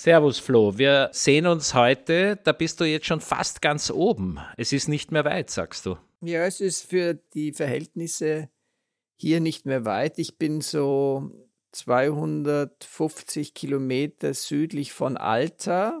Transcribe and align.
Servus 0.00 0.38
Flo, 0.38 0.78
wir 0.78 1.10
sehen 1.10 1.48
uns 1.48 1.74
heute, 1.74 2.38
da 2.44 2.52
bist 2.52 2.78
du 2.78 2.84
jetzt 2.84 3.06
schon 3.06 3.20
fast 3.20 3.60
ganz 3.60 3.90
oben. 3.90 4.38
Es 4.56 4.72
ist 4.72 4.86
nicht 4.86 5.10
mehr 5.10 5.24
weit, 5.24 5.50
sagst 5.50 5.84
du. 5.86 5.96
Ja, 6.20 6.44
es 6.44 6.60
ist 6.60 6.88
für 6.88 7.14
die 7.14 7.52
Verhältnisse 7.52 8.48
hier 9.16 9.40
nicht 9.40 9.66
mehr 9.66 9.84
weit. 9.84 10.20
Ich 10.20 10.38
bin 10.38 10.60
so 10.60 11.32
250 11.72 13.54
Kilometer 13.54 14.34
südlich 14.34 14.92
von 14.92 15.16
Alta. 15.16 16.00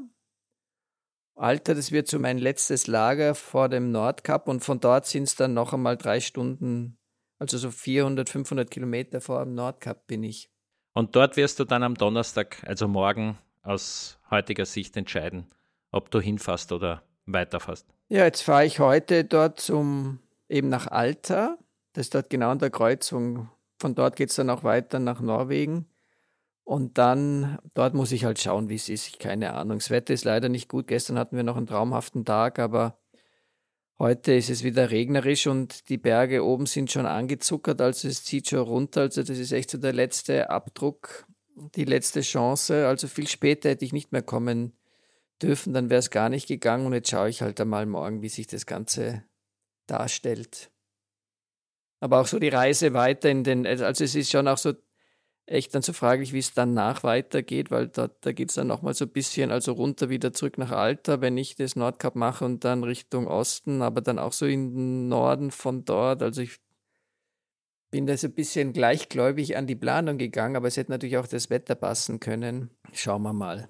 Alta, 1.34 1.74
das 1.74 1.90
wird 1.90 2.06
so 2.06 2.20
mein 2.20 2.38
letztes 2.38 2.86
Lager 2.86 3.34
vor 3.34 3.68
dem 3.68 3.90
Nordkap 3.90 4.46
und 4.46 4.60
von 4.60 4.78
dort 4.78 5.06
sind 5.06 5.24
es 5.24 5.34
dann 5.34 5.54
noch 5.54 5.72
einmal 5.72 5.96
drei 5.96 6.20
Stunden, 6.20 7.00
also 7.40 7.58
so 7.58 7.72
400, 7.72 8.28
500 8.28 8.70
Kilometer 8.70 9.20
vor 9.20 9.42
dem 9.42 9.56
Nordkap 9.56 10.06
bin 10.06 10.22
ich. 10.22 10.52
Und 10.94 11.16
dort 11.16 11.36
wirst 11.36 11.58
du 11.58 11.64
dann 11.64 11.82
am 11.82 11.96
Donnerstag, 11.96 12.62
also 12.64 12.86
morgen, 12.86 13.38
aus 13.68 14.18
heutiger 14.30 14.64
Sicht 14.64 14.96
entscheiden, 14.96 15.46
ob 15.90 16.10
du 16.10 16.20
hinfährst 16.20 16.72
oder 16.72 17.02
weiterfährst? 17.26 17.86
Ja, 18.08 18.24
jetzt 18.24 18.40
fahre 18.40 18.64
ich 18.64 18.80
heute 18.80 19.24
dort 19.24 19.60
zum, 19.60 20.20
eben 20.48 20.70
nach 20.70 20.86
Alta. 20.86 21.58
Das 21.92 22.06
ist 22.06 22.14
dort 22.14 22.30
genau 22.30 22.50
an 22.50 22.58
der 22.58 22.70
Kreuzung. 22.70 23.50
Von 23.78 23.94
dort 23.94 24.16
geht 24.16 24.30
es 24.30 24.36
dann 24.36 24.50
auch 24.50 24.64
weiter 24.64 24.98
nach 24.98 25.20
Norwegen. 25.20 25.86
Und 26.64 26.98
dann, 26.98 27.58
dort 27.74 27.94
muss 27.94 28.12
ich 28.12 28.24
halt 28.24 28.40
schauen, 28.40 28.68
wie 28.68 28.74
es 28.74 28.88
ist. 28.88 29.08
Ich 29.08 29.18
keine 29.18 29.54
Ahnung. 29.54 29.78
Das 29.78 29.90
Wetter 29.90 30.14
ist 30.14 30.24
leider 30.24 30.48
nicht 30.48 30.68
gut. 30.68 30.86
Gestern 30.86 31.18
hatten 31.18 31.36
wir 31.36 31.42
noch 31.42 31.56
einen 31.56 31.66
traumhaften 31.66 32.24
Tag, 32.24 32.58
aber 32.58 32.98
heute 33.98 34.32
ist 34.32 34.50
es 34.50 34.64
wieder 34.64 34.90
regnerisch 34.90 35.46
und 35.46 35.88
die 35.88 35.98
Berge 35.98 36.44
oben 36.44 36.66
sind 36.66 36.90
schon 36.90 37.06
angezuckert. 37.06 37.80
Also 37.80 38.08
es 38.08 38.24
zieht 38.24 38.48
schon 38.48 38.60
runter. 38.60 39.02
Also 39.02 39.22
das 39.22 39.38
ist 39.38 39.52
echt 39.52 39.70
so 39.70 39.78
der 39.78 39.92
letzte 39.92 40.50
Abdruck 40.50 41.26
die 41.74 41.84
letzte 41.84 42.20
Chance. 42.20 42.86
Also 42.86 43.08
viel 43.08 43.28
später 43.28 43.70
hätte 43.70 43.84
ich 43.84 43.92
nicht 43.92 44.12
mehr 44.12 44.22
kommen 44.22 44.72
dürfen, 45.42 45.72
dann 45.72 45.90
wäre 45.90 46.00
es 46.00 46.10
gar 46.10 46.28
nicht 46.28 46.48
gegangen. 46.48 46.86
Und 46.86 46.92
jetzt 46.92 47.10
schaue 47.10 47.28
ich 47.28 47.42
halt 47.42 47.60
einmal 47.60 47.86
morgen, 47.86 48.22
wie 48.22 48.28
sich 48.28 48.46
das 48.46 48.66
Ganze 48.66 49.24
darstellt. 49.86 50.70
Aber 52.00 52.20
auch 52.20 52.26
so 52.26 52.38
die 52.38 52.48
Reise 52.48 52.94
weiter 52.94 53.28
in 53.28 53.44
den, 53.44 53.66
also 53.66 54.04
es 54.04 54.14
ist 54.14 54.30
schon 54.30 54.46
auch 54.48 54.58
so 54.58 54.74
echt 55.46 55.74
dann 55.74 55.82
so 55.82 55.92
fraglich, 55.92 56.32
wie 56.32 56.38
es 56.38 56.52
danach 56.52 57.02
weitergeht, 57.02 57.70
weil 57.70 57.88
da, 57.88 58.08
da 58.20 58.32
geht 58.32 58.50
es 58.50 58.56
dann 58.56 58.66
nochmal 58.66 58.94
so 58.94 59.06
ein 59.06 59.10
bisschen, 59.10 59.50
also 59.50 59.72
runter 59.72 60.10
wieder 60.10 60.32
zurück 60.32 60.58
nach 60.58 60.70
Alter, 60.70 61.20
wenn 61.20 61.38
ich 61.38 61.56
das 61.56 61.74
Nordkap 61.74 62.14
mache 62.14 62.44
und 62.44 62.64
dann 62.64 62.84
Richtung 62.84 63.26
Osten, 63.26 63.82
aber 63.82 64.00
dann 64.00 64.18
auch 64.18 64.32
so 64.32 64.46
in 64.46 64.74
den 64.74 65.08
Norden 65.08 65.50
von 65.50 65.84
dort. 65.84 66.22
Also 66.22 66.42
ich 66.42 66.58
bin 67.90 68.06
da 68.06 68.16
so 68.16 68.26
ein 68.26 68.34
bisschen 68.34 68.72
gleichgläubig 68.72 69.56
an 69.56 69.66
die 69.66 69.76
Planung 69.76 70.18
gegangen, 70.18 70.56
aber 70.56 70.68
es 70.68 70.76
hätte 70.76 70.90
natürlich 70.90 71.16
auch 71.16 71.26
das 71.26 71.50
Wetter 71.50 71.74
passen 71.74 72.20
können. 72.20 72.70
Schauen 72.92 73.22
wir 73.22 73.32
mal. 73.32 73.68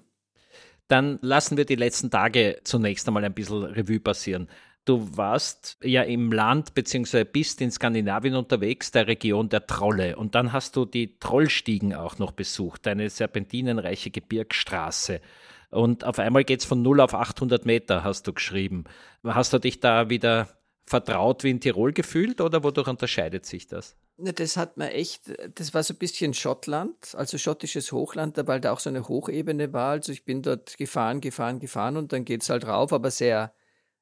Dann 0.87 1.19
lassen 1.21 1.55
wir 1.55 1.65
die 1.65 1.75
letzten 1.75 2.09
Tage 2.09 2.59
zunächst 2.63 3.07
einmal 3.07 3.23
ein 3.23 3.33
bisschen 3.33 3.63
Revue 3.63 3.99
passieren. 3.99 4.49
Du 4.85 5.15
warst 5.15 5.77
ja 5.83 6.01
im 6.01 6.31
Land 6.31 6.73
bzw. 6.73 7.23
bist 7.23 7.61
in 7.61 7.69
Skandinavien 7.69 8.35
unterwegs, 8.35 8.89
der 8.89 9.05
Region 9.07 9.47
der 9.49 9.67
Trolle. 9.67 10.15
Und 10.15 10.33
dann 10.33 10.51
hast 10.51 10.75
du 10.75 10.85
die 10.85 11.19
Trollstiegen 11.19 11.93
auch 11.93 12.17
noch 12.17 12.31
besucht, 12.31 12.87
eine 12.87 13.09
serpentinenreiche 13.09 14.09
Gebirgsstraße. 14.09 15.21
Und 15.69 16.03
auf 16.05 16.17
einmal 16.17 16.43
geht 16.43 16.61
es 16.61 16.65
von 16.65 16.81
0 16.81 17.01
auf 17.01 17.13
800 17.13 17.65
Meter, 17.65 18.03
hast 18.03 18.25
du 18.27 18.33
geschrieben. 18.33 18.85
Hast 19.23 19.53
du 19.53 19.59
dich 19.59 19.79
da 19.79 20.09
wieder 20.09 20.58
vertraut 20.89 21.43
wie 21.43 21.51
in 21.51 21.59
Tirol 21.59 21.93
gefühlt 21.93 22.41
oder 22.41 22.63
wodurch 22.63 22.87
unterscheidet 22.87 23.45
sich 23.45 23.67
das? 23.67 23.95
Das 24.17 24.57
hat 24.57 24.75
man 24.75 24.87
echt, 24.87 25.31
das 25.53 25.73
war 25.75 25.83
so 25.83 25.93
ein 25.93 25.97
bisschen 25.97 26.33
Schottland, 26.33 27.13
also 27.15 27.37
schottisches 27.37 27.91
Hochland, 27.91 28.35
weil 28.47 28.59
da 28.59 28.73
auch 28.73 28.79
so 28.79 28.89
eine 28.89 29.07
Hochebene 29.07 29.71
war. 29.71 29.91
Also 29.91 30.11
ich 30.11 30.25
bin 30.25 30.41
dort 30.41 30.77
gefahren, 30.77 31.21
gefahren, 31.21 31.59
gefahren 31.59 31.95
und 31.95 32.11
dann 32.11 32.25
geht 32.25 32.41
es 32.41 32.49
halt 32.49 32.65
rauf, 32.65 32.91
aber 32.91 33.11
sehr 33.11 33.53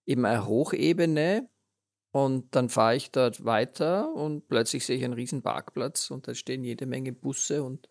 eben 0.05 0.25
eine 0.25 0.47
Hochebene. 0.47 1.49
Und 2.11 2.55
dann 2.55 2.69
fahre 2.69 2.95
ich 2.95 3.11
dort 3.11 3.43
weiter 3.43 4.13
und 4.13 4.47
plötzlich 4.47 4.85
sehe 4.85 4.95
ich 4.95 5.03
einen 5.03 5.13
riesen 5.13 5.43
Parkplatz 5.43 6.09
und 6.09 6.27
da 6.27 6.33
stehen 6.33 6.63
jede 6.63 6.85
Menge 6.85 7.11
Busse 7.11 7.63
und, 7.63 7.89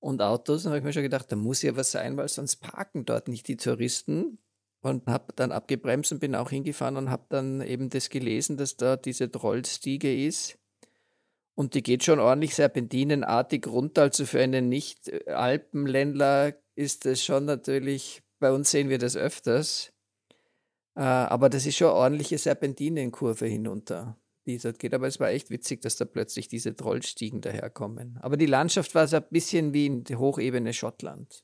und 0.00 0.20
Autos. 0.20 0.66
Und 0.66 0.70
habe 0.70 0.78
ich 0.78 0.84
mir 0.84 0.92
schon 0.92 1.04
gedacht, 1.04 1.30
da 1.30 1.36
muss 1.36 1.62
ja 1.62 1.76
was 1.76 1.92
sein, 1.92 2.16
weil 2.16 2.28
sonst 2.28 2.56
parken 2.56 3.06
dort 3.06 3.28
nicht 3.28 3.46
die 3.46 3.56
Touristen 3.56 4.38
und 4.82 5.06
habe 5.06 5.32
dann 5.36 5.52
abgebremst 5.52 6.12
und 6.12 6.20
bin 6.20 6.34
auch 6.34 6.50
hingefahren 6.50 6.96
und 6.96 7.10
habe 7.10 7.26
dann 7.28 7.60
eben 7.60 7.90
das 7.90 8.08
gelesen, 8.08 8.56
dass 8.56 8.76
da 8.76 8.96
diese 8.96 9.30
Trollstiege 9.30 10.26
ist. 10.26 10.58
Und 11.54 11.74
die 11.74 11.82
geht 11.82 12.04
schon 12.04 12.20
ordentlich 12.20 12.54
serpentinenartig 12.54 13.66
runter. 13.66 14.02
Also 14.02 14.24
für 14.24 14.40
einen 14.40 14.68
Nicht-Alpenländler 14.70 16.54
ist 16.74 17.04
das 17.04 17.22
schon 17.22 17.44
natürlich, 17.44 18.22
bei 18.38 18.50
uns 18.50 18.70
sehen 18.70 18.88
wir 18.88 18.98
das 18.98 19.16
öfters. 19.16 19.92
Äh, 20.96 21.02
aber 21.02 21.50
das 21.50 21.66
ist 21.66 21.76
schon 21.76 21.88
ordentliche 21.88 22.38
Serpentinenkurve 22.38 23.46
hinunter, 23.46 24.16
die 24.46 24.56
dort 24.56 24.78
geht. 24.78 24.94
Aber 24.94 25.06
es 25.06 25.20
war 25.20 25.28
echt 25.28 25.50
witzig, 25.50 25.82
dass 25.82 25.96
da 25.96 26.06
plötzlich 26.06 26.48
diese 26.48 26.74
Trollstiegen 26.74 27.42
daherkommen. 27.42 28.18
Aber 28.22 28.38
die 28.38 28.46
Landschaft 28.46 28.94
war 28.94 29.06
so 29.06 29.16
ein 29.16 29.26
bisschen 29.30 29.74
wie 29.74 29.86
in 29.86 30.04
der 30.04 30.18
Hochebene 30.18 30.72
Schottland. 30.72 31.42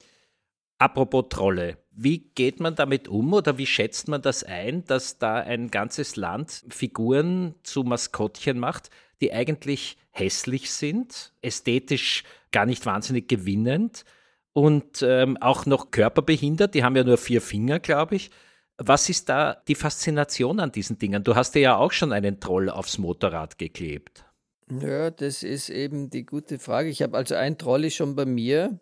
Apropos 0.78 1.26
Trolle, 1.30 1.78
wie 1.90 2.18
geht 2.34 2.60
man 2.60 2.74
damit 2.74 3.08
um 3.08 3.32
oder 3.32 3.56
wie 3.56 3.66
schätzt 3.66 4.08
man 4.08 4.20
das 4.20 4.44
ein, 4.44 4.84
dass 4.84 5.18
da 5.18 5.36
ein 5.36 5.70
ganzes 5.70 6.16
Land 6.16 6.64
Figuren 6.68 7.54
zu 7.62 7.82
Maskottchen 7.82 8.58
macht, 8.58 8.90
die 9.22 9.32
eigentlich 9.32 9.96
hässlich 10.10 10.70
sind, 10.70 11.32
ästhetisch 11.40 12.24
gar 12.52 12.66
nicht 12.66 12.84
wahnsinnig 12.84 13.28
gewinnend 13.28 14.04
und 14.52 15.02
ähm, 15.02 15.38
auch 15.38 15.64
noch 15.64 15.90
körperbehindert, 15.90 16.74
die 16.74 16.84
haben 16.84 16.96
ja 16.96 17.04
nur 17.04 17.18
vier 17.18 17.40
Finger, 17.40 17.78
glaube 17.78 18.16
ich. 18.16 18.30
Was 18.78 19.08
ist 19.08 19.30
da 19.30 19.62
die 19.68 19.74
Faszination 19.74 20.60
an 20.60 20.72
diesen 20.72 20.98
Dingen? 20.98 21.24
Du 21.24 21.34
hast 21.34 21.54
ja 21.54 21.76
auch 21.76 21.92
schon 21.92 22.12
einen 22.12 22.40
Troll 22.40 22.68
aufs 22.68 22.98
Motorrad 22.98 23.58
geklebt. 23.58 24.26
Ja, 24.70 25.10
das 25.10 25.42
ist 25.42 25.70
eben 25.70 26.10
die 26.10 26.26
gute 26.26 26.58
Frage. 26.58 26.90
Ich 26.90 27.00
habe 27.00 27.16
also 27.16 27.34
ein 27.34 27.56
Troll 27.56 27.84
ist 27.84 27.94
schon 27.94 28.16
bei 28.16 28.26
mir 28.26 28.80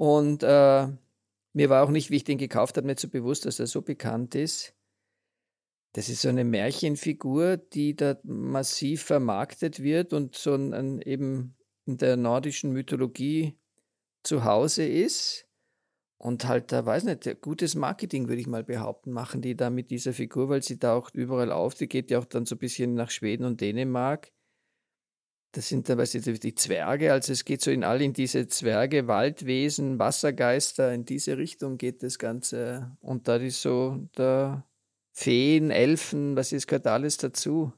und 0.00 0.42
äh, 0.42 0.88
mir 1.52 1.68
war 1.68 1.84
auch 1.84 1.90
nicht, 1.90 2.08
wie 2.08 2.16
ich 2.16 2.24
den 2.24 2.38
gekauft 2.38 2.78
habe, 2.78 2.86
nicht 2.86 3.00
so 3.00 3.08
bewusst, 3.10 3.44
dass 3.44 3.60
er 3.60 3.66
so 3.66 3.82
bekannt 3.82 4.34
ist. 4.34 4.74
Das 5.92 6.08
ist 6.08 6.22
so 6.22 6.30
eine 6.30 6.42
Märchenfigur, 6.42 7.58
die 7.58 7.96
da 7.96 8.16
massiv 8.22 9.02
vermarktet 9.02 9.82
wird 9.82 10.14
und 10.14 10.34
so 10.36 10.54
ein, 10.54 10.72
ein 10.72 11.02
eben 11.02 11.54
in 11.84 11.98
der 11.98 12.16
nordischen 12.16 12.72
Mythologie 12.72 13.58
zu 14.22 14.44
Hause 14.44 14.86
ist. 14.86 15.46
Und 16.16 16.48
halt, 16.48 16.72
da 16.72 16.86
weiß 16.86 17.04
nicht, 17.04 17.42
gutes 17.42 17.74
Marketing, 17.74 18.26
würde 18.28 18.40
ich 18.40 18.46
mal 18.46 18.64
behaupten, 18.64 19.12
machen 19.12 19.42
die 19.42 19.54
da 19.54 19.68
mit 19.68 19.90
dieser 19.90 20.14
Figur, 20.14 20.48
weil 20.48 20.62
sie 20.62 20.78
taucht 20.78 21.14
überall 21.14 21.52
auf. 21.52 21.74
Die 21.74 21.88
geht 21.88 22.10
ja 22.10 22.20
auch 22.20 22.24
dann 22.24 22.46
so 22.46 22.54
ein 22.54 22.58
bisschen 22.58 22.94
nach 22.94 23.10
Schweden 23.10 23.44
und 23.44 23.60
Dänemark. 23.60 24.32
Das 25.52 25.68
sind 25.68 25.88
dann 25.88 25.98
weißt 25.98 26.26
du, 26.26 26.38
die 26.38 26.54
Zwerge, 26.54 27.12
also 27.12 27.32
es 27.32 27.44
geht 27.44 27.60
so 27.60 27.72
in 27.72 27.82
all 27.82 28.00
in 28.00 28.12
diese 28.12 28.46
Zwerge, 28.46 29.08
Waldwesen, 29.08 29.98
Wassergeister, 29.98 30.92
in 30.94 31.04
diese 31.04 31.38
Richtung 31.38 31.76
geht 31.76 32.04
das 32.04 32.18
Ganze. 32.18 32.96
Und 33.00 33.26
da 33.26 33.36
ist 33.36 33.60
so 33.60 34.08
der 34.16 34.64
Feen, 35.12 35.70
Elfen, 35.70 36.36
was 36.36 36.52
ist, 36.52 36.68
gehört 36.68 36.86
alles 36.86 37.16
dazu. 37.16 37.72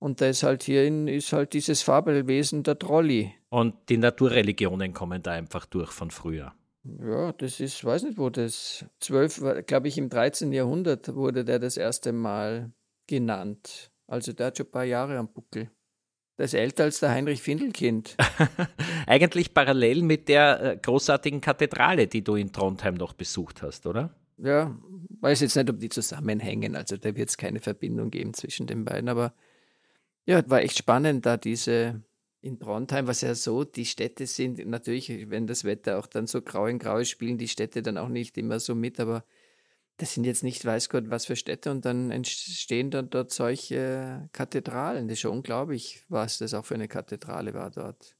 Und 0.00 0.20
da 0.20 0.26
ist 0.26 0.42
halt 0.42 0.62
hierin 0.64 1.08
ist 1.08 1.32
halt 1.32 1.52
dieses 1.52 1.82
Fabelwesen 1.82 2.62
der 2.62 2.78
Trolli. 2.78 3.32
Und 3.48 3.74
die 3.88 3.96
Naturreligionen 3.96 4.92
kommen 4.92 5.22
da 5.22 5.32
einfach 5.32 5.66
durch 5.66 5.90
von 5.90 6.10
früher. 6.10 6.52
Ja, 6.84 7.32
das 7.32 7.60
ist, 7.60 7.84
weiß 7.84 8.04
nicht, 8.04 8.18
wo 8.18 8.30
das, 8.30 8.84
12, 9.00 9.66
glaube 9.66 9.88
ich, 9.88 9.98
im 9.98 10.08
13. 10.08 10.52
Jahrhundert 10.52 11.14
wurde 11.14 11.44
der 11.44 11.58
das 11.58 11.76
erste 11.76 12.12
Mal 12.12 12.72
genannt. 13.06 13.90
Also 14.06 14.32
der 14.32 14.46
hat 14.46 14.56
schon 14.56 14.66
ein 14.66 14.72
paar 14.72 14.84
Jahre 14.84 15.18
am 15.18 15.32
Buckel. 15.32 15.70
Der 16.38 16.44
ist 16.44 16.54
älter 16.54 16.84
als 16.84 17.00
der 17.00 17.10
Heinrich 17.10 17.42
Findelkind. 17.42 18.16
Eigentlich 19.06 19.52
parallel 19.52 20.02
mit 20.02 20.28
der 20.28 20.62
äh, 20.62 20.76
großartigen 20.76 21.40
Kathedrale, 21.40 22.06
die 22.06 22.22
du 22.22 22.36
in 22.36 22.52
Trondheim 22.52 22.94
noch 22.94 23.12
besucht 23.12 23.62
hast, 23.62 23.86
oder? 23.86 24.14
Ja, 24.36 24.78
weiß 25.20 25.40
jetzt 25.40 25.56
nicht, 25.56 25.68
ob 25.68 25.80
die 25.80 25.88
zusammenhängen. 25.88 26.76
Also 26.76 26.96
da 26.96 27.16
wird 27.16 27.28
es 27.28 27.36
keine 27.36 27.58
Verbindung 27.58 28.10
geben 28.10 28.34
zwischen 28.34 28.68
den 28.68 28.84
beiden. 28.84 29.08
Aber 29.08 29.34
ja, 30.26 30.48
war 30.48 30.62
echt 30.62 30.78
spannend, 30.78 31.26
da 31.26 31.36
diese 31.36 32.02
in 32.40 32.60
Trondheim, 32.60 33.08
was 33.08 33.20
ja 33.22 33.34
so 33.34 33.64
die 33.64 33.84
Städte 33.84 34.26
sind, 34.26 34.64
natürlich, 34.64 35.30
wenn 35.30 35.48
das 35.48 35.64
Wetter 35.64 35.98
auch 35.98 36.06
dann 36.06 36.28
so 36.28 36.40
grau 36.40 36.66
in 36.66 36.78
grau 36.78 36.98
ist, 36.98 37.10
spielen 37.10 37.36
die 37.36 37.48
Städte 37.48 37.82
dann 37.82 37.98
auch 37.98 38.08
nicht 38.08 38.38
immer 38.38 38.60
so 38.60 38.76
mit, 38.76 39.00
aber 39.00 39.24
das 39.98 40.14
sind 40.14 40.24
jetzt 40.24 40.44
nicht 40.44 40.64
weiß 40.64 40.88
Gott 40.88 41.10
was 41.10 41.26
für 41.26 41.36
Städte 41.36 41.70
und 41.70 41.84
dann 41.84 42.10
entstehen 42.10 42.90
dann 42.90 43.10
dort 43.10 43.32
solche 43.32 44.28
Kathedralen. 44.32 45.08
Das 45.08 45.14
ist 45.14 45.20
schon 45.20 45.32
unglaublich, 45.32 46.04
was 46.08 46.38
das 46.38 46.54
auch 46.54 46.64
für 46.64 46.74
eine 46.74 46.88
Kathedrale 46.88 47.52
war 47.52 47.70
dort. 47.70 48.16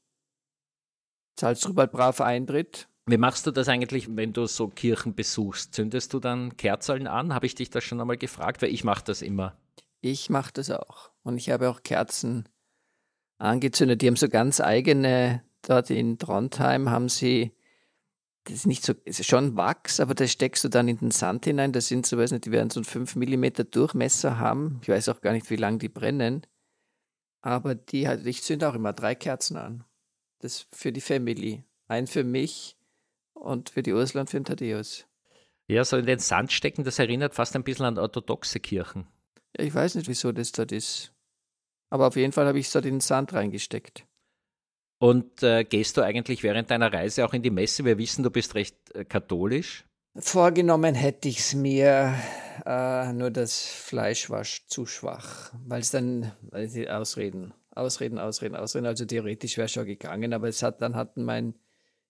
Zahlst 1.36 1.64
du 1.64 1.72
bald 1.72 1.92
brav 1.92 2.20
Eintritt? 2.20 2.88
Wie 3.06 3.16
machst 3.16 3.46
du 3.46 3.52
das 3.52 3.68
eigentlich, 3.68 4.14
wenn 4.14 4.32
du 4.32 4.46
so 4.46 4.68
Kirchen 4.68 5.14
besuchst? 5.14 5.72
Zündest 5.72 6.12
du 6.12 6.18
dann 6.18 6.56
Kerzeln 6.56 7.06
an? 7.06 7.32
Habe 7.32 7.46
ich 7.46 7.54
dich 7.54 7.70
das 7.70 7.84
schon 7.84 8.00
einmal 8.00 8.18
gefragt? 8.18 8.60
Weil 8.60 8.74
ich 8.74 8.82
mache 8.82 9.04
das 9.04 9.22
immer. 9.22 9.56
Ich 10.00 10.30
mache 10.30 10.52
das 10.52 10.70
auch. 10.70 11.10
Und 11.22 11.38
ich 11.38 11.48
habe 11.50 11.70
auch 11.70 11.82
Kerzen 11.84 12.48
angezündet. 13.38 14.02
Die 14.02 14.08
haben 14.08 14.16
so 14.16 14.28
ganz 14.28 14.60
eigene, 14.60 15.42
dort 15.62 15.90
in 15.90 16.18
Trondheim 16.18 16.90
haben 16.90 17.08
sie, 17.08 17.52
das 18.48 18.56
ist 18.60 18.66
nicht 18.66 18.82
so, 18.82 18.94
es 19.04 19.20
ist 19.20 19.28
schon 19.28 19.56
Wachs, 19.56 20.00
aber 20.00 20.14
das 20.14 20.32
steckst 20.32 20.64
du 20.64 20.68
dann 20.70 20.88
in 20.88 20.96
den 20.96 21.10
Sand 21.10 21.44
hinein. 21.44 21.72
Das 21.72 21.88
sind 21.88 22.06
so, 22.06 22.16
weiß 22.16 22.32
nicht, 22.32 22.46
die 22.46 22.50
werden 22.50 22.70
so 22.70 22.80
einen 22.80 22.84
5 22.84 23.16
mm 23.16 23.70
Durchmesser 23.70 24.38
haben. 24.38 24.80
Ich 24.82 24.88
weiß 24.88 25.10
auch 25.10 25.20
gar 25.20 25.32
nicht, 25.32 25.50
wie 25.50 25.56
lange 25.56 25.76
die 25.76 25.90
brennen. 25.90 26.46
Aber 27.42 27.74
die, 27.74 28.06
ich 28.24 28.42
zünde 28.42 28.66
auch 28.66 28.74
immer 28.74 28.94
drei 28.94 29.14
Kerzen 29.14 29.58
an. 29.58 29.84
Das 30.38 30.66
für 30.72 30.92
die 30.92 31.02
Family. 31.02 31.62
Ein 31.88 32.06
für 32.06 32.24
mich 32.24 32.78
und 33.34 33.68
für 33.68 33.82
die 33.82 33.92
Ursula 33.92 34.22
und 34.22 34.30
für 34.30 34.40
den 34.40 34.46
Thaddeus. 34.46 35.06
Ja, 35.66 35.84
so 35.84 35.98
in 35.98 36.06
den 36.06 36.18
Sand 36.18 36.50
stecken, 36.50 36.84
das 36.84 36.98
erinnert 36.98 37.34
fast 37.34 37.54
ein 37.54 37.64
bisschen 37.64 37.84
an 37.84 37.98
orthodoxe 37.98 38.60
Kirchen. 38.60 39.06
Ja, 39.58 39.64
ich 39.64 39.74
weiß 39.74 39.96
nicht, 39.96 40.08
wieso 40.08 40.32
das 40.32 40.52
dort 40.52 40.72
ist. 40.72 41.12
Aber 41.90 42.06
auf 42.06 42.16
jeden 42.16 42.32
Fall 42.32 42.46
habe 42.46 42.58
ich 42.58 42.66
es 42.66 42.72
dort 42.72 42.86
in 42.86 42.94
den 42.94 43.00
Sand 43.00 43.34
reingesteckt. 43.34 44.06
Und 44.98 45.42
äh, 45.42 45.64
gehst 45.64 45.96
du 45.96 46.02
eigentlich 46.02 46.42
während 46.42 46.70
deiner 46.70 46.92
Reise 46.92 47.24
auch 47.24 47.32
in 47.32 47.42
die 47.42 47.50
Messe? 47.50 47.84
Wir 47.84 47.98
wissen, 47.98 48.24
du 48.24 48.30
bist 48.30 48.54
recht 48.54 48.76
äh, 48.94 49.04
katholisch. 49.04 49.84
Vorgenommen 50.16 50.96
hätte 50.96 51.28
ich 51.28 51.38
es 51.38 51.54
mir, 51.54 52.14
äh, 52.66 53.12
nur 53.12 53.30
das 53.30 53.60
Fleisch 53.60 54.30
war 54.30 54.42
zu 54.42 54.84
schwach, 54.86 55.52
weil 55.64 55.80
es 55.80 55.92
dann, 55.92 56.32
also 56.50 56.80
Ausreden, 56.88 57.54
Ausreden, 57.70 58.18
Ausreden, 58.18 58.56
Ausreden, 58.56 58.86
also 58.86 59.04
theoretisch 59.04 59.56
wäre 59.56 59.68
schon 59.68 59.86
gegangen, 59.86 60.32
aber 60.32 60.48
es 60.48 60.64
hat 60.64 60.82
dann 60.82 60.96
hatten 60.96 61.22
mein 61.22 61.54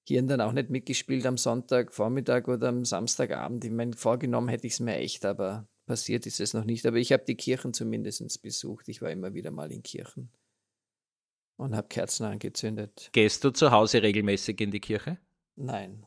Hirn 0.07 0.27
dann 0.27 0.41
auch 0.41 0.53
nicht 0.53 0.71
mitgespielt 0.71 1.27
am 1.27 1.37
Sonntagvormittag 1.37 2.49
oder 2.49 2.69
am 2.69 2.87
Samstagabend. 2.87 3.63
Ich 3.67 3.71
meine, 3.71 3.93
vorgenommen 3.93 4.49
hätte 4.49 4.67
ich 4.67 4.73
es 4.75 4.81
mir 4.81 4.97
echt, 4.97 5.27
aber 5.27 5.69
passiert 5.85 6.25
ist 6.25 6.41
es 6.41 6.55
noch 6.55 6.65
nicht. 6.65 6.87
Aber 6.87 6.97
ich 6.97 7.13
habe 7.13 7.25
die 7.27 7.35
Kirchen 7.35 7.75
zumindest 7.75 8.41
besucht. 8.41 8.89
Ich 8.89 9.03
war 9.03 9.11
immer 9.11 9.35
wieder 9.35 9.51
mal 9.51 9.71
in 9.71 9.83
Kirchen 9.83 10.31
und 11.59 11.77
habe 11.77 11.89
Kerzen 11.89 12.25
angezündet. 12.25 13.11
Gehst 13.13 13.45
du 13.45 13.51
zu 13.51 13.71
Hause 13.71 14.03
regelmäßig 14.03 14.61
in 14.61 14.71
die 14.71 14.81
Kirche? 14.81 15.19
Nein, 15.57 16.07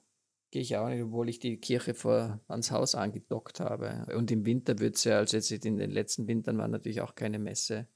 gehe 0.50 0.62
ich 0.62 0.78
auch 0.78 0.88
nicht, 0.88 1.04
obwohl 1.04 1.30
ich 1.30 1.40
die 1.40 1.58
Kirche 1.58 1.94
vor 1.94 2.40
ans 2.48 2.72
Haus 2.72 2.96
angedockt 2.96 3.60
habe. 3.60 4.08
Und 4.16 4.32
im 4.32 4.46
Winter 4.46 4.80
wird 4.80 4.96
es 4.96 5.04
ja, 5.04 5.18
also 5.18 5.38
jetzt 5.38 5.52
in 5.52 5.78
den 5.78 5.92
letzten 5.92 6.28
Wintern 6.28 6.58
war 6.58 6.68
natürlich 6.68 7.02
auch 7.02 7.16
keine 7.16 7.38
Messe. 7.38 7.88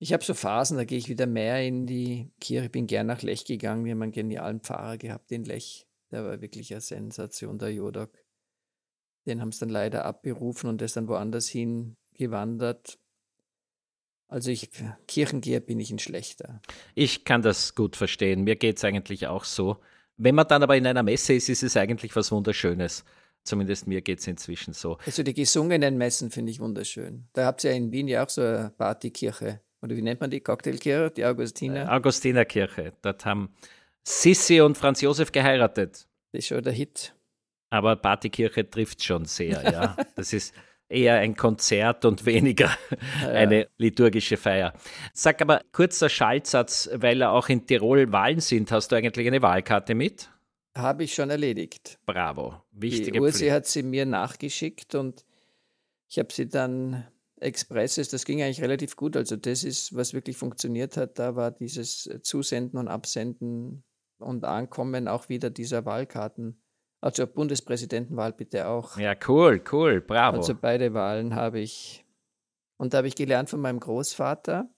Ich 0.00 0.12
habe 0.12 0.24
so 0.24 0.34
Phasen, 0.34 0.76
da 0.76 0.84
gehe 0.84 0.98
ich 0.98 1.08
wieder 1.08 1.26
mehr 1.26 1.64
in 1.64 1.86
die 1.86 2.32
Kirche. 2.40 2.66
Ich 2.66 2.72
bin 2.72 2.88
gern 2.88 3.06
nach 3.06 3.22
Lech 3.22 3.44
gegangen. 3.44 3.84
Wir 3.84 3.92
haben 3.92 4.02
einen 4.02 4.12
genialen 4.12 4.60
Pfarrer 4.60 4.98
gehabt 4.98 5.30
in 5.30 5.44
Lech. 5.44 5.86
Der 6.10 6.24
war 6.24 6.40
wirklich 6.40 6.72
eine 6.72 6.80
Sensation, 6.80 7.58
der 7.58 7.72
Jodok. 7.72 8.12
Den 9.26 9.40
haben 9.40 9.52
sie 9.52 9.60
dann 9.60 9.68
leider 9.68 10.04
abberufen 10.04 10.68
und 10.68 10.80
der 10.80 10.86
ist 10.86 10.96
dann 10.96 11.08
woanders 11.08 11.48
hin 11.48 11.96
gewandert. 12.12 12.98
Also 14.28 14.50
ich, 14.50 14.70
Kirchengeher 15.06 15.60
bin 15.60 15.78
ich 15.80 15.90
ein 15.90 15.98
schlechter. 15.98 16.60
Ich 16.94 17.24
kann 17.24 17.42
das 17.42 17.74
gut 17.74 17.96
verstehen. 17.96 18.44
Mir 18.44 18.56
geht 18.56 18.78
es 18.78 18.84
eigentlich 18.84 19.26
auch 19.26 19.44
so. 19.44 19.78
Wenn 20.16 20.34
man 20.34 20.48
dann 20.48 20.62
aber 20.62 20.76
in 20.76 20.86
einer 20.86 21.02
Messe 21.02 21.34
ist, 21.34 21.48
ist 21.48 21.62
es 21.62 21.76
eigentlich 21.76 22.14
was 22.16 22.32
Wunderschönes. 22.32 23.04
Zumindest 23.42 23.86
mir 23.86 24.00
geht 24.00 24.20
es 24.20 24.26
inzwischen 24.26 24.72
so. 24.72 24.96
Also 25.04 25.22
die 25.22 25.34
gesungenen 25.34 25.98
Messen 25.98 26.30
finde 26.30 26.50
ich 26.50 26.60
wunderschön. 26.60 27.28
Da 27.34 27.44
habt 27.44 27.62
ihr 27.64 27.70
ja 27.70 27.76
in 27.76 27.92
Wien 27.92 28.08
ja 28.08 28.24
auch 28.24 28.30
so 28.30 28.40
eine 28.40 28.72
Partykirche. 28.76 29.60
Oder 29.82 29.96
wie 29.96 30.02
nennt 30.02 30.20
man 30.20 30.30
die? 30.30 30.40
Cocktailkirche, 30.40 31.10
die 31.10 31.26
Augustiner? 31.26 31.84
Äh, 31.84 31.88
Augustinerkirche. 31.88 32.94
Dort 33.02 33.26
haben 33.26 33.54
Sissi 34.02 34.62
und 34.62 34.78
Franz 34.78 35.02
Josef 35.02 35.30
geheiratet. 35.30 36.06
Das 36.32 36.38
ist 36.38 36.46
schon 36.46 36.62
der 36.62 36.72
Hit. 36.72 37.14
Aber 37.68 37.96
Partykirche 37.96 38.68
trifft 38.68 39.04
schon 39.04 39.26
sehr, 39.26 39.62
ja. 39.62 39.96
Das 40.16 40.32
ist 40.32 40.54
eher 40.88 41.16
ein 41.16 41.36
Konzert 41.36 42.04
und 42.04 42.26
weniger 42.26 42.70
ja. 43.22 43.28
eine 43.28 43.68
liturgische 43.78 44.36
Feier. 44.36 44.72
Sag 45.12 45.42
aber 45.42 45.62
kurzer 45.72 46.08
Schaltsatz, 46.08 46.88
weil 46.94 47.20
er 47.20 47.32
auch 47.32 47.48
in 47.48 47.66
Tirol 47.66 48.12
Wahlen 48.12 48.40
sind. 48.40 48.70
Hast 48.70 48.92
du 48.92 48.96
eigentlich 48.96 49.26
eine 49.26 49.42
Wahlkarte 49.42 49.94
mit? 49.94 50.30
Habe 50.76 51.04
ich 51.04 51.14
schon 51.14 51.30
erledigt. 51.30 51.98
Bravo. 52.04 52.60
Wichtige 52.72 53.12
Die 53.12 53.20
Ursi 53.20 53.48
hat 53.48 53.66
sie 53.66 53.82
mir 53.82 54.06
nachgeschickt 54.06 54.94
und 54.94 55.24
ich 56.08 56.18
habe 56.18 56.32
sie 56.32 56.48
dann 56.48 57.06
Expresses, 57.40 58.08
das 58.08 58.24
ging 58.24 58.42
eigentlich 58.42 58.62
relativ 58.62 58.96
gut. 58.96 59.16
Also 59.16 59.36
das 59.36 59.64
ist, 59.64 59.94
was 59.94 60.14
wirklich 60.14 60.36
funktioniert 60.36 60.96
hat. 60.96 61.18
Da 61.18 61.36
war 61.36 61.50
dieses 61.50 62.08
Zusenden 62.22 62.78
und 62.78 62.88
Absenden 62.88 63.84
und 64.18 64.44
Ankommen 64.44 65.08
auch 65.08 65.28
wieder 65.28 65.50
dieser 65.50 65.84
Wahlkarten. 65.84 66.60
Also 67.04 67.26
Bundespräsidentenwahl 67.26 68.32
bitte 68.32 68.66
auch. 68.66 68.96
Ja, 68.96 69.14
cool, 69.28 69.62
cool, 69.70 70.00
bravo. 70.00 70.38
Also 70.38 70.54
beide 70.54 70.94
Wahlen 70.94 71.34
habe 71.34 71.60
ich. 71.60 72.02
Und 72.78 72.94
da 72.94 72.98
habe 72.98 73.08
ich 73.08 73.14
gelernt 73.14 73.50
von 73.50 73.60
meinem 73.60 73.78
Großvater, 73.78 74.70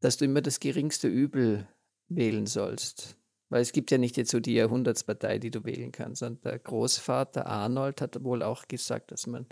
dass 0.00 0.18
du 0.18 0.26
immer 0.26 0.42
das 0.42 0.60
geringste 0.60 1.08
Übel 1.08 1.66
wählen 2.08 2.44
sollst. 2.44 3.16
Weil 3.48 3.62
es 3.62 3.72
gibt 3.72 3.90
ja 3.90 3.96
nicht 3.96 4.18
jetzt 4.18 4.30
so 4.30 4.38
die 4.38 4.52
Jahrhundertspartei, 4.52 5.38
die 5.38 5.50
du 5.50 5.64
wählen 5.64 5.92
kannst. 5.92 6.22
Und 6.22 6.44
der 6.44 6.58
Großvater 6.58 7.46
Arnold 7.46 8.02
hat 8.02 8.22
wohl 8.22 8.42
auch 8.42 8.68
gesagt, 8.68 9.10
dass 9.10 9.26
man 9.26 9.46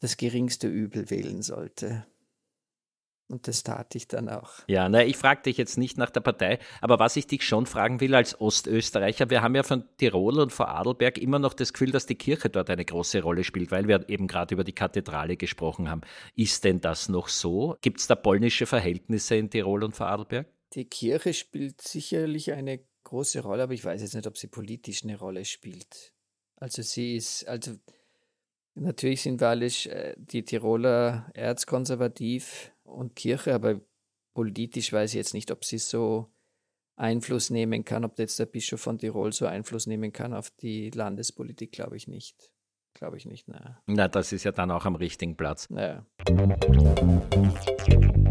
das 0.00 0.18
geringste 0.18 0.68
Übel 0.68 1.08
wählen 1.08 1.40
sollte. 1.40 2.06
Und 3.30 3.46
das 3.46 3.62
tat 3.62 3.94
ich 3.94 4.08
dann 4.08 4.30
auch. 4.30 4.52
Ja, 4.68 4.88
na, 4.88 5.04
ich 5.04 5.18
frage 5.18 5.42
dich 5.42 5.58
jetzt 5.58 5.76
nicht 5.76 5.98
nach 5.98 6.08
der 6.08 6.20
Partei, 6.20 6.58
aber 6.80 6.98
was 6.98 7.14
ich 7.16 7.26
dich 7.26 7.46
schon 7.46 7.66
fragen 7.66 8.00
will 8.00 8.14
als 8.14 8.40
Ostösterreicher, 8.40 9.28
wir 9.28 9.42
haben 9.42 9.54
ja 9.54 9.62
von 9.62 9.84
Tirol 9.98 10.40
und 10.40 10.50
von 10.50 10.66
Adelberg 10.66 11.18
immer 11.18 11.38
noch 11.38 11.52
das 11.52 11.74
Gefühl, 11.74 11.90
dass 11.90 12.06
die 12.06 12.14
Kirche 12.14 12.48
dort 12.48 12.70
eine 12.70 12.86
große 12.86 13.20
Rolle 13.22 13.44
spielt, 13.44 13.70
weil 13.70 13.86
wir 13.86 14.08
eben 14.08 14.28
gerade 14.28 14.54
über 14.54 14.64
die 14.64 14.72
Kathedrale 14.72 15.36
gesprochen 15.36 15.90
haben. 15.90 16.00
Ist 16.36 16.64
denn 16.64 16.80
das 16.80 17.10
noch 17.10 17.28
so? 17.28 17.76
Gibt 17.82 18.00
es 18.00 18.06
da 18.06 18.14
polnische 18.14 18.64
Verhältnisse 18.64 19.36
in 19.36 19.50
Tirol 19.50 19.84
und 19.84 19.94
vor 19.94 20.06
Adelberg? 20.06 20.46
Die 20.72 20.86
Kirche 20.86 21.34
spielt 21.34 21.82
sicherlich 21.82 22.52
eine 22.52 22.80
große 23.04 23.40
Rolle, 23.40 23.64
aber 23.64 23.74
ich 23.74 23.84
weiß 23.84 24.00
jetzt 24.00 24.14
nicht, 24.14 24.26
ob 24.26 24.38
sie 24.38 24.48
politisch 24.48 25.04
eine 25.04 25.18
Rolle 25.18 25.44
spielt. 25.44 26.14
Also 26.56 26.80
sie 26.80 27.14
ist, 27.14 27.46
also 27.46 27.72
Natürlich 28.80 29.22
sind 29.22 29.40
wir 29.40 29.48
alle 29.48 29.66
äh, 29.66 30.14
die 30.16 30.44
Tiroler 30.44 31.30
erzkonservativ 31.34 32.70
und 32.88 33.14
Kirche, 33.16 33.54
aber 33.54 33.80
politisch 34.34 34.92
weiß 34.92 35.10
ich 35.10 35.16
jetzt 35.16 35.34
nicht, 35.34 35.50
ob 35.50 35.64
sie 35.64 35.78
so 35.78 36.30
Einfluss 36.96 37.50
nehmen 37.50 37.84
kann, 37.84 38.04
ob 38.04 38.18
jetzt 38.18 38.38
der 38.38 38.46
Bischof 38.46 38.80
von 38.80 38.98
Tirol 38.98 39.32
so 39.32 39.46
Einfluss 39.46 39.86
nehmen 39.86 40.12
kann 40.12 40.34
auf 40.34 40.50
die 40.50 40.90
Landespolitik, 40.90 41.72
glaube 41.72 41.96
ich 41.96 42.08
nicht. 42.08 42.50
Glaube 42.94 43.16
ich 43.16 43.26
nicht, 43.26 43.46
naja. 43.46 43.80
Na, 43.86 44.08
das 44.08 44.32
ist 44.32 44.44
ja 44.44 44.50
dann 44.50 44.72
auch 44.72 44.84
am 44.84 44.96
richtigen 44.96 45.36
Platz. 45.36 45.70
Naja. 45.70 46.04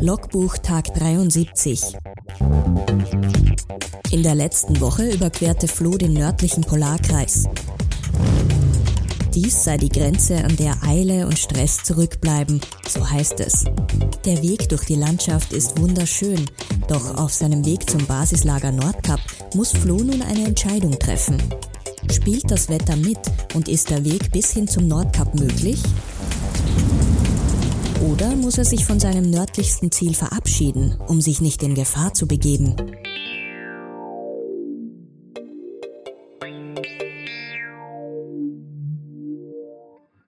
Logbuch 0.01 0.57
Tag 0.57 0.93
73. 0.93 1.95
In 4.11 4.23
der 4.23 4.35
letzten 4.35 4.81
Woche 4.81 5.09
überquerte 5.09 5.69
Flo 5.69 5.91
den 5.91 6.13
nördlichen 6.13 6.63
Polarkreis. 6.63 7.47
Dies 9.37 9.65
sei 9.65 9.77
die 9.77 9.89
Grenze, 9.89 10.43
an 10.43 10.55
der 10.55 10.81
Eile 10.81 11.27
und 11.27 11.37
Stress 11.37 11.83
zurückbleiben, 11.83 12.59
so 12.89 13.07
heißt 13.07 13.39
es. 13.39 13.65
Der 14.25 14.41
Weg 14.41 14.67
durch 14.69 14.85
die 14.85 14.95
Landschaft 14.95 15.53
ist 15.53 15.79
wunderschön, 15.79 16.43
doch 16.87 17.19
auf 17.19 17.31
seinem 17.31 17.63
Weg 17.63 17.87
zum 17.87 18.03
Basislager 18.07 18.71
Nordkap 18.71 19.19
muss 19.53 19.73
Flo 19.73 19.97
nun 19.97 20.23
eine 20.23 20.47
Entscheidung 20.47 20.97
treffen. 20.97 21.37
Spielt 22.11 22.49
das 22.49 22.67
Wetter 22.67 22.95
mit 22.95 23.19
und 23.53 23.67
ist 23.67 23.91
der 23.91 24.03
Weg 24.03 24.31
bis 24.31 24.53
hin 24.53 24.67
zum 24.67 24.87
Nordkap 24.87 25.35
möglich? 25.35 25.83
Oder 28.11 28.35
muss 28.35 28.57
er 28.57 28.65
sich 28.65 28.85
von 28.85 28.99
seinem 28.99 29.29
nördlichsten 29.29 29.91
Ziel 29.91 30.15
verabschieden, 30.15 30.97
um 31.05 31.21
sich 31.21 31.41
nicht 31.41 31.61
in 31.61 31.75
Gefahr 31.75 32.11
zu 32.15 32.27
begeben? 32.27 32.75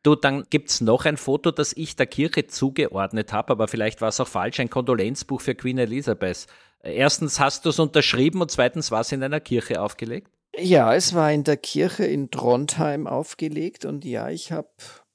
Du, 0.04 0.16
dann 0.16 0.46
gibt 0.50 0.70
es 0.70 0.80
noch 0.80 1.06
ein 1.06 1.18
Foto, 1.18 1.52
das 1.52 1.74
ich 1.74 1.96
der 1.98 2.08
Kirche 2.08 2.48
zugeordnet 2.48 3.34
habe, 3.34 3.52
aber 3.52 3.68
vielleicht 3.68 4.00
war 4.00 4.10
es 4.10 4.20
auch 4.20 4.28
falsch, 4.28 4.60
ein 4.60 4.70
Kondolenzbuch 4.70 5.42
für 5.42 5.56
Queen 5.56 5.78
Elizabeth. 5.78 6.48
Erstens 6.82 7.40
hast 7.40 7.66
du 7.66 7.70
es 7.70 7.80
unterschrieben 7.80 8.42
und 8.42 8.50
zweitens 8.50 8.92
war 8.92 9.02
es 9.02 9.12
in 9.12 9.22
einer 9.22 9.42
Kirche 9.42 9.82
aufgelegt? 9.82 10.32
Ja, 10.58 10.96
es 10.96 11.14
war 11.14 11.32
in 11.32 11.44
der 11.44 11.58
Kirche 11.58 12.06
in 12.06 12.32
Trondheim 12.32 13.08
aufgelegt 13.08 13.84
und 13.84 14.06
ja, 14.06 14.30
ich 14.30 14.54
habe 14.54 14.70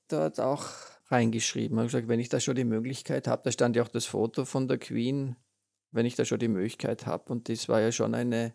dort 0.09 0.39
auch 0.39 0.67
reingeschrieben. 1.07 1.77
Ich 1.77 1.79
habe 1.79 1.87
gesagt, 1.87 2.09
wenn 2.09 2.21
ich 2.21 2.29
da 2.29 2.39
schon 2.39 2.55
die 2.55 2.65
Möglichkeit 2.65 3.27
habe, 3.27 3.43
da 3.45 3.53
stand 3.53 3.77
ja 3.77 3.83
auch 3.83 3.89
das 3.89 4.05
Foto 4.05 4.45
von 4.45 4.69
der 4.69 4.79
Queen, 4.79 5.37
wenn 5.93 6.05
ich 6.05 6.15
da 6.15 6.27
schon 6.27 6.39
die 6.39 6.49
Möglichkeit 6.49 7.07
habe 7.07 7.33
und 7.33 7.49
das 7.49 7.69
war 7.69 7.81
ja 7.81 7.91
schon 7.91 8.15
eine 8.15 8.55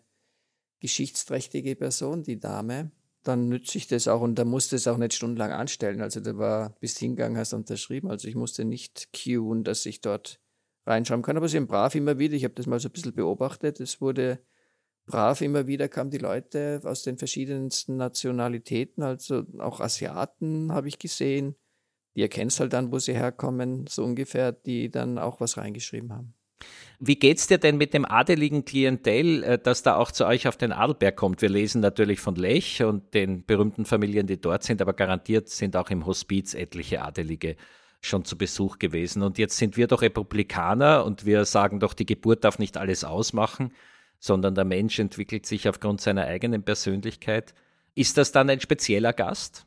geschichtsträchtige 0.80 1.74
Person, 1.74 2.22
die 2.22 2.38
Dame, 2.38 2.92
dann 3.22 3.48
nütze 3.48 3.78
ich 3.78 3.86
das 3.86 4.08
auch 4.08 4.20
und 4.22 4.36
da 4.36 4.44
musste 4.44 4.76
es 4.76 4.88
auch 4.88 4.96
nicht 4.96 5.14
stundenlang 5.14 5.52
anstellen. 5.52 6.00
Also 6.00 6.20
da 6.20 6.36
war 6.38 6.76
bis 6.80 6.98
hingegangen, 6.98 7.38
hast 7.38 7.52
unterschrieben. 7.52 8.10
Also 8.10 8.28
ich 8.28 8.34
musste 8.34 8.64
nicht 8.64 9.12
queuen, 9.12 9.64
dass 9.64 9.84
ich 9.86 10.00
dort 10.00 10.40
reinschauen 10.86 11.22
kann. 11.22 11.36
Aber 11.36 11.48
sie 11.48 11.58
sind 11.58 11.68
brav 11.68 11.94
immer 11.94 12.18
wieder. 12.18 12.34
Ich 12.34 12.44
habe 12.44 12.54
das 12.54 12.66
mal 12.66 12.80
so 12.80 12.88
ein 12.88 12.92
bisschen 12.92 13.14
beobachtet. 13.14 13.80
Es 13.80 14.00
wurde 14.00 14.40
brav 15.10 15.40
immer 15.40 15.66
wieder 15.66 15.88
kamen 15.88 16.10
die 16.10 16.18
Leute 16.18 16.80
aus 16.84 17.02
den 17.02 17.18
verschiedensten 17.18 17.96
Nationalitäten, 17.96 19.02
also 19.02 19.44
auch 19.58 19.80
Asiaten 19.80 20.72
habe 20.72 20.88
ich 20.88 20.98
gesehen. 20.98 21.56
Die 22.16 22.22
erkennst 22.22 22.60
halt 22.60 22.72
dann, 22.72 22.92
wo 22.92 22.98
sie 22.98 23.14
herkommen, 23.14 23.86
so 23.88 24.04
ungefähr, 24.04 24.52
die 24.52 24.90
dann 24.90 25.18
auch 25.18 25.40
was 25.40 25.56
reingeschrieben 25.56 26.12
haben. 26.12 26.34
Wie 26.98 27.16
geht's 27.16 27.46
dir 27.46 27.56
denn 27.56 27.78
mit 27.78 27.94
dem 27.94 28.04
adeligen 28.04 28.66
Klientel, 28.66 29.42
äh, 29.42 29.58
das 29.58 29.82
da 29.82 29.96
auch 29.96 30.12
zu 30.12 30.26
euch 30.26 30.46
auf 30.46 30.58
den 30.58 30.72
Adelberg 30.72 31.16
kommt? 31.16 31.40
Wir 31.40 31.48
lesen 31.48 31.80
natürlich 31.80 32.20
von 32.20 32.34
Lech 32.34 32.82
und 32.82 33.14
den 33.14 33.44
berühmten 33.46 33.86
Familien, 33.86 34.26
die 34.26 34.40
dort 34.40 34.64
sind, 34.64 34.82
aber 34.82 34.92
garantiert 34.92 35.48
sind 35.48 35.76
auch 35.76 35.90
im 35.90 36.04
Hospiz 36.04 36.52
etliche 36.52 37.02
Adelige 37.02 37.56
schon 38.02 38.24
zu 38.24 38.36
Besuch 38.36 38.78
gewesen. 38.78 39.22
Und 39.22 39.38
jetzt 39.38 39.56
sind 39.56 39.76
wir 39.76 39.86
doch 39.86 40.02
Republikaner 40.02 41.04
und 41.04 41.24
wir 41.24 41.44
sagen 41.44 41.80
doch, 41.80 41.94
die 41.94 42.06
Geburt 42.06 42.44
darf 42.44 42.58
nicht 42.58 42.76
alles 42.76 43.04
ausmachen, 43.04 43.72
sondern 44.18 44.54
der 44.54 44.64
Mensch 44.64 44.98
entwickelt 44.98 45.46
sich 45.46 45.68
aufgrund 45.68 46.00
seiner 46.00 46.26
eigenen 46.26 46.62
Persönlichkeit. 46.62 47.54
Ist 47.94 48.18
das 48.18 48.32
dann 48.32 48.50
ein 48.50 48.60
spezieller 48.60 49.12
Gast? 49.12 49.66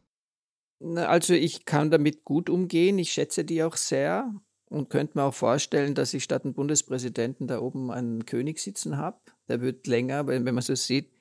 Also 0.96 1.34
ich 1.34 1.66
kann 1.66 1.92
damit 1.92 2.24
gut 2.26 2.50
umgehen. 2.50 3.00
Ich 3.00 3.12
schätze 3.12 3.44
die 3.46 3.64
auch 3.64 3.76
sehr 3.76 4.34
und 4.74 4.90
könnte 4.90 5.20
mir 5.20 5.26
auch 5.26 5.34
vorstellen, 5.34 5.94
dass 5.94 6.16
ich 6.16 6.24
statt 6.24 6.46
einem 6.46 6.56
Bundespräsidenten 6.56 7.46
da 7.46 7.60
oben 7.60 7.92
einen 7.92 8.26
König 8.26 8.58
sitzen 8.58 8.98
habe. 8.98 9.18
Der 9.48 9.62
wird 9.62 9.86
länger, 9.86 10.26
weil 10.26 10.44
wenn 10.44 10.56
man 10.56 10.64
so 10.64 10.74
sieht, 10.74 11.12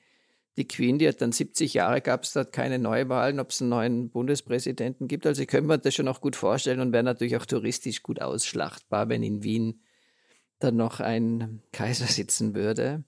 die 0.57 0.67
Queen, 0.67 0.97
die 0.97 1.07
hat 1.07 1.21
dann 1.21 1.31
70 1.31 1.75
Jahre, 1.75 2.01
gab 2.01 2.23
es 2.23 2.33
dort 2.33 2.51
keine 2.51 2.79
Neuwahlen, 2.79 3.39
ob 3.39 3.51
es 3.51 3.61
einen 3.61 3.69
neuen 3.69 4.09
Bundespräsidenten 4.09 5.07
gibt. 5.07 5.27
Also 5.27 5.43
ich 5.43 5.47
könnte 5.47 5.67
mir 5.67 5.77
das 5.77 5.93
schon 5.93 6.07
auch 6.07 6.19
gut 6.19 6.35
vorstellen 6.35 6.79
und 6.79 6.93
wäre 6.93 7.03
natürlich 7.03 7.37
auch 7.37 7.45
touristisch 7.45 8.01
gut 8.01 8.21
ausschlachtbar, 8.21 9.07
wenn 9.09 9.21
in 9.21 9.43
Wien 9.43 9.81
dann 10.57 10.75
noch 10.75 10.99
ein 10.99 11.61
Kaiser 11.71 12.07
sitzen 12.07 12.55
würde. 12.55 13.03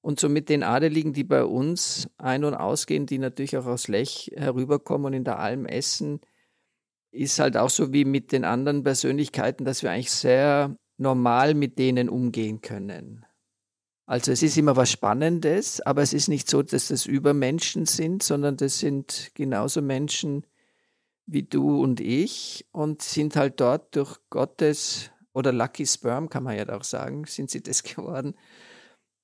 Und 0.00 0.18
so 0.18 0.30
mit 0.30 0.48
den 0.48 0.62
Adeligen, 0.62 1.12
die 1.12 1.24
bei 1.24 1.44
uns 1.44 2.08
ein- 2.16 2.44
und 2.44 2.54
ausgehen, 2.54 3.04
die 3.04 3.18
natürlich 3.18 3.58
auch 3.58 3.66
aus 3.66 3.88
Lech 3.88 4.32
herüberkommen 4.34 5.06
und 5.06 5.12
in 5.12 5.24
der 5.24 5.38
Alm 5.38 5.66
essen, 5.66 6.20
ist 7.14 7.38
halt 7.38 7.56
auch 7.56 7.70
so 7.70 7.92
wie 7.92 8.04
mit 8.04 8.32
den 8.32 8.44
anderen 8.44 8.82
Persönlichkeiten, 8.82 9.64
dass 9.64 9.82
wir 9.82 9.90
eigentlich 9.90 10.10
sehr 10.10 10.76
normal 10.96 11.54
mit 11.54 11.78
denen 11.78 12.08
umgehen 12.08 12.60
können. 12.60 13.24
Also 14.06 14.32
es 14.32 14.42
ist 14.42 14.58
immer 14.58 14.76
was 14.76 14.90
Spannendes, 14.90 15.80
aber 15.80 16.02
es 16.02 16.12
ist 16.12 16.28
nicht 16.28 16.48
so, 16.48 16.62
dass 16.62 16.88
das 16.88 17.06
Übermenschen 17.06 17.86
sind, 17.86 18.22
sondern 18.22 18.56
das 18.56 18.78
sind 18.78 19.30
genauso 19.34 19.80
Menschen 19.80 20.46
wie 21.26 21.42
du 21.42 21.82
und 21.82 22.00
ich 22.00 22.66
und 22.70 23.00
sind 23.00 23.34
halt 23.36 23.60
dort 23.60 23.96
durch 23.96 24.18
Gottes 24.28 25.10
oder 25.32 25.52
Lucky 25.52 25.86
Sperm, 25.86 26.28
kann 26.28 26.42
man 26.42 26.56
ja 26.56 26.68
auch 26.68 26.84
sagen, 26.84 27.24
sind 27.24 27.50
sie 27.50 27.62
das 27.62 27.82
geworden, 27.82 28.34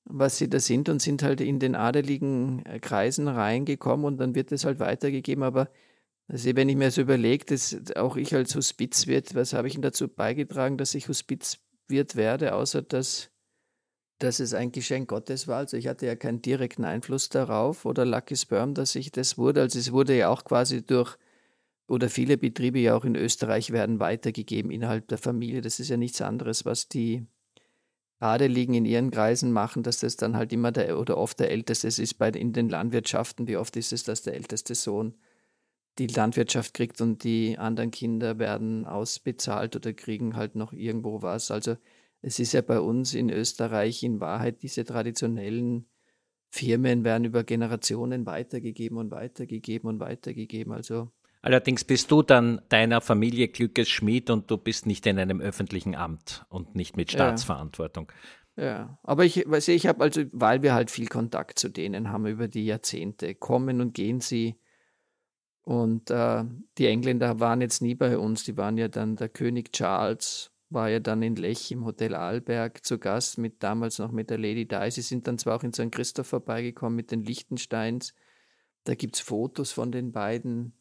was 0.05 0.39
sie 0.39 0.49
da 0.49 0.59
sind 0.59 0.89
und 0.89 1.03
sind 1.03 1.23
halt 1.23 1.43
in 1.43 1.59
den 1.59 1.75
adeligen 1.75 2.65
äh, 2.65 2.79
Kreisen 2.81 3.29
reingekommen 3.29 4.07
und 4.07 4.17
dann 4.17 4.35
wird 4.35 4.51
es 4.51 4.65
halt 4.65 4.79
weitergegeben, 4.79 5.45
aber 5.45 5.69
also 6.31 6.55
wenn 6.55 6.69
ich 6.69 6.77
mir 6.77 6.93
so 6.93 7.01
überlege, 7.01 7.45
dass 7.45 7.77
auch 7.97 8.17
ich 8.17 8.33
als 8.35 8.55
Hospizwirt, 8.55 9.35
was 9.35 9.53
habe 9.53 9.67
ich 9.67 9.75
denn 9.75 9.83
dazu 9.83 10.07
beigetragen, 10.07 10.79
dass 10.79 10.95
ich 10.95 11.09
Hospizwirt 11.09 12.15
werde, 12.15 12.55
außer 12.55 12.83
dass, 12.83 13.31
dass 14.21 14.39
es 14.39 14.55
ein 14.55 14.71
Geschenk 14.71 15.09
Gottes 15.09 15.49
war. 15.49 15.59
Also 15.59 15.77
ich 15.77 15.89
hatte 15.89 16.07
ja 16.07 16.15
keinen 16.15 16.41
direkten 16.41 16.85
Einfluss 16.85 17.31
darauf 17.31 17.85
oder 17.85 18.07
Lucky 18.07 18.37
Sperm, 18.37 18.75
dass 18.75 18.95
ich 18.95 19.11
das 19.11 19.39
wurde. 19.39 19.63
Also 19.63 19.81
es 19.81 19.91
wurde 19.91 20.17
ja 20.17 20.29
auch 20.29 20.45
quasi 20.45 20.87
durch, 20.87 21.17
oder 21.89 22.09
viele 22.09 22.39
Betriebe 22.39 22.79
ja 22.79 22.95
auch 22.95 23.05
in 23.05 23.17
Österreich 23.17 23.73
werden 23.73 23.99
weitergegeben 23.99 24.71
innerhalb 24.71 25.09
der 25.09 25.19
Familie. 25.19 25.63
Das 25.63 25.81
ist 25.81 25.89
ja 25.89 25.97
nichts 25.97 26.23
anderes, 26.23 26.65
was 26.65 26.89
die 26.89 27.27
Adeligen 28.21 28.75
in 28.75 28.85
ihren 28.85 29.11
Kreisen 29.11 29.51
machen, 29.51 29.83
dass 29.83 29.99
das 29.99 30.15
dann 30.17 30.37
halt 30.37 30.53
immer 30.53 30.71
der 30.71 30.97
oder 30.97 31.19
oft 31.19 31.41
der 31.41 31.51
Älteste 31.51 31.89
ist. 31.89 32.19
Bei, 32.19 32.29
in 32.29 32.53
den 32.53 32.69
Landwirtschaften, 32.69 33.49
wie 33.49 33.57
oft 33.57 33.77
ist 33.77 33.93
es, 33.93 34.05
dass 34.05 34.23
der 34.23 34.35
älteste 34.35 34.77
Sohn 34.77 35.17
die 36.01 36.15
Landwirtschaft 36.15 36.73
kriegt 36.73 37.01
und 37.03 37.25
die 37.25 37.59
anderen 37.59 37.91
Kinder 37.91 38.39
werden 38.39 38.87
ausbezahlt 38.87 39.77
oder 39.77 39.93
kriegen 39.93 40.35
halt 40.35 40.57
noch 40.57 40.73
irgendwo 40.73 41.21
was. 41.21 41.51
Also 41.51 41.77
es 42.23 42.39
ist 42.39 42.53
ja 42.53 42.63
bei 42.63 42.81
uns 42.81 43.13
in 43.13 43.29
Österreich 43.29 44.03
in 44.03 44.19
Wahrheit 44.19 44.63
diese 44.63 44.85
traditionellen 44.85 45.87
Firmen 46.49 47.05
werden 47.05 47.27
über 47.27 47.45
Generationen 47.45 48.25
weitergegeben 48.25 48.97
und 48.97 49.11
weitergegeben 49.11 49.89
und 49.89 50.01
weitergegeben. 50.01 50.73
Also 50.73 51.13
Allerdings 51.43 51.85
bist 51.85 52.11
du 52.11 52.23
dann 52.23 52.63
deiner 52.71 53.01
Familie 53.01 53.49
Glückes 53.49 53.89
Schmied 53.89 54.31
und 54.31 54.51
du 54.51 54.57
bist 54.57 54.87
nicht 54.87 55.07
in 55.07 55.19
einem 55.19 55.41
öffentlichen 55.41 55.95
Amt 55.95 56.45
und 56.49 56.75
nicht 56.75 56.97
mit 56.97 57.13
Staatsverantwortung. 57.13 58.11
Ja, 58.57 58.65
ja. 58.65 58.99
aber 59.03 59.25
ich 59.25 59.45
weiß, 59.47 59.69
ich 59.69 59.87
habe 59.87 60.03
also, 60.03 60.23
weil 60.33 60.63
wir 60.63 60.75
halt 60.75 60.91
viel 60.91 61.09
Kontakt 61.09 61.59
zu 61.59 61.69
denen 61.69 62.11
haben 62.11 62.27
über 62.27 62.49
die 62.49 62.65
Jahrzehnte, 62.65 63.35
kommen 63.35 63.81
und 63.81 63.95
gehen 63.95 64.21
sie 64.21 64.57
und 65.63 66.11
äh, 66.11 66.45
die 66.79 66.87
Engländer 66.87 67.41
waren 67.41 67.61
jetzt 67.61 67.83
nie 67.83 67.95
bei 67.95 68.19
uns, 68.19 68.45
die 68.45 68.57
waren 68.57 68.79
ja 68.79 68.89
dann, 68.89 69.17
der 69.17 69.29
König 69.29 69.73
Charles 69.73 70.53
war 70.71 70.89
ja 70.89 71.01
dann 71.01 71.23
in 71.23 71.37
Lech 71.37 71.71
im 71.73 71.85
Hotel 71.85 72.15
Arlberg 72.15 72.85
zu 72.85 72.99
Gast, 72.99 73.39
mit 73.39 73.63
damals 73.63 73.99
noch 73.99 74.13
mit 74.13 74.31
der 74.31 74.39
Lady 74.39 74.67
Di. 74.67 74.91
Sie 74.91 75.03
sind 75.03 75.27
dann 75.27 75.37
zwar 75.37 75.57
auch 75.57 75.65
in 75.65 75.73
St. 75.73 75.91
Christoph 75.91 76.29
vorbeigekommen 76.29 76.95
mit 76.95 77.11
den 77.11 77.25
Lichtensteins, 77.25 78.15
da 78.85 78.95
gibt 78.95 79.17
es 79.17 79.21
Fotos 79.21 79.73
von 79.73 79.93
den 79.93 80.13
beiden. 80.13 80.73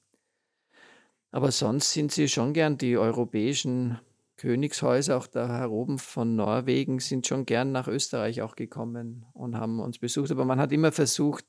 Aber 1.31 1.51
sonst 1.51 1.91
sind 1.91 2.11
sie 2.11 2.27
schon 2.27 2.53
gern 2.53 2.77
die 2.77 2.97
europäischen 2.97 3.99
Königshäuser, 4.37 5.17
auch 5.17 5.27
da 5.27 5.67
oben 5.67 5.99
von 5.99 6.35
Norwegen, 6.35 6.99
sind 6.99 7.27
schon 7.27 7.45
gern 7.45 7.71
nach 7.71 7.87
Österreich 7.87 8.41
auch 8.41 8.55
gekommen 8.55 9.25
und 9.33 9.57
haben 9.57 9.79
uns 9.79 9.99
besucht. 9.99 10.31
Aber 10.31 10.45
man 10.45 10.59
hat 10.59 10.71
immer 10.71 10.91
versucht, 10.91 11.45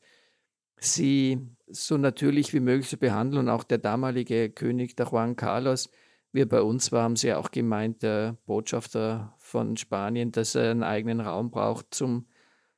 sie 0.81 1.39
so 1.69 1.97
natürlich 1.97 2.53
wie 2.53 2.61
möglich 2.61 2.89
zu 2.89 2.97
behandeln. 2.97 3.47
Und 3.47 3.49
auch 3.49 3.65
der 3.65 3.79
damalige 3.79 4.51
König, 4.51 4.97
der 4.97 5.07
Juan 5.07 5.37
Carlos, 5.37 5.91
wie 6.33 6.43
er 6.43 6.47
bei 6.47 6.63
uns 6.63 6.93
war, 6.93 7.03
haben 7.03 7.17
sie 7.17 7.29
ja 7.29 7.39
auch 7.39 7.51
gemeint, 7.51 8.03
der 8.03 8.37
Botschafter 8.47 9.35
von 9.39 9.77
Spanien, 9.77 10.33
dass 10.33 10.55
er 10.55 10.71
einen 10.71 10.83
eigenen 10.83 11.21
Raum 11.21 11.51
braucht 11.51 11.95
zum 11.95 12.27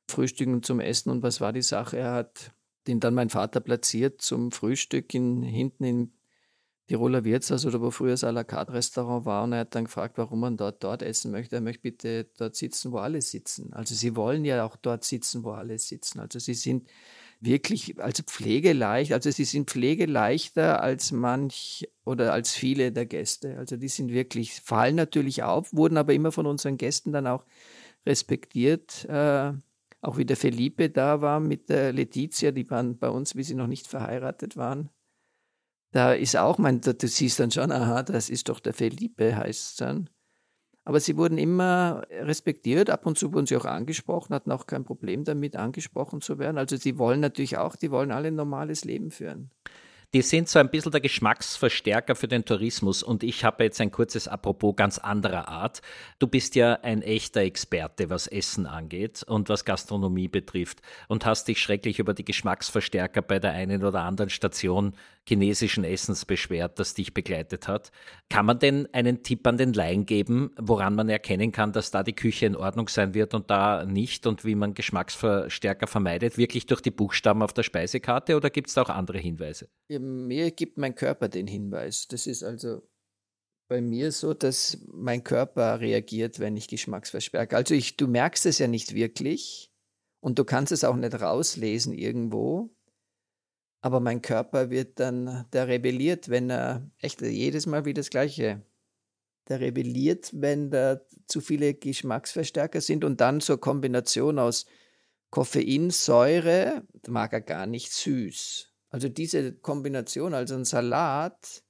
Frühstücken 0.07 0.55
und 0.55 0.65
zum 0.65 0.79
Essen. 0.79 1.09
Und 1.09 1.23
was 1.23 1.41
war 1.41 1.53
die 1.53 1.61
Sache? 1.61 1.97
Er 1.97 2.13
hat 2.13 2.51
den 2.87 2.99
dann 2.99 3.13
mein 3.13 3.29
Vater 3.29 3.59
platziert 3.61 4.21
zum 4.21 4.51
Frühstück 4.51 5.13
in, 5.13 5.41
hinten 5.41 5.83
im 5.83 6.11
Tiroler 6.87 7.23
Wirtshaus 7.23 7.65
oder 7.65 7.81
wo 7.81 7.91
früher 7.91 8.11
das 8.11 8.25
à 8.25 8.31
la 8.31 8.43
carte 8.43 8.73
Restaurant 8.73 9.25
war 9.25 9.45
und 9.45 9.53
er 9.53 9.59
hat 9.59 9.73
dann 9.73 9.85
gefragt, 9.85 10.17
warum 10.17 10.41
man 10.41 10.57
dort 10.57 10.83
dort 10.83 11.01
essen 11.01 11.31
möchte. 11.31 11.55
Er 11.55 11.61
möchte 11.61 11.81
bitte 11.81 12.25
dort 12.37 12.57
sitzen, 12.57 12.91
wo 12.91 12.97
alle 12.97 13.21
sitzen. 13.21 13.71
Also 13.71 13.95
sie 13.95 14.17
wollen 14.17 14.43
ja 14.43 14.65
auch 14.65 14.75
dort 14.75 15.05
sitzen, 15.05 15.45
wo 15.45 15.51
alle 15.51 15.79
sitzen. 15.79 16.19
Also 16.19 16.39
sie 16.39 16.53
sind 16.53 16.89
wirklich, 17.43 17.99
also 18.01 18.23
pflegeleicht, 18.23 19.13
also 19.13 19.29
sie 19.31 19.45
sind 19.45 19.69
pflegeleichter 19.69 20.81
als 20.81 21.11
manch 21.11 21.87
oder 22.05 22.33
als 22.33 22.53
viele 22.53 22.91
der 22.91 23.05
Gäste. 23.05 23.57
Also 23.57 23.77
die 23.77 23.87
sind 23.87 24.11
wirklich, 24.11 24.53
fallen 24.61 24.95
natürlich 24.95 25.43
auf, 25.43 25.73
wurden 25.73 25.97
aber 25.97 26.13
immer 26.13 26.31
von 26.31 26.45
unseren 26.45 26.77
Gästen 26.77 27.11
dann 27.11 27.27
auch 27.27 27.45
respektiert. 28.05 29.05
Äh, 29.05 29.53
auch 30.01 30.17
wie 30.17 30.25
der 30.25 30.37
Felipe 30.37 30.89
da 30.89 31.21
war 31.21 31.39
mit 31.39 31.69
der 31.69 31.93
Letizia, 31.93 32.51
die 32.51 32.69
waren 32.69 32.97
bei 32.97 33.09
uns, 33.09 33.35
wie 33.35 33.43
sie 33.43 33.55
noch 33.55 33.67
nicht 33.67 33.87
verheiratet 33.87 34.57
waren. 34.57 34.89
Da 35.91 36.13
ist 36.13 36.35
auch, 36.35 36.57
mein, 36.57 36.81
du 36.81 36.95
siehst 37.07 37.39
dann 37.39 37.51
schon, 37.51 37.71
aha, 37.71 38.03
das 38.03 38.29
ist 38.29 38.49
doch 38.49 38.59
der 38.59 38.73
Felipe, 38.73 39.35
heißt 39.35 39.69
es 39.69 39.75
dann. 39.75 40.09
Aber 40.85 40.99
sie 40.99 41.15
wurden 41.15 41.37
immer 41.37 42.03
respektiert, 42.09 42.89
ab 42.89 43.05
und 43.05 43.17
zu 43.17 43.33
wurden 43.33 43.45
sie 43.45 43.55
auch 43.55 43.65
angesprochen, 43.65 44.33
hatten 44.33 44.51
auch 44.51 44.67
kein 44.67 44.83
Problem 44.83 45.23
damit, 45.23 45.55
angesprochen 45.55 46.19
zu 46.21 46.39
werden. 46.39 46.57
Also 46.57 46.75
sie 46.75 46.97
wollen 46.97 47.21
natürlich 47.21 47.57
auch, 47.57 47.75
die 47.75 47.91
wollen 47.91 48.11
alle 48.11 48.27
ein 48.27 48.35
normales 48.35 48.83
Leben 48.83 49.09
führen. 49.09 49.49
die 50.13 50.21
sind 50.21 50.47
so 50.47 50.59
ein 50.59 50.69
bisschen 50.69 50.91
der 50.91 51.01
Geschmacksverstärker 51.01 52.15
für 52.15 52.27
den 52.27 52.45
Tourismus. 52.45 53.01
Und 53.01 53.23
ich 53.23 53.43
habe 53.43 53.63
jetzt 53.63 53.81
ein 53.81 53.89
kurzes 53.89 54.27
Apropos 54.27 54.75
ganz 54.75 54.99
anderer 54.99 55.47
Art. 55.47 55.81
Du 56.19 56.27
bist 56.27 56.53
ja 56.55 56.73
ein 56.83 57.01
echter 57.01 57.41
Experte, 57.41 58.11
was 58.11 58.27
Essen 58.27 58.67
angeht 58.67 59.23
und 59.23 59.49
was 59.49 59.65
Gastronomie 59.65 60.27
betrifft 60.27 60.81
und 61.07 61.25
hast 61.25 61.47
dich 61.47 61.59
schrecklich 61.59 61.97
über 61.97 62.13
die 62.13 62.25
Geschmacksverstärker 62.25 63.23
bei 63.23 63.39
der 63.39 63.53
einen 63.53 63.83
oder 63.83 64.01
anderen 64.01 64.29
Station 64.29 64.93
chinesischen 65.27 65.83
Essens 65.83 66.25
beschwert, 66.25 66.79
das 66.79 66.93
dich 66.93 67.13
begleitet 67.13 67.67
hat. 67.67 67.91
Kann 68.29 68.45
man 68.45 68.59
denn 68.59 68.87
einen 68.93 69.23
Tipp 69.23 69.47
an 69.47 69.57
den 69.57 69.73
Laien 69.73 70.05
geben, 70.05 70.51
woran 70.59 70.95
man 70.95 71.09
erkennen 71.09 71.51
kann, 71.51 71.71
dass 71.71 71.91
da 71.91 72.03
die 72.03 72.13
Küche 72.13 72.45
in 72.45 72.55
Ordnung 72.55 72.87
sein 72.89 73.13
wird 73.13 73.33
und 73.33 73.49
da 73.49 73.85
nicht 73.85 74.27
und 74.27 74.43
wie 74.45 74.55
man 74.55 74.73
Geschmacksverstärker 74.73 75.87
vermeidet? 75.87 76.37
Wirklich 76.37 76.65
durch 76.65 76.81
die 76.81 76.91
Buchstaben 76.91 77.41
auf 77.41 77.53
der 77.53 77.63
Speisekarte 77.63 78.35
oder 78.35 78.49
gibt 78.49 78.67
es 78.67 78.73
da 78.73 78.81
auch 78.83 78.89
andere 78.89 79.17
Hinweise? 79.19 79.69
Mir 79.87 80.51
gibt 80.51 80.77
mein 80.77 80.95
Körper 80.95 81.29
den 81.29 81.47
Hinweis. 81.47 82.07
Das 82.07 82.27
ist 82.27 82.43
also 82.43 82.81
bei 83.69 83.81
mir 83.81 84.11
so, 84.11 84.33
dass 84.33 84.77
mein 84.91 85.23
Körper 85.23 85.79
reagiert, 85.79 86.39
wenn 86.39 86.57
ich 86.57 86.67
Geschmacksverstärker. 86.67 87.55
Also 87.55 87.73
ich, 87.73 87.97
du 87.97 88.07
merkst 88.07 88.45
es 88.45 88.59
ja 88.59 88.67
nicht 88.67 88.93
wirklich 88.93 89.71
und 90.19 90.37
du 90.37 90.43
kannst 90.43 90.71
es 90.71 90.83
auch 90.83 90.95
nicht 90.95 91.19
rauslesen 91.19 91.93
irgendwo. 91.93 92.75
Aber 93.83 93.99
mein 93.99 94.21
Körper 94.21 94.69
wird 94.69 95.01
dann, 95.01 95.45
der 95.51 95.67
rebelliert, 95.67 96.29
wenn 96.29 96.49
er, 96.49 96.89
echt 96.99 97.21
jedes 97.21 97.65
Mal 97.65 97.83
wie 97.83 97.93
das 97.93 98.09
Gleiche. 98.09 98.61
Der 99.49 99.59
rebelliert, 99.59 100.31
wenn 100.33 100.71
da 100.71 101.01
zu 101.27 101.41
viele 101.41 101.73
Geschmacksverstärker 101.73 102.79
sind 102.79 103.03
und 103.03 103.19
dann 103.19 103.41
zur 103.41 103.59
Kombination 103.59 104.39
aus 104.39 104.67
Koffeinsäure, 105.31 106.87
mag 107.09 107.33
er 107.33 107.41
gar 107.41 107.65
nicht 107.65 107.91
süß. 107.91 108.71
Also 108.87 109.09
diese 109.09 109.51
Kombination, 109.51 110.33
also 110.33 110.55
ein 110.55 110.63
Salat, 110.63 111.61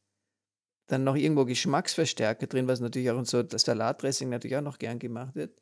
dann 0.85 1.03
noch 1.03 1.15
irgendwo 1.15 1.45
Geschmacksverstärker 1.45 2.45
drin, 2.45 2.67
was 2.67 2.79
natürlich 2.79 3.09
auch 3.09 3.25
so 3.25 3.41
das 3.41 3.63
Salatdressing 3.63 4.29
natürlich 4.29 4.57
auch 4.57 4.61
noch 4.61 4.77
gern 4.77 4.99
gemacht 4.99 5.33
wird. 5.33 5.59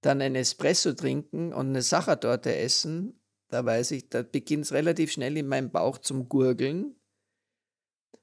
Dann 0.00 0.22
ein 0.22 0.34
Espresso 0.34 0.92
trinken 0.94 1.52
und 1.52 1.68
eine 1.68 1.82
Sachertorte 1.82 2.56
essen 2.56 3.17
da 3.48 3.64
weiß 3.64 3.92
ich, 3.92 4.08
da 4.08 4.22
beginnt 4.22 4.64
es 4.64 4.72
relativ 4.72 5.12
schnell 5.12 5.36
in 5.36 5.48
meinem 5.48 5.70
Bauch 5.70 5.98
zum 5.98 6.28
Gurgeln. 6.28 6.94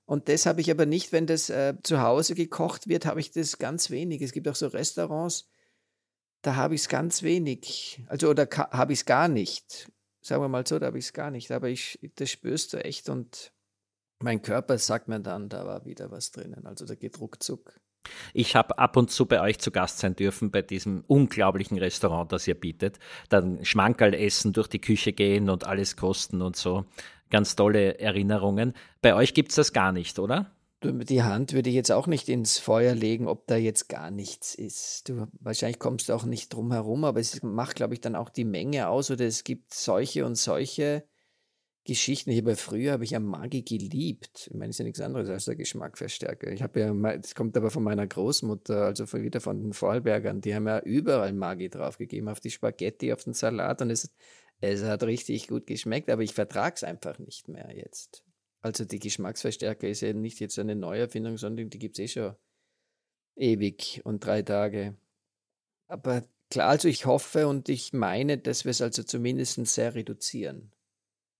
Und 0.05 0.29
das 0.29 0.45
habe 0.45 0.61
ich 0.61 0.69
aber 0.69 0.85
nicht, 0.85 1.11
wenn 1.11 1.25
das 1.25 1.49
äh, 1.49 1.75
zu 1.81 2.01
Hause 2.01 2.35
gekocht 2.35 2.87
wird, 2.87 3.05
habe 3.05 3.19
ich 3.19 3.31
das 3.31 3.57
ganz 3.57 3.89
wenig. 3.89 4.21
Es 4.21 4.33
gibt 4.33 4.47
auch 4.47 4.55
so 4.55 4.67
Restaurants, 4.67 5.49
da 6.43 6.55
habe 6.55 6.75
ich 6.75 6.81
es 6.81 6.89
ganz 6.89 7.23
wenig. 7.23 8.03
Also, 8.07 8.29
oder 8.29 8.47
habe 8.71 8.93
ich 8.93 8.99
es 8.99 9.05
gar 9.05 9.27
nicht. 9.27 9.91
Sagen 10.21 10.43
wir 10.43 10.47
mal 10.47 10.65
so, 10.65 10.77
da 10.77 10.87
habe 10.87 10.99
ich 10.99 11.05
es 11.05 11.13
gar 11.13 11.31
nicht. 11.31 11.51
Aber 11.51 11.69
ich, 11.69 11.99
das 12.15 12.29
spürst 12.29 12.73
du 12.73 12.83
echt 12.83 13.09
und 13.09 13.51
mein 14.19 14.41
Körper 14.41 14.77
sagt 14.77 15.07
mir 15.07 15.19
dann, 15.19 15.49
da 15.49 15.65
war 15.65 15.85
wieder 15.85 16.11
was 16.11 16.31
drinnen. 16.31 16.65
Also 16.65 16.85
da 16.85 16.95
geht 16.95 17.19
ruckzuck. 17.19 17.79
Ich 18.33 18.55
habe 18.55 18.77
ab 18.77 18.97
und 18.97 19.11
zu 19.11 19.25
bei 19.25 19.41
euch 19.41 19.59
zu 19.59 19.71
Gast 19.71 19.99
sein 19.99 20.15
dürfen, 20.15 20.51
bei 20.51 20.61
diesem 20.61 21.03
unglaublichen 21.07 21.77
Restaurant, 21.77 22.31
das 22.31 22.47
ihr 22.47 22.55
bietet. 22.55 22.99
Dann 23.29 23.63
Schmankerl 23.63 24.13
essen, 24.13 24.53
durch 24.53 24.67
die 24.67 24.81
Küche 24.81 25.13
gehen 25.13 25.49
und 25.49 25.65
alles 25.65 25.95
kosten 25.95 26.41
und 26.41 26.55
so. 26.55 26.85
Ganz 27.29 27.55
tolle 27.55 27.99
Erinnerungen. 27.99 28.73
Bei 29.01 29.15
euch 29.15 29.33
gibt 29.33 29.49
es 29.51 29.55
das 29.55 29.73
gar 29.73 29.91
nicht, 29.91 30.19
oder? 30.19 30.51
Die 30.83 31.23
Hand 31.23 31.53
würde 31.53 31.69
ich 31.69 31.75
jetzt 31.75 31.91
auch 31.91 32.05
nicht 32.05 32.29
ins 32.29 32.59
Feuer 32.59 32.93
legen, 32.93 33.27
ob 33.27 33.47
da 33.47 33.55
jetzt 33.55 33.89
gar 33.89 34.11
nichts 34.11 34.53
ist. 34.53 35.09
Du, 35.09 35.27
wahrscheinlich 35.39 35.79
kommst 35.79 36.09
du 36.09 36.13
auch 36.13 36.25
nicht 36.25 36.53
drum 36.53 36.71
herum, 36.71 37.05
aber 37.05 37.19
es 37.19 37.41
macht, 37.41 37.75
glaube 37.75 37.95
ich, 37.95 38.01
dann 38.01 38.15
auch 38.15 38.29
die 38.29 38.45
Menge 38.45 38.87
aus 38.89 39.09
oder 39.09 39.25
es 39.25 39.43
gibt 39.43 39.73
solche 39.73 40.25
und 40.25 40.35
solche 40.35 41.03
Geschichten. 41.85 42.31
Ich 42.31 42.39
habe 42.39 42.55
früher 42.55 42.93
habe 42.93 43.03
ich 43.03 43.11
ja 43.11 43.19
Maggi 43.19 43.61
geliebt. 43.61 44.47
Ich 44.51 44.53
meine, 44.53 44.71
es 44.71 44.75
ist 44.75 44.79
ja 44.79 44.85
nichts 44.85 45.01
anderes 45.01 45.29
als 45.29 45.45
der 45.45 45.55
Geschmackverstärker. 45.55 46.51
Ich 46.51 46.63
habe 46.63 46.79
ja, 46.79 47.17
das 47.17 47.35
kommt 47.35 47.55
aber 47.55 47.69
von 47.69 47.83
meiner 47.83 48.07
Großmutter, 48.07 48.85
also 48.85 49.05
von, 49.05 49.21
wieder 49.21 49.39
von 49.39 49.61
den 49.61 49.73
Vorarlbergern. 49.73 50.41
Die 50.41 50.55
haben 50.55 50.67
ja 50.67 50.79
überall 50.79 51.31
Maggi 51.33 51.69
draufgegeben, 51.69 52.27
auf 52.27 52.39
die 52.39 52.49
Spaghetti, 52.49 53.13
auf 53.13 53.23
den 53.23 53.33
Salat 53.33 53.81
und 53.81 53.91
es, 53.91 54.11
es 54.61 54.83
hat 54.83 55.03
richtig 55.03 55.47
gut 55.47 55.67
geschmeckt, 55.67 56.09
aber 56.09 56.23
ich 56.23 56.33
vertrage 56.33 56.75
es 56.75 56.83
einfach 56.83 57.19
nicht 57.19 57.47
mehr 57.47 57.71
jetzt. 57.75 58.23
Also 58.61 58.83
die 58.83 58.99
Geschmacksverstärker 58.99 59.87
ist 59.87 60.01
ja 60.01 60.11
nicht 60.11 60.39
jetzt 60.39 60.57
eine 60.57 60.75
Neuerfindung, 60.75 61.37
sondern 61.37 61.69
die 61.69 61.77
gibt 61.77 61.99
es 61.99 62.03
eh 62.03 62.07
schon 62.07 62.35
ewig 63.35 64.01
und 64.03 64.25
drei 64.25 64.41
Tage. 64.41 64.95
Aber 65.87 66.23
klar, 66.49 66.69
also 66.69 66.87
ich 66.87 67.05
hoffe 67.05 67.47
und 67.47 67.69
ich 67.69 67.93
meine, 67.93 68.39
dass 68.39 68.65
wir 68.65 68.71
es 68.71 68.81
also 68.81 69.03
zumindest 69.03 69.63
sehr 69.67 69.93
reduzieren. 69.93 70.71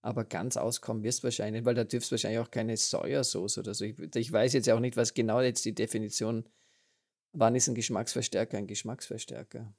Aber 0.06 0.22
ganz 0.22 0.56
auskommen 0.56 1.02
wirst 1.02 1.24
wahrscheinlich, 1.24 1.64
weil 1.64 1.74
da 1.74 1.82
dürfst 1.82 2.12
wahrscheinlich 2.12 2.38
auch 2.38 2.52
keine 2.52 2.76
Säuersauce 2.76 3.58
oder 3.58 3.74
so. 3.74 3.84
Ich, 3.84 3.96
ich 4.14 4.30
weiß 4.30 4.52
jetzt 4.52 4.70
auch 4.70 4.78
nicht, 4.78 4.96
was 4.96 5.14
genau 5.14 5.40
jetzt 5.40 5.64
die 5.64 5.74
Definition, 5.74 6.44
wann 7.32 7.56
ist 7.56 7.66
ein 7.66 7.74
Geschmacksverstärker 7.74 8.56
ein 8.56 8.68
Geschmacksverstärker. 8.68 9.74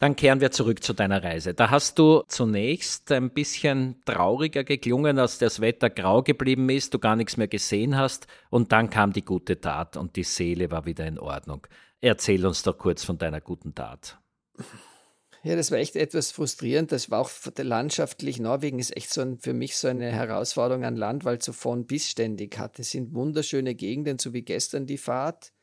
Dann 0.00 0.16
kehren 0.16 0.42
wir 0.42 0.50
zurück 0.50 0.82
zu 0.84 0.92
deiner 0.92 1.24
Reise. 1.24 1.54
Da 1.54 1.70
hast 1.70 1.98
du 1.98 2.24
zunächst 2.28 3.10
ein 3.10 3.30
bisschen 3.30 4.02
trauriger 4.04 4.64
geklungen, 4.64 5.18
als 5.18 5.38
das 5.38 5.62
Wetter 5.62 5.88
grau 5.88 6.22
geblieben 6.22 6.68
ist, 6.68 6.92
du 6.92 6.98
gar 6.98 7.16
nichts 7.16 7.38
mehr 7.38 7.48
gesehen 7.48 7.96
hast 7.96 8.26
und 8.50 8.70
dann 8.70 8.90
kam 8.90 9.14
die 9.14 9.24
gute 9.24 9.58
Tat 9.58 9.96
und 9.96 10.16
die 10.16 10.24
Seele 10.24 10.70
war 10.70 10.84
wieder 10.84 11.06
in 11.06 11.18
Ordnung. 11.18 11.66
Erzähl 12.02 12.44
uns 12.44 12.62
doch 12.64 12.76
kurz 12.76 13.02
von 13.02 13.16
deiner 13.16 13.40
guten 13.40 13.74
Tat. 13.74 14.18
Ja, 15.48 15.56
das 15.56 15.70
war 15.70 15.78
echt 15.78 15.96
etwas 15.96 16.30
frustrierend. 16.30 16.92
Das 16.92 17.10
war 17.10 17.20
auch 17.20 17.30
landschaftlich. 17.56 18.38
Norwegen 18.38 18.78
ist 18.78 18.94
echt 18.94 19.10
so 19.10 19.22
ein, 19.22 19.38
für 19.38 19.54
mich 19.54 19.78
so 19.78 19.88
eine 19.88 20.12
Herausforderung 20.12 20.84
an 20.84 20.94
Land, 20.94 21.24
weil 21.24 21.38
es 21.38 21.46
so 21.46 21.54
von 21.54 21.86
bis 21.86 22.10
ständig 22.10 22.58
hat. 22.58 22.78
Es 22.78 22.90
sind 22.90 23.14
wunderschöne 23.14 23.74
Gegenden, 23.74 24.18
so 24.18 24.34
wie 24.34 24.42
gestern 24.42 24.84
die 24.84 24.98
Fahrt. 24.98 25.54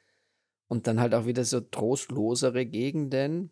Und 0.68 0.88
dann 0.88 1.00
halt 1.00 1.14
auch 1.14 1.28
wieder 1.28 1.44
so 1.44 1.62
trostlosere 1.62 2.66
Gegenden. 2.66 3.52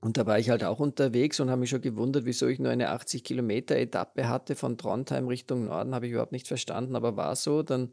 Und 0.00 0.16
da 0.16 0.26
war 0.26 0.38
ich 0.38 0.48
halt 0.48 0.62
auch 0.62 0.78
unterwegs 0.78 1.40
und 1.40 1.50
habe 1.50 1.62
mich 1.62 1.70
schon 1.70 1.80
gewundert, 1.80 2.24
wieso 2.24 2.46
ich 2.46 2.60
nur 2.60 2.70
eine 2.70 2.90
80 2.90 3.24
Kilometer 3.24 3.74
Etappe 3.74 4.28
hatte 4.28 4.54
von 4.54 4.78
Trondheim 4.78 5.26
Richtung 5.26 5.64
Norden. 5.64 5.92
Habe 5.92 6.06
ich 6.06 6.12
überhaupt 6.12 6.30
nicht 6.30 6.46
verstanden, 6.46 6.94
aber 6.94 7.16
war 7.16 7.34
so. 7.34 7.64
Dann, 7.64 7.92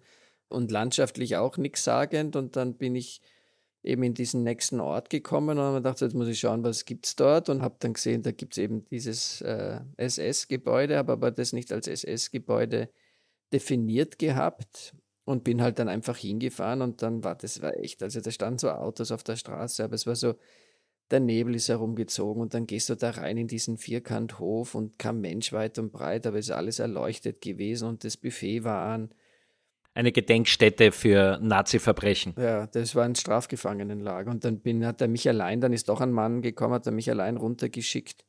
und 0.50 0.70
landschaftlich 0.70 1.38
auch 1.38 1.58
nichts 1.58 1.84
sagend. 1.84 2.36
Und 2.36 2.56
dann 2.58 2.78
bin 2.78 2.94
ich 2.94 3.24
eben 3.84 4.04
in 4.04 4.14
diesen 4.14 4.44
nächsten 4.44 4.80
Ort 4.80 5.10
gekommen 5.10 5.58
und 5.58 5.64
habe 5.64 5.78
gedacht, 5.78 6.02
jetzt 6.02 6.14
muss 6.14 6.28
ich 6.28 6.40
schauen, 6.40 6.64
was 6.64 6.86
gibt 6.86 7.06
es 7.06 7.16
dort 7.16 7.50
und 7.50 7.62
habe 7.62 7.76
dann 7.80 7.94
gesehen, 7.94 8.22
da 8.22 8.32
gibt 8.32 8.54
es 8.54 8.58
eben 8.60 8.86
dieses 8.86 9.42
äh, 9.42 9.80
SS-Gebäude, 9.98 10.98
habe 10.98 11.14
aber 11.14 11.32
das 11.32 11.54
nicht 11.54 11.72
als 11.72 11.88
SS-Gebäude 11.88 12.90
definiert 13.52 14.20
gehabt 14.20 14.96
und 15.26 15.44
bin 15.44 15.62
halt 15.62 15.80
dann 15.80 15.90
einfach 15.90 16.18
hingefahren 16.18 16.82
und 16.82 17.02
dann 17.02 17.24
war 17.24 17.36
das 17.36 17.62
war 17.62 17.76
echt, 17.78 18.04
also 18.04 18.22
da 18.22 18.32
standen 18.32 18.60
so 18.60 18.70
Autos 18.70 19.12
auf 19.12 19.24
der 19.24 19.36
Straße, 19.36 19.84
aber 19.84 19.96
es 19.96 20.06
war 20.06 20.16
so, 20.16 20.36
der 21.10 21.20
Nebel 21.20 21.56
ist 21.56 21.70
herumgezogen 21.70 22.42
und 22.42 22.54
dann 22.54 22.68
gehst 22.68 22.90
du 22.90 22.96
da 22.96 23.12
rein 23.12 23.38
in 23.38 23.48
diesen 23.48 23.78
Vierkanthof 23.78 24.76
und 24.76 24.98
kein 24.98 25.20
Mensch 25.20 25.52
weit 25.54 25.78
und 25.80 25.92
breit, 25.92 26.26
aber 26.26 26.38
es 26.40 26.48
ist 26.48 26.52
alles 26.52 26.80
erleuchtet 26.80 27.42
gewesen 27.42 27.88
und 27.88 28.04
das 28.04 28.16
Buffet 28.16 28.64
war 28.64 28.86
an 28.94 29.14
eine 29.94 30.12
Gedenkstätte 30.12 30.92
für 30.92 31.40
Nazi-Verbrechen. 31.42 32.34
Ja, 32.38 32.68
das 32.68 32.96
war 32.96 33.04
ein 33.04 33.16
Strafgefangenenlager. 33.16 34.32
Und 34.32 34.46
dann 34.46 34.60
bin, 34.60 34.86
hat 34.86 35.02
er 35.02 35.08
mich 35.08 35.28
allein, 35.28 35.60
dann 35.60 35.74
ist 35.74 35.90
doch 35.90 36.02
ein 36.02 36.12
Mann 36.12 36.42
gekommen, 36.42 36.74
hat 36.74 36.86
er 36.86 36.94
mich 36.94 37.10
allein 37.10 37.38
runtergeschickt. 37.38 38.26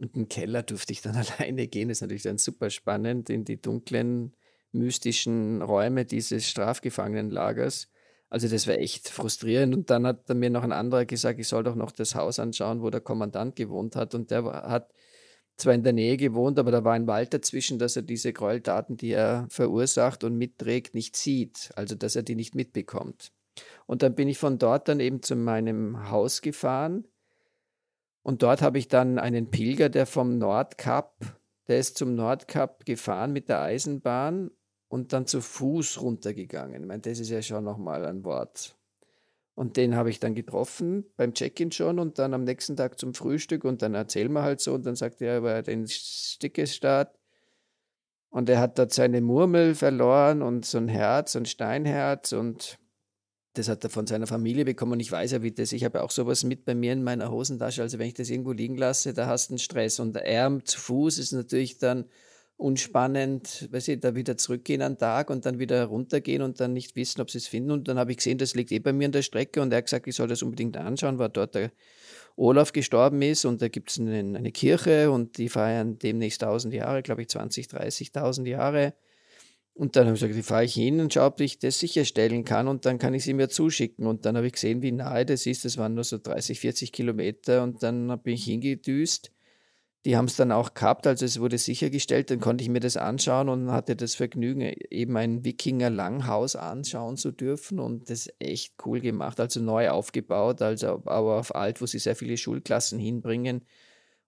Und 0.00 0.16
im 0.16 0.28
Keller 0.28 0.62
durfte 0.62 0.92
ich 0.92 1.00
dann 1.00 1.16
alleine 1.38 1.68
gehen. 1.68 1.88
Das 1.88 1.98
ist 1.98 2.02
natürlich 2.02 2.24
dann 2.24 2.38
super 2.38 2.70
spannend 2.70 3.30
in 3.30 3.44
die 3.44 3.60
dunklen, 3.60 4.34
mystischen 4.72 5.62
Räume 5.62 6.04
dieses 6.04 6.48
Strafgefangenenlagers. 6.48 7.88
Also 8.28 8.48
das 8.48 8.66
war 8.66 8.74
echt 8.74 9.08
frustrierend. 9.08 9.74
Und 9.74 9.90
dann 9.90 10.06
hat 10.06 10.28
mir 10.28 10.50
noch 10.50 10.64
ein 10.64 10.72
anderer 10.72 11.04
gesagt, 11.04 11.38
ich 11.38 11.48
soll 11.48 11.62
doch 11.62 11.76
noch 11.76 11.92
das 11.92 12.14
Haus 12.14 12.38
anschauen, 12.38 12.82
wo 12.82 12.90
der 12.90 13.00
Kommandant 13.00 13.56
gewohnt 13.56 13.96
hat. 13.96 14.14
Und 14.14 14.30
der 14.30 14.44
hat 14.44 14.92
zwar 15.58 15.74
in 15.74 15.82
der 15.82 15.92
Nähe 15.92 16.16
gewohnt, 16.16 16.58
aber 16.58 16.70
da 16.70 16.84
war 16.84 16.94
ein 16.94 17.06
Wald 17.06 17.34
dazwischen, 17.34 17.78
dass 17.78 17.96
er 17.96 18.02
diese 18.02 18.32
Gräueltaten, 18.32 18.96
die 18.96 19.10
er 19.10 19.46
verursacht 19.50 20.24
und 20.24 20.36
mitträgt, 20.36 20.94
nicht 20.94 21.16
sieht, 21.16 21.70
also 21.74 21.94
dass 21.94 22.16
er 22.16 22.22
die 22.22 22.36
nicht 22.36 22.54
mitbekommt. 22.54 23.32
Und 23.86 24.02
dann 24.02 24.14
bin 24.14 24.28
ich 24.28 24.38
von 24.38 24.58
dort 24.58 24.88
dann 24.88 25.00
eben 25.00 25.22
zu 25.22 25.34
meinem 25.34 26.10
Haus 26.10 26.42
gefahren 26.42 27.04
und 28.22 28.42
dort 28.42 28.62
habe 28.62 28.78
ich 28.78 28.88
dann 28.88 29.18
einen 29.18 29.50
Pilger, 29.50 29.88
der 29.88 30.06
vom 30.06 30.38
Nordkap, 30.38 31.16
der 31.66 31.78
ist 31.78 31.96
zum 31.96 32.14
Nordkap 32.14 32.84
gefahren 32.84 33.32
mit 33.32 33.48
der 33.48 33.62
Eisenbahn 33.62 34.50
und 34.88 35.12
dann 35.12 35.26
zu 35.26 35.40
Fuß 35.40 36.00
runtergegangen. 36.00 36.82
Ich 36.82 36.86
meine, 36.86 37.00
das 37.00 37.18
ist 37.18 37.30
ja 37.30 37.42
schon 37.42 37.64
nochmal 37.64 38.04
ein 38.06 38.24
Wort. 38.24 38.77
Und 39.58 39.76
den 39.76 39.96
habe 39.96 40.08
ich 40.08 40.20
dann 40.20 40.36
getroffen 40.36 41.04
beim 41.16 41.34
Check-in 41.34 41.72
schon 41.72 41.98
und 41.98 42.20
dann 42.20 42.32
am 42.32 42.44
nächsten 42.44 42.76
Tag 42.76 42.96
zum 42.96 43.12
Frühstück 43.12 43.64
und 43.64 43.82
dann 43.82 43.92
erzählen 43.94 44.32
wir 44.32 44.42
halt 44.42 44.60
so 44.60 44.72
und 44.72 44.86
dann 44.86 44.94
sagt 44.94 45.20
er 45.20 45.38
über 45.38 45.62
den 45.62 45.88
Stickestaat 45.88 47.18
und 48.30 48.48
er 48.48 48.60
hat 48.60 48.78
dort 48.78 48.92
seine 48.92 49.20
Murmel 49.20 49.74
verloren 49.74 50.42
und 50.42 50.64
so 50.64 50.78
ein 50.78 50.86
Herz, 50.86 51.32
so 51.32 51.40
ein 51.40 51.44
Steinherz 51.44 52.30
und 52.30 52.78
das 53.54 53.68
hat 53.68 53.82
er 53.82 53.90
von 53.90 54.06
seiner 54.06 54.28
Familie 54.28 54.64
bekommen 54.64 54.92
und 54.92 55.00
ich 55.00 55.10
weiß 55.10 55.32
ja, 55.32 55.42
wie 55.42 55.50
das, 55.50 55.72
ich 55.72 55.84
habe 55.84 56.04
auch 56.04 56.12
sowas 56.12 56.44
mit 56.44 56.64
bei 56.64 56.76
mir 56.76 56.92
in 56.92 57.02
meiner 57.02 57.32
Hosentasche, 57.32 57.82
also 57.82 57.98
wenn 57.98 58.06
ich 58.06 58.14
das 58.14 58.30
irgendwo 58.30 58.52
liegen 58.52 58.76
lasse, 58.76 59.12
da 59.12 59.26
hast 59.26 59.48
du 59.48 59.54
einen 59.54 59.58
Stress 59.58 59.98
und 59.98 60.16
er 60.16 60.56
zu 60.66 60.78
Fuß 60.78 61.18
ist 61.18 61.32
natürlich 61.32 61.78
dann 61.78 62.04
unspannend, 62.58 63.68
weil 63.70 63.80
sie 63.80 64.00
da 64.00 64.16
wieder 64.16 64.36
zurückgehen 64.36 64.82
an 64.82 64.98
Tag 64.98 65.30
und 65.30 65.46
dann 65.46 65.60
wieder 65.60 65.84
runtergehen 65.84 66.42
und 66.42 66.58
dann 66.58 66.72
nicht 66.72 66.96
wissen, 66.96 67.20
ob 67.20 67.30
sie 67.30 67.38
es 67.38 67.46
finden. 67.46 67.70
Und 67.70 67.86
dann 67.86 67.98
habe 67.98 68.10
ich 68.10 68.18
gesehen, 68.18 68.36
das 68.36 68.56
liegt 68.56 68.72
eh 68.72 68.80
bei 68.80 68.92
mir 68.92 69.06
an 69.06 69.12
der 69.12 69.22
Strecke 69.22 69.62
und 69.62 69.72
er 69.72 69.78
hat 69.78 69.84
gesagt, 69.84 70.08
ich 70.08 70.16
soll 70.16 70.26
das 70.26 70.42
unbedingt 70.42 70.76
anschauen, 70.76 71.18
weil 71.18 71.28
dort 71.28 71.54
der 71.54 71.70
Olaf 72.36 72.72
gestorben 72.72 73.22
ist 73.22 73.44
und 73.44 73.62
da 73.62 73.68
gibt 73.68 73.90
es 73.90 74.00
eine, 74.00 74.18
eine, 74.18 74.50
Kirche 74.50 75.10
und 75.10 75.38
die 75.38 75.48
feiern 75.48 75.98
demnächst 76.00 76.42
1000 76.42 76.74
Jahre, 76.74 77.02
glaube 77.02 77.22
ich 77.22 77.28
20, 77.28 77.66
30.000 77.66 78.46
Jahre. 78.48 78.94
Und 79.74 79.94
dann 79.94 80.06
habe 80.06 80.16
ich 80.16 80.20
gesagt, 80.20 80.36
die 80.36 80.42
fahre 80.42 80.64
ich 80.64 80.74
hin 80.74 81.00
und 81.00 81.14
schaue, 81.14 81.26
ob 81.26 81.40
ich 81.40 81.60
das 81.60 81.78
sicherstellen 81.78 82.44
kann 82.44 82.66
und 82.66 82.84
dann 82.84 82.98
kann 82.98 83.14
ich 83.14 83.22
sie 83.22 83.34
mir 83.34 83.48
zuschicken. 83.48 84.08
Und 84.08 84.26
dann 84.26 84.36
habe 84.36 84.48
ich 84.48 84.54
gesehen, 84.54 84.82
wie 84.82 84.90
nahe 84.90 85.24
das 85.24 85.46
ist. 85.46 85.64
Das 85.64 85.78
waren 85.78 85.94
nur 85.94 86.02
so 86.02 86.18
30, 86.18 86.58
40 86.58 86.90
Kilometer 86.90 87.62
und 87.62 87.84
dann 87.84 88.20
bin 88.20 88.34
ich 88.34 88.44
hingedüst 88.44 89.30
die 90.04 90.16
haben 90.16 90.26
es 90.26 90.36
dann 90.36 90.52
auch 90.52 90.74
gehabt, 90.74 91.06
also 91.06 91.24
es 91.24 91.40
wurde 91.40 91.58
sichergestellt, 91.58 92.30
dann 92.30 92.40
konnte 92.40 92.62
ich 92.62 92.70
mir 92.70 92.80
das 92.80 92.96
anschauen 92.96 93.48
und 93.48 93.70
hatte 93.72 93.96
das 93.96 94.14
Vergnügen, 94.14 94.60
eben 94.90 95.16
ein 95.16 95.44
Wikinger 95.44 95.90
Langhaus 95.90 96.56
anschauen 96.56 97.16
zu 97.16 97.32
dürfen 97.32 97.78
und 97.80 98.08
das 98.08 98.28
echt 98.38 98.74
cool 98.86 99.00
gemacht, 99.00 99.40
also 99.40 99.60
neu 99.60 99.90
aufgebaut, 99.90 100.62
also 100.62 101.02
aber 101.04 101.38
auf 101.38 101.54
alt, 101.54 101.80
wo 101.80 101.86
sie 101.86 101.98
sehr 101.98 102.16
viele 102.16 102.36
Schulklassen 102.36 102.98
hinbringen 102.98 103.64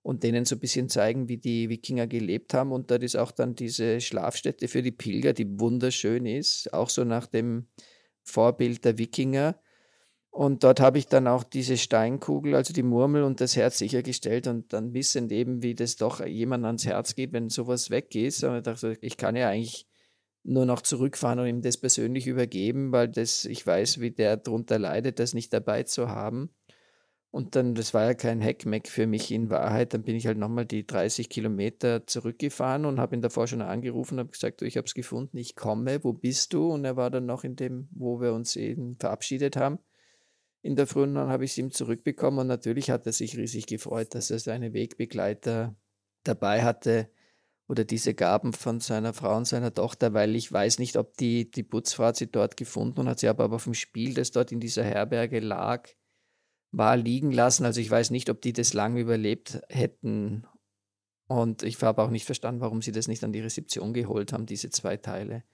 und 0.03 0.23
denen 0.23 0.45
so 0.45 0.57
ein 0.57 0.61
bisschen 0.61 0.89
zeigen, 0.89 1.29
wie 1.29 1.37
die 1.37 1.69
Wikinger 1.69 2.07
gelebt 2.07 2.55
haben. 2.55 2.73
Und 2.73 2.91
dort 2.91 3.03
ist 3.03 3.17
auch 3.17 3.33
dann 3.33 3.55
diese 3.55 4.01
Schlafstätte 4.01 4.69
für 4.69 4.83
die 4.83 4.93
Pilger, 4.93 5.33
die 5.33 5.61
wunderschön 5.61 6.27
ist, 6.27 6.73
auch 6.73 6.89
so 6.89 7.05
nach 7.05 7.27
dem 7.27 7.67
Vorbild 8.23 8.85
der 8.85 8.99
Wikinger. 8.99 9.61
Und 10.31 10.63
dort 10.63 10.79
habe 10.79 10.99
ich 10.99 11.09
dann 11.09 11.27
auch 11.27 11.43
diese 11.43 11.77
Steinkugel, 11.77 12.55
also 12.55 12.73
die 12.73 12.85
Murmel 12.85 13.25
und 13.25 13.41
das 13.41 13.57
Herz 13.57 13.79
sichergestellt 13.79 14.47
und 14.47 14.73
dann 14.73 14.95
wissend 14.95 15.33
eben, 15.33 15.63
wie 15.63 15.75
das 15.75 15.97
doch 15.97 16.25
jemand 16.25 16.65
ans 16.65 16.87
Herz 16.87 17.17
geht, 17.17 17.33
wenn 17.33 17.49
sowas 17.49 17.91
weg 17.91 18.15
ist. 18.15 18.45
Und 18.45 18.57
ich 18.57 18.63
dachte, 18.63 18.97
ich 19.01 19.17
kann 19.17 19.35
ja 19.35 19.49
eigentlich 19.49 19.89
nur 20.45 20.67
noch 20.67 20.83
zurückfahren 20.83 21.41
und 21.41 21.47
ihm 21.47 21.63
das 21.63 21.79
persönlich 21.79 22.29
übergeben, 22.29 22.93
weil 22.93 23.09
das, 23.09 23.45
ich 23.45 23.67
weiß, 23.67 24.01
wie 24.01 24.13
der 24.13 24.37
darunter 24.37 24.79
leidet, 24.79 25.19
das 25.19 25.35
nicht 25.35 25.53
dabei 25.53 25.83
zu 25.83 26.09
haben. 26.09 26.51
Und 27.33 27.55
dann, 27.57 27.75
das 27.75 27.93
war 27.93 28.05
ja 28.05 28.15
kein 28.15 28.41
Heckmeck 28.41 28.89
für 28.89 29.07
mich 29.07 29.31
in 29.31 29.51
Wahrheit, 29.51 29.95
dann 29.95 30.03
bin 30.03 30.17
ich 30.17 30.27
halt 30.27 30.39
nochmal 30.39 30.67
die 30.67 30.87
30 30.87 31.29
Kilometer 31.29 32.07
zurückgefahren 32.07 32.87
und 32.87 32.99
habe 32.99 33.15
ihn 33.15 33.23
davor 33.23 33.47
schon 33.47 33.63
angerufen 33.63 34.15
und 34.15 34.21
habe 34.21 34.31
gesagt, 34.31 34.61
du, 34.61 34.65
ich 34.65 34.77
habe 34.77 34.87
es 34.87 34.95
gefunden, 34.95 35.37
ich 35.37 35.55
komme, 35.55 36.03
wo 36.03 36.13
bist 36.13 36.53
du? 36.55 36.73
Und 36.73 36.85
er 36.85 36.97
war 36.97 37.11
dann 37.11 37.27
noch 37.27 37.45
in 37.45 37.57
dem, 37.57 37.89
wo 37.93 38.21
wir 38.21 38.33
uns 38.33 38.57
eben 38.57 38.97
verabschiedet 38.97 39.57
haben 39.57 39.79
in 40.63 40.77
der 40.77 40.87
Früh 40.87 41.03
und 41.03 41.15
dann 41.15 41.29
habe 41.29 41.45
ich 41.45 41.53
es 41.53 41.59
ihm 41.59 41.71
zurückbekommen 41.71 42.41
und 42.41 42.47
natürlich 42.47 42.91
hat 42.91 43.07
er 43.07 43.13
sich 43.13 43.37
riesig 43.37 43.67
gefreut, 43.67 44.15
dass 44.15 44.31
er 44.31 44.39
seine 44.39 44.73
Wegbegleiter 44.73 45.75
dabei 46.23 46.63
hatte 46.63 47.09
oder 47.71 47.85
diese 47.85 48.15
Gaben 48.15 48.53
von 48.53 48.81
seiner 48.81 49.13
Frau 49.13 49.37
und 49.37 49.47
seiner 49.47 49.73
Tochter, 49.73 50.13
weil 50.13 50.35
ich 50.35 50.53
weiß 50.53 50.81
nicht, 50.81 50.97
ob 50.97 51.17
die, 51.17 51.51
die 51.51 51.63
Putzfrau 51.63 52.07
hat 52.07 52.17
sie 52.17 52.31
dort 52.31 52.57
gefunden 52.57 53.01
und 53.01 53.09
hat 53.09 53.21
sie 53.21 53.29
aber, 53.29 53.45
aber 53.45 53.59
vom 53.59 53.75
Spiel, 53.75 54.13
das 54.13 54.33
dort 54.33 54.51
in 54.51 54.61
dieser 54.61 54.83
Herberge 54.83 55.39
lag, 55.39 55.89
war 56.73 56.97
liegen 56.97 57.31
lassen. 57.31 57.65
Also 57.65 57.81
ich 57.81 57.91
weiß 57.91 58.11
nicht, 58.11 58.29
ob 58.29 58.43
die 58.43 58.53
das 58.53 58.73
lange 58.73 59.01
überlebt 59.01 59.61
hätten. 59.69 60.47
Und 61.29 61.63
ich 61.63 61.81
habe 61.81 62.03
auch 62.03 62.11
nicht 62.11 62.25
verstanden, 62.25 62.61
warum 62.61 62.83
sie 62.83 62.91
das 62.91 63.07
nicht 63.07 63.23
an 63.23 63.33
die 63.33 63.41
Rezeption 63.41 63.93
geholt 63.93 64.33
haben, 64.33 64.47
diese 64.47 64.71
zwei 64.71 64.97
Teile. 64.97 65.45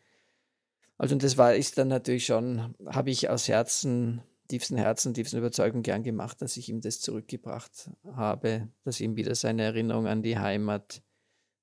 Also 0.97 1.17
das 1.17 1.37
war 1.37 1.55
ist 1.55 1.77
dann 1.77 1.89
natürlich 1.89 2.25
schon, 2.25 2.75
habe 2.87 3.11
ich 3.11 3.29
aus 3.29 3.47
Herzen 3.47 4.23
tiefsten 4.47 4.77
Herzen, 4.77 5.15
tiefsten 5.15 5.39
Überzeugung 5.39 5.83
gern 5.83 6.03
gemacht, 6.03 6.41
dass 6.43 6.57
ich 6.57 6.69
ihm 6.69 6.81
das 6.81 7.01
zurückgebracht 7.01 7.91
habe, 8.15 8.69
dass 8.85 9.01
ihm 9.01 9.17
wieder 9.17 9.35
seine 9.35 9.65
Erinnerung 9.65 10.07
an 10.07 10.23
die 10.23 10.39
Heimat 10.39 11.03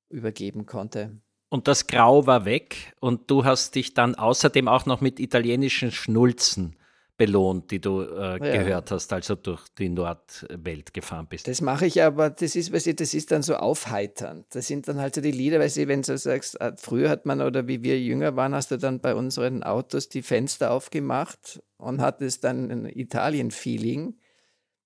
übergeben 0.10 0.66
konnte. 0.66 1.22
Und 1.50 1.68
das 1.68 1.88
Grau 1.88 2.26
war 2.26 2.46
weg 2.46 2.96
und 3.00 3.30
du 3.30 3.46
hast 3.46 3.76
dich 3.76 3.94
dann 3.94 4.16
außerdem 4.16 4.68
auch 4.68 4.86
noch 4.86 5.02
mit 5.02 5.20
italienischen 5.20 5.92
Schnulzen 5.92 6.76
belohnt, 7.18 7.70
die 7.72 7.80
du 7.80 8.02
äh, 8.02 8.32
ja. 8.32 8.38
gehört 8.38 8.92
hast, 8.92 9.14
als 9.14 9.28
du 9.28 9.36
durch 9.36 9.68
die 9.78 9.90
Nordwelt 9.90 10.94
gefahren 10.94 11.28
bist. 11.30 11.48
Das 11.48 11.62
mache 11.62 11.86
ich 11.86 12.02
aber, 12.02 12.30
das 12.32 12.56
ist, 12.56 12.74
weißt 12.74 12.88
du, 12.88 12.96
das 12.96 13.14
ist 13.14 13.32
dann 13.32 13.44
so 13.44 13.56
aufheiternd. 13.56 14.48
Das 14.50 14.68
sind 14.68 14.88
dann 14.88 15.00
halt 15.00 15.16
so 15.16 15.22
die 15.22 15.32
Lieder, 15.32 15.60
weißt 15.60 15.78
du, 15.78 15.88
wenn 15.88 16.02
du 16.02 16.18
sagst, 16.18 16.60
äh, 16.60 16.74
früher 16.78 17.10
hat 17.10 17.26
man 17.26 17.42
oder 17.42 17.68
wie 17.68 17.84
wir 17.84 18.00
jünger 18.02 18.36
waren, 18.36 18.56
hast 18.56 18.72
du 18.72 18.78
dann 18.78 19.00
bei 19.00 19.14
unseren 19.14 19.64
Autos 19.64 20.10
die 20.10 20.24
Fenster 20.24 20.72
aufgemacht 20.72 21.62
und 21.78 22.02
hattest 22.02 22.44
dann 22.44 22.72
ein 22.72 22.86
Italien-Feeling. 22.86 24.16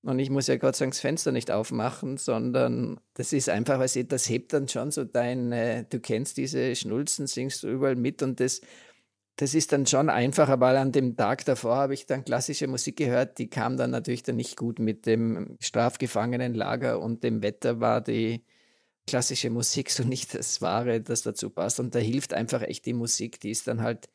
Und 0.03 0.19
ich 0.19 0.29
muss 0.29 0.47
ja 0.47 0.57
Gott 0.57 0.75
sei 0.75 0.85
Dank 0.85 0.93
das 0.93 1.01
Fenster 1.01 1.31
nicht 1.31 1.49
aufmachen, 1.49 2.17
sondern 2.17 2.99
das 3.13 3.33
ist 3.33 3.49
einfach, 3.49 3.79
weißt 3.79 3.97
du, 3.97 4.05
das 4.05 4.29
hebt 4.29 4.53
dann 4.53 4.67
schon 4.67 4.91
so 4.91 5.03
dein, 5.03 5.51
äh, 5.51 5.85
du 5.89 5.99
kennst 5.99 6.37
diese 6.37 6.75
Schnulzen, 6.75 7.27
singst 7.27 7.63
du 7.63 7.69
überall 7.69 7.95
mit 7.95 8.21
und 8.21 8.39
das 8.39 8.61
das 9.37 9.53
ist 9.53 9.71
dann 9.71 9.85
schon 9.85 10.09
einfacher, 10.09 10.59
weil 10.59 10.77
an 10.77 10.91
dem 10.91 11.15
Tag 11.15 11.45
davor 11.45 11.75
habe 11.75 11.93
ich 11.93 12.07
dann 12.07 12.25
klassische 12.25 12.65
Musik 12.67 12.97
gehört, 12.97 13.37
die 13.37 13.49
kam 13.49 13.77
dann 13.77 13.91
natürlich 13.91 14.23
dann 14.23 14.35
nicht 14.35 14.57
gut 14.57 14.79
mit 14.79 15.05
dem 15.05 15.57
Strafgefangenenlager 15.59 16.99
und 16.99 17.23
dem 17.23 17.43
Wetter 17.43 17.79
war 17.79 18.01
die 18.01 18.43
klassische 19.05 19.51
Musik 19.51 19.91
so 19.91 20.03
nicht 20.03 20.33
das 20.33 20.59
Wahre, 20.61 21.01
das 21.01 21.21
dazu 21.21 21.51
passt. 21.51 21.79
Und 21.79 21.93
da 21.93 21.99
hilft 21.99 22.33
einfach 22.33 22.63
echt 22.63 22.87
die 22.87 22.93
Musik, 22.93 23.39
die 23.39 23.51
ist 23.51 23.67
dann 23.67 23.83
halt, 23.83 24.09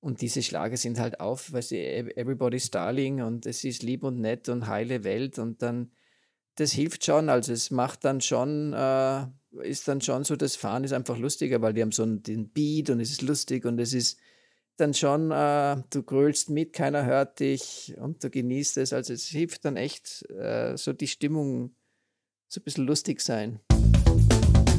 und 0.00 0.22
diese 0.22 0.42
Schlager 0.42 0.78
sind 0.78 0.98
halt 0.98 1.20
auf, 1.20 1.52
weil 1.52 1.62
sie 1.62 1.78
Everybody's 1.78 2.70
Darling 2.70 3.20
und 3.20 3.44
es 3.44 3.64
ist 3.64 3.82
lieb 3.82 4.02
und 4.02 4.20
nett 4.20 4.48
und 4.48 4.68
heile 4.68 5.04
Welt 5.04 5.38
und 5.38 5.60
dann, 5.60 5.92
das 6.54 6.72
hilft 6.72 7.04
schon, 7.04 7.28
also 7.28 7.52
es 7.52 7.70
macht 7.70 8.06
dann 8.06 8.22
schon, 8.22 8.72
äh, 8.72 9.26
ist 9.62 9.86
dann 9.86 10.00
schon 10.00 10.24
so, 10.24 10.34
das 10.34 10.56
Fahren 10.56 10.82
ist 10.82 10.92
einfach 10.92 11.18
lustiger, 11.18 11.60
weil 11.60 11.74
die 11.74 11.82
haben 11.82 11.92
so 11.92 12.04
einen, 12.04 12.22
den 12.22 12.48
Beat 12.48 12.88
und 12.88 13.00
es 13.00 13.10
ist 13.10 13.22
lustig 13.22 13.66
und 13.66 13.78
es 13.78 13.92
ist, 13.92 14.18
dann 14.76 14.94
schon, 14.94 15.30
äh, 15.30 15.76
du 15.90 16.02
grölst 16.02 16.50
mit, 16.50 16.72
keiner 16.72 17.04
hört 17.04 17.40
dich 17.40 17.94
und 17.98 18.22
du 18.22 18.30
genießt 18.30 18.78
es. 18.78 18.92
Also 18.92 19.12
es 19.12 19.24
hilft 19.24 19.64
dann 19.64 19.76
echt, 19.76 20.28
äh, 20.30 20.76
so 20.76 20.92
die 20.92 21.08
Stimmung 21.08 21.74
so 22.48 22.60
ein 22.60 22.64
bisschen 22.64 22.86
lustig 22.86 23.20
sein. 23.20 23.60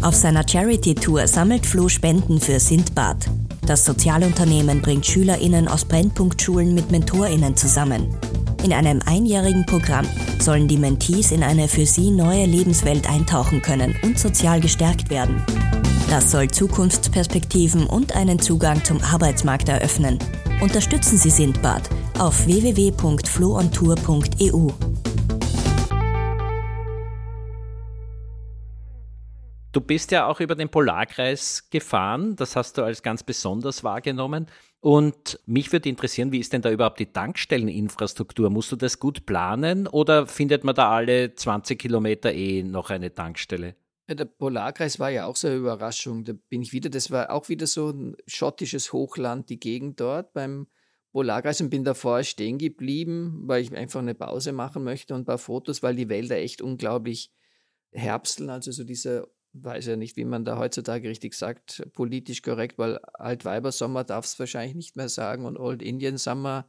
Auf 0.01 0.15
seiner 0.15 0.47
Charity-Tour 0.47 1.27
sammelt 1.27 1.65
Flo 1.65 1.87
Spenden 1.87 2.41
für 2.41 2.59
Sindbad. 2.59 3.25
Das 3.65 3.85
Sozialunternehmen 3.85 4.81
bringt 4.81 5.05
SchülerInnen 5.05 5.69
aus 5.69 5.85
Brennpunktschulen 5.85 6.75
mit 6.75 6.91
MentorInnen 6.91 7.55
zusammen. 7.55 8.13
In 8.63 8.73
einem 8.73 9.01
einjährigen 9.05 9.65
Programm 9.65 10.05
sollen 10.39 10.67
die 10.67 10.77
Mentees 10.77 11.31
in 11.31 11.43
eine 11.43 11.67
für 11.67 11.85
sie 11.85 12.11
neue 12.11 12.45
Lebenswelt 12.45 13.09
eintauchen 13.09 13.61
können 13.61 13.95
und 14.03 14.19
sozial 14.19 14.59
gestärkt 14.59 15.09
werden. 15.09 15.41
Das 16.09 16.31
soll 16.31 16.49
Zukunftsperspektiven 16.49 17.85
und 17.87 18.15
einen 18.15 18.39
Zugang 18.39 18.83
zum 18.83 18.99
Arbeitsmarkt 19.01 19.69
eröffnen. 19.69 20.19
Unterstützen 20.61 21.17
Sie 21.17 21.29
Sindbad 21.29 21.89
auf 22.19 22.45
www.floontour.eu. 22.45 24.71
Du 29.73 29.81
bist 29.81 30.11
ja 30.11 30.27
auch 30.27 30.39
über 30.39 30.53
den 30.53 30.69
Polarkreis 30.69 31.67
gefahren, 31.71 32.35
das 32.35 32.55
hast 32.55 32.77
du 32.77 32.83
als 32.83 33.01
ganz 33.01 33.23
besonders 33.23 33.83
wahrgenommen. 33.83 34.45
Und 34.81 35.39
mich 35.47 35.71
würde 35.71 35.89
interessieren, 35.89 36.31
wie 36.31 36.39
ist 36.39 36.53
denn 36.53 36.61
da 36.61 36.69
überhaupt 36.69 36.99
die 36.99 37.11
Tankstelleninfrastruktur? 37.11 38.51
Musst 38.51 38.71
du 38.71 38.75
das 38.75 38.99
gut 38.99 39.25
planen 39.25 39.87
oder 39.87 40.27
findet 40.27 40.63
man 40.63 40.75
da 40.75 40.91
alle 40.91 41.33
20 41.33 41.79
Kilometer 41.79 42.31
eh 42.31 42.61
noch 42.61 42.91
eine 42.91 43.11
Tankstelle? 43.11 43.73
Der 44.09 44.25
Polarkreis 44.25 44.99
war 44.99 45.09
ja 45.09 45.25
auch 45.25 45.35
so 45.37 45.47
eine 45.47 45.57
Überraschung. 45.57 46.25
Da 46.25 46.33
bin 46.49 46.61
ich 46.61 46.73
wieder, 46.73 46.89
das 46.89 47.09
war 47.09 47.31
auch 47.31 47.47
wieder 47.47 47.67
so 47.67 47.89
ein 47.89 48.17
schottisches 48.27 48.91
Hochland, 48.91 49.49
die 49.49 49.59
Gegend 49.59 49.99
dort 49.99 50.33
beim 50.33 50.67
Polarkreis 51.13 51.61
und 51.61 51.69
bin 51.69 51.83
davor 51.83 52.23
stehen 52.23 52.57
geblieben, 52.57 53.43
weil 53.45 53.61
ich 53.61 53.73
einfach 53.73 53.99
eine 53.99 54.15
Pause 54.15 54.51
machen 54.51 54.83
möchte 54.83 55.13
und 55.13 55.21
ein 55.21 55.25
paar 55.25 55.37
Fotos, 55.37 55.83
weil 55.83 55.95
die 55.95 56.09
Wälder 56.09 56.37
echt 56.37 56.61
unglaublich 56.61 57.31
herbsteln. 57.91 58.49
Also 58.49 58.71
so 58.71 58.83
dieser, 58.83 59.27
weiß 59.53 59.85
ja 59.85 59.95
nicht, 59.95 60.17
wie 60.17 60.25
man 60.25 60.43
da 60.43 60.57
heutzutage 60.57 61.07
richtig 61.07 61.35
sagt, 61.35 61.87
politisch 61.93 62.41
korrekt, 62.41 62.77
weil 62.77 62.97
Altweibersommer 62.97 64.03
darf 64.03 64.25
es 64.25 64.37
wahrscheinlich 64.39 64.75
nicht 64.75 64.95
mehr 64.95 65.07
sagen 65.07 65.45
und 65.45 65.57
Old 65.57 65.81
Indian 65.81 66.17
Summer 66.17 66.67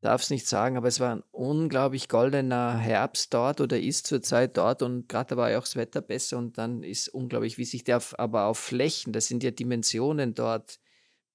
darf 0.00 0.22
es 0.22 0.30
nicht 0.30 0.46
sagen, 0.46 0.76
aber 0.76 0.88
es 0.88 0.98
war 0.98 1.14
ein 1.14 1.22
unglaublich 1.30 2.08
goldener 2.08 2.76
Herbst 2.76 3.34
dort 3.34 3.60
oder 3.60 3.78
ist 3.78 4.06
zurzeit 4.06 4.56
dort 4.56 4.82
und 4.82 5.08
gerade 5.08 5.36
war 5.36 5.50
ja 5.50 5.58
auch 5.58 5.64
das 5.64 5.76
Wetter 5.76 6.00
besser 6.00 6.38
und 6.38 6.56
dann 6.56 6.82
ist 6.82 7.08
unglaublich, 7.08 7.58
wie 7.58 7.64
sich 7.64 7.84
der 7.84 7.98
auf, 7.98 8.18
aber 8.18 8.46
auf 8.46 8.58
Flächen, 8.58 9.12
das 9.12 9.26
sind 9.26 9.42
ja 9.42 9.50
Dimensionen 9.50 10.34
dort, 10.34 10.80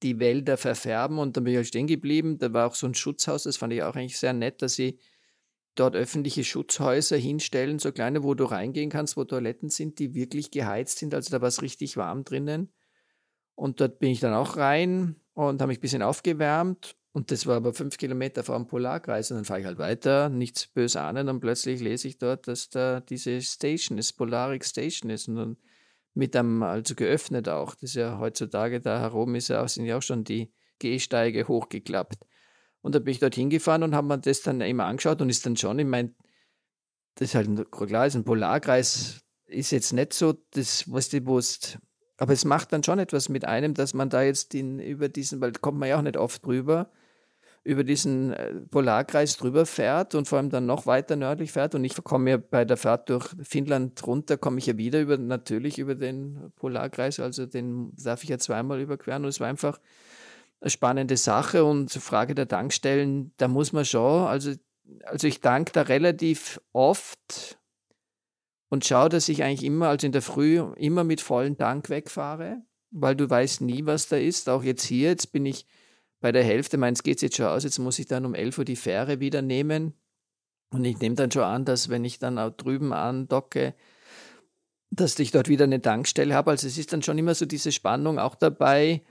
die 0.01 0.19
Wälder 0.19 0.57
verfärben 0.57 1.19
und 1.19 1.37
dann 1.37 1.43
bin 1.43 1.53
ich 1.53 1.57
halt 1.57 1.67
stehen 1.67 1.87
geblieben. 1.87 2.37
Da 2.37 2.53
war 2.53 2.67
auch 2.67 2.75
so 2.75 2.87
ein 2.87 2.95
Schutzhaus, 2.95 3.43
das 3.43 3.57
fand 3.57 3.71
ich 3.73 3.83
auch 3.83 3.95
eigentlich 3.95 4.17
sehr 4.17 4.33
nett, 4.33 4.61
dass 4.61 4.73
sie 4.73 4.99
dort 5.75 5.95
öffentliche 5.95 6.43
Schutzhäuser 6.43 7.17
hinstellen, 7.17 7.79
so 7.79 7.91
kleine, 7.91 8.23
wo 8.23 8.33
du 8.33 8.45
reingehen 8.45 8.89
kannst, 8.89 9.15
wo 9.15 9.25
Toiletten 9.25 9.69
sind, 9.69 9.99
die 9.99 10.13
wirklich 10.15 10.51
geheizt 10.51 10.99
sind. 10.99 11.13
Also 11.13 11.31
da 11.31 11.41
war 11.41 11.49
es 11.49 11.61
richtig 11.61 11.97
warm 11.97 12.23
drinnen. 12.23 12.73
Und 13.55 13.79
dort 13.79 13.99
bin 13.99 14.09
ich 14.09 14.19
dann 14.19 14.33
auch 14.33 14.57
rein 14.57 15.15
und 15.33 15.61
habe 15.61 15.67
mich 15.67 15.77
ein 15.77 15.81
bisschen 15.81 16.01
aufgewärmt 16.01 16.95
und 17.15 17.31
das 17.31 17.45
war 17.47 17.55
aber 17.55 17.73
fünf 17.73 17.95
Kilometer 17.95 18.43
vor 18.43 18.57
dem 18.57 18.67
Polarkreis. 18.67 19.31
Und 19.31 19.37
dann 19.37 19.45
fahre 19.45 19.61
ich 19.61 19.65
halt 19.65 19.77
weiter, 19.77 20.27
nichts 20.27 20.67
böse 20.67 20.99
ahnen. 20.99 21.29
Und 21.29 21.39
plötzlich 21.39 21.79
lese 21.79 22.09
ich 22.09 22.17
dort, 22.17 22.45
dass 22.49 22.69
da 22.69 22.99
diese 22.99 23.41
Station 23.41 23.97
ist, 23.97 24.17
Polaric 24.17 24.65
Station 24.65 25.09
ist. 25.09 25.29
Und 25.29 25.35
dann 25.37 25.57
mit 26.13 26.35
einem, 26.35 26.61
also 26.61 26.93
geöffnet 26.93 27.47
auch. 27.47 27.73
Das 27.75 27.91
ist 27.91 27.95
ja 27.95 28.19
heutzutage 28.19 28.81
da 28.81 28.99
herum 28.99 29.33
ist 29.35 29.47
ja, 29.47 29.65
sind 29.65 29.85
ja 29.85 29.97
auch 29.97 30.01
schon 30.01 30.25
die 30.25 30.51
Gehsteige 30.79 31.47
hochgeklappt. 31.47 32.17
Und 32.81 32.95
da 32.95 32.99
bin 32.99 33.13
ich 33.13 33.19
dorthin 33.19 33.49
gefahren 33.49 33.83
und 33.83 33.95
habe 33.95 34.07
mir 34.07 34.17
das 34.17 34.41
dann 34.41 34.59
immer 34.59 34.83
angeschaut 34.83 35.21
und 35.21 35.29
ist 35.29 35.45
dann 35.45 35.55
schon, 35.55 35.79
ich 35.79 35.85
meine, 35.85 36.13
das 37.13 37.29
ist 37.29 37.35
halt 37.35 37.71
klar, 37.71 38.07
ist 38.07 38.15
ein 38.15 38.25
Polarkreis, 38.25 39.21
ist 39.45 39.71
jetzt 39.71 39.93
nicht 39.93 40.11
so 40.11 40.33
das, 40.51 40.91
was 40.91 41.07
du 41.07 41.25
wusst. 41.25 41.79
Aber 42.17 42.33
es 42.33 42.43
macht 42.43 42.73
dann 42.73 42.83
schon 42.83 42.99
etwas 42.99 43.29
mit 43.29 43.45
einem, 43.45 43.73
dass 43.73 43.93
man 43.93 44.09
da 44.09 44.21
jetzt 44.21 44.53
in, 44.53 44.79
über 44.79 45.07
diesen, 45.07 45.39
weil 45.39 45.53
kommt 45.53 45.79
man 45.79 45.87
ja 45.87 45.97
auch 45.97 46.01
nicht 46.01 46.17
oft 46.17 46.45
drüber, 46.45 46.91
über 47.65 47.83
diesen 47.83 48.31
äh, 48.31 48.53
Polarkreis 48.69 49.37
drüber 49.37 49.65
fährt 49.65 50.13
und 50.13 50.27
vor 50.27 50.37
allem 50.37 50.51
dann 50.51 50.67
noch 50.67 50.85
weiter 50.85 51.15
nördlich 51.15 51.51
fährt. 51.51 51.73
Und 51.73 51.83
ich 51.83 51.95
komme 52.03 52.29
ja 52.29 52.37
bei 52.37 52.63
der 52.63 52.77
Fahrt 52.77 53.09
durch 53.09 53.27
Finnland 53.41 54.05
runter, 54.05 54.37
komme 54.37 54.59
ich 54.59 54.67
ja 54.67 54.77
wieder 54.77 55.01
über, 55.01 55.17
natürlich 55.17 55.79
über 55.79 55.95
den 55.95 56.53
Polarkreis, 56.57 57.19
also 57.19 57.47
den 57.47 57.91
darf 57.95 58.23
ich 58.23 58.29
ja 58.29 58.37
zweimal 58.37 58.79
überqueren. 58.79 59.23
Und 59.23 59.29
es 59.29 59.39
war 59.39 59.47
einfach 59.47 59.79
eine 60.61 60.69
spannende 60.69 61.17
Sache. 61.17 61.65
Und 61.65 61.89
zur 61.89 62.03
Frage 62.03 62.35
der 62.35 62.47
Tankstellen, 62.47 63.33
da 63.37 63.47
muss 63.47 63.73
man 63.73 63.83
schon, 63.83 64.27
also, 64.27 64.51
also 65.03 65.25
ich 65.25 65.41
tank 65.41 65.73
da 65.73 65.81
relativ 65.81 66.61
oft 66.71 67.57
und 68.69 68.85
schaue, 68.85 69.09
dass 69.09 69.27
ich 69.27 69.41
eigentlich 69.41 69.63
immer, 69.63 69.87
also 69.87 70.05
in 70.05 70.11
der 70.13 70.21
Früh, 70.21 70.61
immer 70.75 71.03
mit 71.03 71.19
vollen 71.19 71.57
Tank 71.57 71.89
wegfahre, 71.89 72.61
weil 72.91 73.15
du 73.15 73.27
weißt 73.27 73.61
nie, 73.61 73.87
was 73.87 74.07
da 74.07 74.17
ist. 74.17 74.49
Auch 74.49 74.61
jetzt 74.61 74.83
hier, 74.83 75.09
jetzt 75.09 75.31
bin 75.31 75.47
ich 75.47 75.65
bei 76.25 76.31
der 76.31 76.43
Hälfte, 76.43 76.77
meins 76.77 77.03
geht 77.03 77.17
es 77.17 77.21
jetzt 77.21 77.37
schon 77.37 77.45
aus, 77.45 77.65
jetzt 77.65 77.77
muss 77.77 77.99
ich 77.99 78.07
dann 78.07 78.25
um 78.25 78.33
11 78.33 78.57
Uhr 78.57 78.65
die 78.65 78.75
Fähre 78.75 79.19
wieder 79.19 79.43
nehmen. 79.43 79.93
Und 80.71 80.83
ich 80.83 80.97
nehme 80.97 81.13
dann 81.13 81.29
schon 81.29 81.43
an, 81.43 81.65
dass 81.65 81.89
wenn 81.89 82.03
ich 82.03 82.17
dann 82.17 82.39
auch 82.39 82.49
drüben 82.49 82.93
andocke, 82.93 83.75
dass 84.89 85.19
ich 85.19 85.29
dort 85.29 85.49
wieder 85.49 85.65
eine 85.65 85.83
Tankstelle 85.83 86.33
habe. 86.33 86.49
Also 86.49 86.65
es 86.65 86.79
ist 86.79 86.93
dann 86.93 87.03
schon 87.03 87.19
immer 87.19 87.35
so 87.35 87.45
diese 87.45 87.71
Spannung 87.71 88.17
auch 88.17 88.33
dabei, 88.33 89.03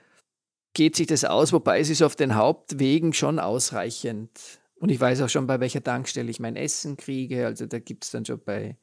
geht 0.73 0.97
sich 0.97 1.07
das 1.07 1.25
aus, 1.25 1.53
wobei 1.53 1.79
es 1.79 1.89
ist 1.89 2.03
auf 2.03 2.17
den 2.17 2.35
Hauptwegen 2.35 3.13
schon 3.13 3.39
ausreichend. 3.39 4.59
Und 4.75 4.89
ich 4.89 4.99
weiß 4.99 5.23
auch 5.23 5.29
schon, 5.29 5.47
bei 5.47 5.61
welcher 5.61 5.85
Tankstelle 5.85 6.33
ich 6.33 6.41
mein 6.41 6.57
Essen 6.57 6.97
kriege. 6.97 7.47
Also 7.47 7.67
da 7.67 7.79
gibt 7.79 8.07
es 8.07 8.11
dann 8.11 8.25
schon 8.25 8.41
bei 8.45 8.77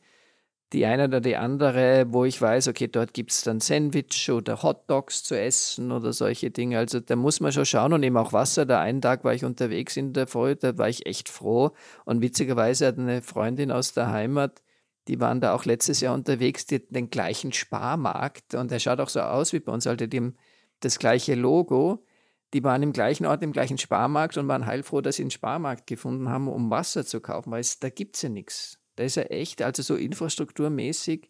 die 0.73 0.85
eine 0.85 1.05
oder 1.05 1.19
die 1.19 1.35
andere, 1.35 2.05
wo 2.09 2.23
ich 2.23 2.41
weiß, 2.41 2.69
okay, 2.69 2.87
dort 2.87 3.13
gibt 3.13 3.31
es 3.31 3.41
dann 3.43 3.59
Sandwich 3.59 4.31
oder 4.31 4.63
Hotdogs 4.63 5.23
zu 5.23 5.37
essen 5.37 5.91
oder 5.91 6.13
solche 6.13 6.49
Dinge. 6.49 6.77
Also 6.77 7.01
da 7.01 7.17
muss 7.17 7.41
man 7.41 7.51
schon 7.51 7.65
schauen 7.65 7.91
und 7.91 8.03
eben 8.03 8.15
auch 8.15 8.31
Wasser. 8.31 8.65
Der 8.65 8.79
einen 8.79 9.01
Tag 9.01 9.23
war 9.25 9.33
ich 9.33 9.43
unterwegs 9.43 9.97
in 9.97 10.13
der 10.13 10.27
Früh, 10.27 10.55
da 10.55 10.77
war 10.77 10.87
ich 10.87 11.05
echt 11.05 11.27
froh. 11.27 11.71
Und 12.05 12.21
witzigerweise 12.21 12.87
hat 12.87 12.97
eine 12.97 13.21
Freundin 13.21 13.71
aus 13.71 13.93
der 13.93 14.11
Heimat, 14.11 14.61
die 15.07 15.19
waren 15.19 15.41
da 15.41 15.53
auch 15.53 15.65
letztes 15.65 15.99
Jahr 15.99 16.13
unterwegs, 16.13 16.65
die 16.67 16.87
den 16.87 17.09
gleichen 17.09 17.51
Sparmarkt 17.51 18.53
und 18.55 18.71
der 18.71 18.79
schaut 18.79 18.99
auch 18.99 19.09
so 19.09 19.19
aus 19.21 19.51
wie 19.51 19.59
bei 19.59 19.71
uns, 19.73 19.85
halt 19.85 20.13
dem, 20.13 20.37
das 20.79 20.99
gleiche 20.99 21.35
Logo. 21.35 22.05
Die 22.53 22.63
waren 22.63 22.83
im 22.83 22.93
gleichen 22.93 23.25
Ort, 23.25 23.43
im 23.43 23.51
gleichen 23.51 23.77
Sparmarkt 23.77 24.37
und 24.37 24.47
waren 24.47 24.65
heilfroh, 24.65 25.01
dass 25.01 25.15
sie 25.17 25.23
einen 25.23 25.31
Sparmarkt 25.31 25.87
gefunden 25.87 26.29
haben, 26.29 26.47
um 26.47 26.69
Wasser 26.69 27.05
zu 27.05 27.21
kaufen, 27.21 27.51
weil 27.51 27.61
es, 27.61 27.79
da 27.79 27.89
gibt 27.89 28.15
es 28.15 28.21
ja 28.21 28.29
nichts. 28.29 28.80
Da 28.95 29.03
ist 29.03 29.17
er 29.17 29.31
echt, 29.31 29.61
also 29.61 29.83
so 29.83 29.95
infrastrukturmäßig, 29.95 31.29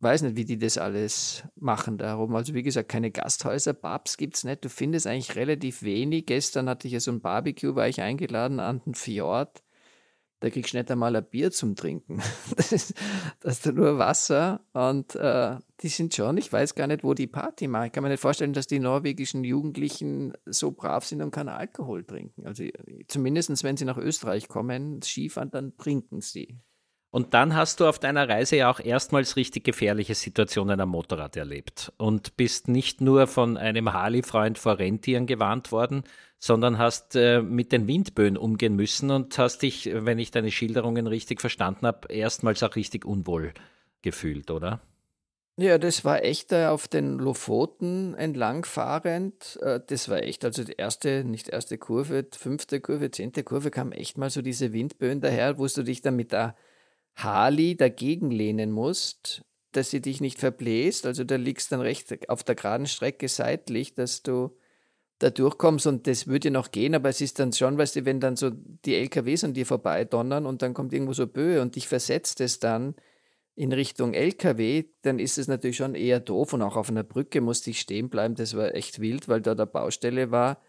weiß 0.00 0.22
nicht, 0.22 0.36
wie 0.36 0.44
die 0.44 0.58
das 0.58 0.78
alles 0.78 1.44
machen 1.56 1.98
darum. 1.98 2.34
Also 2.34 2.54
wie 2.54 2.62
gesagt, 2.62 2.88
keine 2.88 3.10
Gasthäuser, 3.10 3.72
Pubs 3.72 4.16
gibt 4.16 4.36
es 4.36 4.44
nicht. 4.44 4.64
Du 4.64 4.68
findest 4.68 5.06
eigentlich 5.06 5.36
relativ 5.36 5.82
wenig. 5.82 6.26
Gestern 6.26 6.68
hatte 6.68 6.86
ich 6.86 6.92
ja 6.92 7.00
so 7.00 7.10
ein 7.10 7.20
Barbecue, 7.20 7.74
war 7.74 7.88
ich 7.88 8.00
eingeladen 8.00 8.60
an 8.60 8.82
den 8.84 8.94
Fjord 8.94 9.62
da 10.40 10.50
kriegst 10.50 10.74
du 10.74 10.78
nicht 10.78 10.90
einmal 10.90 11.16
ein 11.16 11.24
Bier 11.24 11.50
zum 11.50 11.76
Trinken. 11.76 12.22
Das 12.56 12.72
ist, 12.72 12.94
das 13.40 13.58
ist 13.58 13.74
nur 13.74 13.98
Wasser 13.98 14.60
und 14.72 15.14
äh, 15.14 15.56
die 15.80 15.88
sind 15.88 16.14
schon, 16.14 16.36
ich 16.36 16.52
weiß 16.52 16.74
gar 16.74 16.86
nicht, 16.86 17.04
wo 17.04 17.14
die 17.14 17.26
Party 17.26 17.68
machen. 17.68 17.86
Ich 17.86 17.92
kann 17.92 18.02
mir 18.02 18.08
nicht 18.08 18.20
vorstellen, 18.20 18.52
dass 18.52 18.66
die 18.66 18.78
norwegischen 18.78 19.44
Jugendlichen 19.44 20.32
so 20.46 20.72
brav 20.72 21.04
sind 21.04 21.22
und 21.22 21.30
keinen 21.30 21.50
Alkohol 21.50 22.04
trinken. 22.04 22.46
Also 22.46 22.64
zumindest 23.08 23.62
wenn 23.62 23.76
sie 23.76 23.84
nach 23.84 23.98
Österreich 23.98 24.48
kommen, 24.48 25.02
Skifahren, 25.02 25.50
dann 25.50 25.76
trinken 25.76 26.20
sie. 26.20 26.58
Und 27.16 27.32
dann 27.32 27.56
hast 27.56 27.80
du 27.80 27.86
auf 27.86 27.98
deiner 27.98 28.28
Reise 28.28 28.56
ja 28.56 28.70
auch 28.70 28.78
erstmals 28.78 29.36
richtig 29.36 29.64
gefährliche 29.64 30.14
Situationen 30.14 30.78
am 30.78 30.90
Motorrad 30.90 31.34
erlebt 31.34 31.90
und 31.96 32.36
bist 32.36 32.68
nicht 32.68 33.00
nur 33.00 33.26
von 33.26 33.56
einem 33.56 33.94
Harley-Freund 33.94 34.58
vor 34.58 34.78
Rentieren 34.78 35.24
gewarnt 35.24 35.72
worden, 35.72 36.04
sondern 36.38 36.76
hast 36.76 37.16
äh, 37.16 37.40
mit 37.40 37.72
den 37.72 37.86
Windböen 37.88 38.36
umgehen 38.36 38.76
müssen 38.76 39.10
und 39.10 39.38
hast 39.38 39.62
dich, 39.62 39.88
wenn 39.90 40.18
ich 40.18 40.30
deine 40.30 40.50
Schilderungen 40.50 41.06
richtig 41.06 41.40
verstanden 41.40 41.86
habe, 41.86 42.12
erstmals 42.12 42.62
auch 42.62 42.76
richtig 42.76 43.06
unwohl 43.06 43.54
gefühlt, 44.02 44.50
oder? 44.50 44.80
Ja, 45.56 45.78
das 45.78 46.04
war 46.04 46.22
echt 46.22 46.52
äh, 46.52 46.66
auf 46.66 46.86
den 46.86 47.18
Lofoten 47.18 48.12
entlangfahrend. 48.12 49.58
Äh, 49.62 49.80
das 49.86 50.10
war 50.10 50.22
echt, 50.22 50.44
also 50.44 50.64
die 50.64 50.74
erste, 50.76 51.24
nicht 51.24 51.48
erste 51.48 51.78
Kurve, 51.78 52.26
fünfte 52.30 52.82
Kurve, 52.82 53.10
zehnte 53.10 53.42
Kurve 53.42 53.70
kam 53.70 53.92
echt 53.92 54.18
mal 54.18 54.28
so 54.28 54.42
diese 54.42 54.74
Windböen 54.74 55.22
daher, 55.22 55.56
wo 55.56 55.66
du 55.66 55.82
dich 55.82 56.02
dann 56.02 56.16
mit 56.16 56.32
der 56.32 56.54
Harley 57.16 57.76
dagegen 57.76 58.30
lehnen 58.30 58.70
musst, 58.70 59.42
dass 59.72 59.90
sie 59.90 60.00
dich 60.00 60.20
nicht 60.20 60.38
verbläst. 60.38 61.06
Also 61.06 61.24
da 61.24 61.36
liegst 61.36 61.72
dann 61.72 61.80
recht 61.80 62.28
auf 62.28 62.44
der 62.44 62.54
geraden 62.54 62.86
Strecke 62.86 63.28
seitlich, 63.28 63.94
dass 63.94 64.22
du 64.22 64.56
da 65.18 65.30
durchkommst 65.30 65.86
und 65.86 66.06
das 66.06 66.26
würde 66.26 66.50
noch 66.50 66.70
gehen, 66.70 66.94
aber 66.94 67.08
es 67.08 67.22
ist 67.22 67.38
dann 67.38 67.52
schon, 67.52 67.78
weißt 67.78 67.96
du, 67.96 68.04
wenn 68.04 68.20
dann 68.20 68.36
so 68.36 68.50
die 68.50 68.94
LKWs 68.96 69.44
an 69.44 69.54
dir 69.54 69.64
vorbei 69.64 70.04
donnern 70.04 70.44
und 70.44 70.60
dann 70.60 70.74
kommt 70.74 70.92
irgendwo 70.92 71.14
so 71.14 71.26
Böe 71.26 71.62
und 71.62 71.74
dich 71.74 71.88
versetzt 71.88 72.40
es 72.42 72.60
dann 72.60 72.94
in 73.54 73.72
Richtung 73.72 74.12
LKW, 74.12 74.84
dann 75.00 75.18
ist 75.18 75.38
es 75.38 75.48
natürlich 75.48 75.78
schon 75.78 75.94
eher 75.94 76.20
doof 76.20 76.52
und 76.52 76.60
auch 76.60 76.76
auf 76.76 76.90
einer 76.90 77.02
Brücke 77.02 77.40
musste 77.40 77.70
ich 77.70 77.80
stehen 77.80 78.10
bleiben, 78.10 78.34
das 78.34 78.54
war 78.54 78.74
echt 78.74 79.00
wild, 79.00 79.26
weil 79.26 79.40
da 79.40 79.54
der 79.54 79.64
Baustelle 79.64 80.30
war 80.30 80.60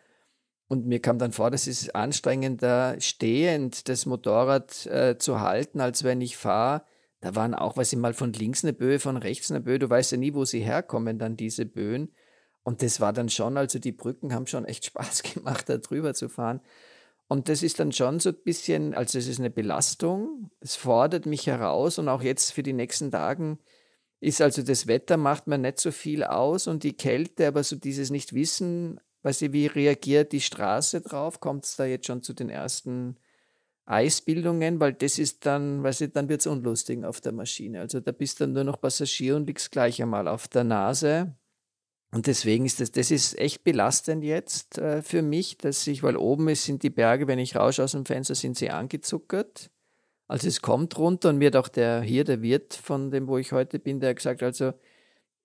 und 0.68 0.86
mir 0.86 1.00
kam 1.00 1.18
dann 1.18 1.32
vor, 1.32 1.50
das 1.50 1.66
ist 1.68 1.96
anstrengender 1.96 3.00
stehend 3.00 3.88
das 3.88 4.06
Motorrad 4.06 4.86
äh, 4.88 5.18
zu 5.18 5.40
halten, 5.40 5.80
als 5.80 6.04
wenn 6.04 6.20
ich 6.20 6.36
fahre. 6.36 6.84
Da 7.22 7.36
waren 7.36 7.56
auch, 7.56 7.78
weiß 7.78 7.94
ich 7.94 8.00
mal, 8.00 8.14
von 8.14 8.34
links 8.34 8.64
eine 8.64 8.74
Böe, 8.74 9.00
von 9.00 9.18
rechts 9.18 9.50
eine 9.50 9.62
Böe, 9.62 9.80
du 9.80 9.90
weißt 9.90 10.12
ja 10.12 10.18
nie, 10.18 10.34
wo 10.34 10.46
sie 10.46 10.60
herkommen, 10.60 11.20
dann 11.20 11.38
diese 11.38 11.66
Böen. 11.66 12.14
Und 12.64 12.84
das 12.84 13.00
war 13.00 13.14
dann 13.14 13.30
schon, 13.30 13.58
also 13.58 13.80
die 13.80 13.94
Brücken 13.94 14.34
haben 14.34 14.46
schon 14.46 14.66
echt 14.66 14.86
Spaß 14.88 15.24
gemacht, 15.24 15.70
da 15.70 15.78
drüber 15.78 16.14
zu 16.14 16.28
fahren. 16.28 16.62
Und 17.30 17.50
das 17.50 17.64
ist 17.64 17.80
dann 17.80 17.92
schon 17.92 18.20
so 18.20 18.30
ein 18.30 18.44
bisschen, 18.44 18.94
also 18.94 19.18
es 19.18 19.28
ist 19.28 19.40
eine 19.40 19.50
Belastung, 19.50 20.52
es 20.60 20.76
fordert 20.76 21.26
mich 21.26 21.48
heraus 21.48 21.98
und 21.98 22.08
auch 22.10 22.22
jetzt 22.22 22.52
für 22.52 22.64
die 22.64 22.74
nächsten 22.74 23.12
Tagen 23.12 23.60
ist 24.20 24.42
also 24.42 24.64
das 24.64 24.88
Wetter 24.88 25.18
macht 25.18 25.48
mir 25.48 25.58
nicht 25.58 25.80
so 25.80 25.92
viel 25.92 26.24
aus 26.24 26.68
und 26.68 26.84
die 26.84 26.94
Kälte, 26.98 27.48
aber 27.48 27.64
so 27.64 27.76
dieses 27.76 28.10
Nicht-Wissen, 28.10 29.00
weiß 29.28 29.44
ich, 29.44 29.52
wie 29.54 29.68
reagiert 29.68 30.32
die 30.32 30.42
Straße 30.42 31.02
drauf, 31.02 31.40
kommt 31.40 31.66
es 31.66 31.76
da 31.76 31.86
jetzt 31.86 32.08
schon 32.08 32.24
zu 32.24 32.34
den 32.34 32.50
ersten 32.50 33.18
Eisbildungen, 33.86 34.80
weil 34.80 34.94
das 34.94 35.20
ist 35.20 35.46
dann, 35.46 35.84
weiß 35.84 36.02
ich, 36.02 36.12
dann 36.12 36.30
wird 36.30 36.42
es 36.42 36.48
unlustig 36.48 37.04
auf 37.06 37.22
der 37.22 37.32
Maschine. 37.32 37.82
Also 37.82 38.00
da 38.00 38.12
bist 38.12 38.40
du 38.40 38.46
dann 38.46 38.54
nur 38.54 38.64
noch 38.64 38.82
Passagier 38.82 39.36
und 39.36 39.48
liegst 39.48 39.72
gleich 39.72 40.02
einmal 40.02 40.28
auf 40.28 40.48
der 40.48 40.64
Nase 40.64 41.36
und 42.12 42.28
deswegen 42.28 42.66
ist 42.66 42.80
das, 42.80 42.92
das 42.92 43.12
ist 43.12 43.38
echt 43.38 43.64
belastend 43.64 44.24
jetzt 44.24 44.78
äh, 44.78 45.02
für 45.02 45.22
mich, 45.22 45.58
dass 45.58 45.86
ich, 45.88 46.04
weil 46.04 46.16
oben 46.16 46.48
ist, 46.48 46.64
sind 46.64 46.84
die 46.84 46.90
Berge, 46.90 47.28
wenn 47.28 47.40
ich 47.40 47.56
rausche 47.56 47.84
aus 47.84 47.92
dem 47.92 48.06
Fenster, 48.06 48.36
sind 48.36 48.58
sie 48.58 48.70
angezuckert. 48.70 49.70
Also 50.28 50.48
es 50.48 50.62
kommt 50.62 50.98
runter 50.98 51.30
und 51.30 51.38
mir 51.38 51.48
hat 51.48 51.56
auch 51.56 51.68
der 51.68 52.02
hier, 52.02 52.24
der 52.24 52.42
Wirt 52.42 52.74
von 52.74 53.12
dem, 53.12 53.28
wo 53.28 53.38
ich 53.38 53.52
heute 53.52 53.80
bin, 53.80 54.00
der 54.00 54.12
hat 54.12 54.18
gesagt, 54.18 54.44
also 54.44 54.74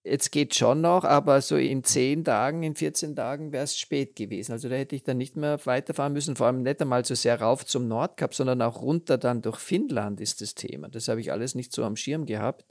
jetzt 0.04 0.32
geht 0.32 0.54
schon 0.54 0.80
noch, 0.80 1.04
aber 1.04 1.40
so 1.40 1.56
in 1.56 1.84
zehn 1.84 2.24
Tagen, 2.24 2.62
in 2.62 2.74
14 2.74 3.14
Tagen 3.16 3.52
wäre 3.52 3.64
es 3.64 3.78
spät 3.78 4.16
gewesen. 4.16 4.52
Also 4.52 4.68
da 4.68 4.74
hätte 4.74 4.96
ich 4.96 5.04
dann 5.04 5.18
nicht 5.18 5.36
mehr 5.36 5.64
weiterfahren 5.64 6.12
müssen, 6.12 6.36
vor 6.36 6.46
allem 6.46 6.62
nicht 6.62 6.80
einmal 6.80 7.04
so 7.04 7.14
sehr 7.14 7.40
rauf 7.40 7.64
zum 7.66 7.88
Nordkap, 7.88 8.34
sondern 8.34 8.62
auch 8.62 8.82
runter 8.82 9.18
dann 9.18 9.42
durch 9.42 9.58
Finnland 9.58 10.20
ist 10.20 10.40
das 10.40 10.54
Thema. 10.54 10.88
Das 10.88 11.08
habe 11.08 11.20
ich 11.20 11.30
alles 11.32 11.54
nicht 11.54 11.72
so 11.72 11.84
am 11.84 11.96
Schirm 11.96 12.26
gehabt 12.26 12.64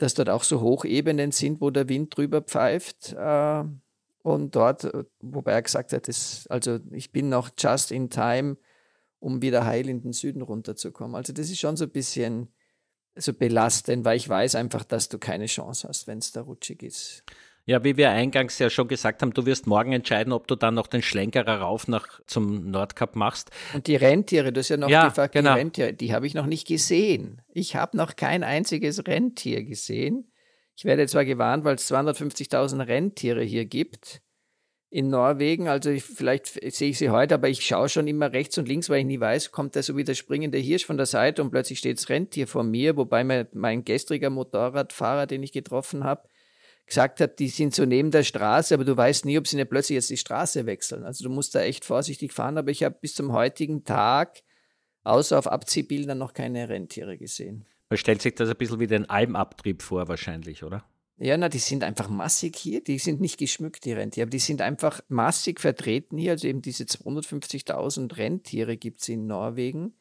dass 0.00 0.14
dort 0.14 0.30
auch 0.30 0.44
so 0.44 0.60
Hochebenen 0.60 1.30
sind, 1.30 1.60
wo 1.60 1.70
der 1.70 1.88
Wind 1.88 2.16
drüber 2.16 2.40
pfeift. 2.40 3.12
Äh, 3.12 3.64
und 4.22 4.56
dort, 4.56 4.84
äh, 4.84 5.04
wobei 5.20 5.52
er 5.52 5.62
gesagt 5.62 5.92
hat, 5.92 6.08
das, 6.08 6.46
also 6.48 6.78
ich 6.90 7.12
bin 7.12 7.28
noch 7.28 7.50
just 7.56 7.92
in 7.92 8.10
time, 8.10 8.56
um 9.18 9.42
wieder 9.42 9.66
heil 9.66 9.88
in 9.88 10.02
den 10.02 10.12
Süden 10.12 10.42
runterzukommen. 10.42 11.14
Also 11.14 11.32
das 11.32 11.50
ist 11.50 11.60
schon 11.60 11.76
so 11.76 11.84
ein 11.84 11.90
bisschen 11.90 12.48
so 13.16 13.32
belastend, 13.32 14.04
weil 14.04 14.16
ich 14.16 14.28
weiß 14.28 14.54
einfach, 14.54 14.84
dass 14.84 15.08
du 15.08 15.18
keine 15.18 15.46
Chance 15.46 15.88
hast, 15.88 16.06
wenn 16.06 16.18
es 16.18 16.32
da 16.32 16.42
rutschig 16.42 16.82
ist. 16.82 17.24
Ja, 17.66 17.84
wie 17.84 17.96
wir 17.96 18.10
eingangs 18.10 18.58
ja 18.58 18.70
schon 18.70 18.88
gesagt 18.88 19.22
haben, 19.22 19.32
du 19.32 19.46
wirst 19.46 19.66
morgen 19.66 19.92
entscheiden, 19.92 20.32
ob 20.32 20.48
du 20.48 20.56
dann 20.56 20.74
noch 20.74 20.86
den 20.86 21.02
Schlenkerer 21.02 21.60
rauf 21.60 21.88
nach 21.88 22.20
zum 22.26 22.70
Nordkap 22.70 23.14
machst. 23.16 23.50
Und 23.74 23.86
die 23.86 23.96
Rentiere, 23.96 24.52
du 24.52 24.60
hast 24.60 24.70
ja 24.70 24.76
noch 24.76 24.88
ja, 24.88 25.08
gefragt, 25.08 25.34
genau. 25.34 25.54
die 25.54 25.60
Rentiere, 25.60 25.92
die 25.92 26.12
habe 26.12 26.26
ich 26.26 26.34
noch 26.34 26.46
nicht 26.46 26.66
gesehen. 26.66 27.42
Ich 27.52 27.76
habe 27.76 27.96
noch 27.96 28.16
kein 28.16 28.42
einziges 28.42 29.06
Rentier 29.06 29.62
gesehen. 29.62 30.32
Ich 30.76 30.84
werde 30.84 31.06
zwar 31.06 31.24
gewarnt, 31.24 31.64
weil 31.64 31.74
es 31.74 31.90
250.000 31.90 32.86
Rentiere 32.86 33.42
hier 33.44 33.66
gibt. 33.66 34.22
In 34.90 35.08
Norwegen. 35.08 35.68
Also 35.68 35.90
ich, 35.90 36.02
vielleicht 36.02 36.48
sehe 36.74 36.90
ich 36.90 36.98
sie 36.98 37.10
heute, 37.10 37.34
aber 37.34 37.48
ich 37.48 37.64
schaue 37.64 37.88
schon 37.88 38.08
immer 38.08 38.32
rechts 38.32 38.58
und 38.58 38.68
links, 38.68 38.90
weil 38.90 39.00
ich 39.00 39.06
nie 39.06 39.20
weiß, 39.20 39.52
kommt 39.52 39.76
da 39.76 39.82
so 39.82 39.96
wie 39.96 40.04
der 40.04 40.14
springende 40.14 40.58
Hirsch 40.58 40.84
von 40.84 40.96
der 40.96 41.06
Seite 41.06 41.42
und 41.42 41.50
plötzlich 41.50 41.78
steht 41.78 41.98
das 41.98 42.08
Rentier 42.08 42.48
vor 42.48 42.64
mir, 42.64 42.96
wobei 42.96 43.22
mein, 43.22 43.46
mein 43.52 43.84
gestriger 43.84 44.30
Motorradfahrer, 44.30 45.26
den 45.26 45.44
ich 45.44 45.52
getroffen 45.52 46.02
habe, 46.02 46.28
gesagt 46.86 47.20
hat, 47.20 47.38
die 47.38 47.48
sind 47.48 47.72
so 47.72 47.84
neben 47.84 48.10
der 48.10 48.24
Straße, 48.24 48.74
aber 48.74 48.84
du 48.84 48.96
weißt 48.96 49.24
nie, 49.24 49.38
ob 49.38 49.46
sie 49.46 49.56
nicht 49.56 49.70
plötzlich 49.70 49.94
jetzt 49.94 50.10
die 50.10 50.16
Straße 50.16 50.66
wechseln. 50.66 51.04
Also 51.04 51.22
du 51.22 51.30
musst 51.30 51.54
da 51.54 51.60
echt 51.62 51.84
vorsichtig 51.84 52.32
fahren, 52.32 52.58
aber 52.58 52.72
ich 52.72 52.82
habe 52.82 52.96
bis 53.00 53.14
zum 53.14 53.32
heutigen 53.32 53.84
Tag 53.84 54.42
außer 55.04 55.38
auf 55.38 55.46
Abziehbildern 55.46 56.18
noch 56.18 56.34
keine 56.34 56.68
Rentiere 56.68 57.16
gesehen. 57.16 57.64
Man 57.90 57.96
stellt 57.96 58.22
sich 58.22 58.34
das 58.34 58.48
ein 58.48 58.56
bisschen 58.56 58.80
wie 58.80 58.88
den 58.88 59.08
Almabtrieb 59.08 59.82
vor, 59.82 60.08
wahrscheinlich, 60.08 60.64
oder? 60.64 60.84
Ja, 61.22 61.36
na, 61.36 61.50
die 61.50 61.58
sind 61.58 61.84
einfach 61.84 62.08
massig 62.08 62.56
hier. 62.56 62.82
Die 62.82 62.98
sind 62.98 63.20
nicht 63.20 63.38
geschmückt, 63.38 63.84
die 63.84 63.92
Rentiere, 63.92 64.24
aber 64.24 64.30
die 64.30 64.38
sind 64.38 64.62
einfach 64.62 65.02
massig 65.08 65.60
vertreten 65.60 66.16
hier. 66.16 66.32
Also 66.32 66.48
eben 66.48 66.62
diese 66.62 66.84
250.000 66.84 68.16
Rentiere 68.16 68.78
gibt 68.78 69.02
es 69.02 69.08
in 69.10 69.26
Norwegen. 69.26 69.92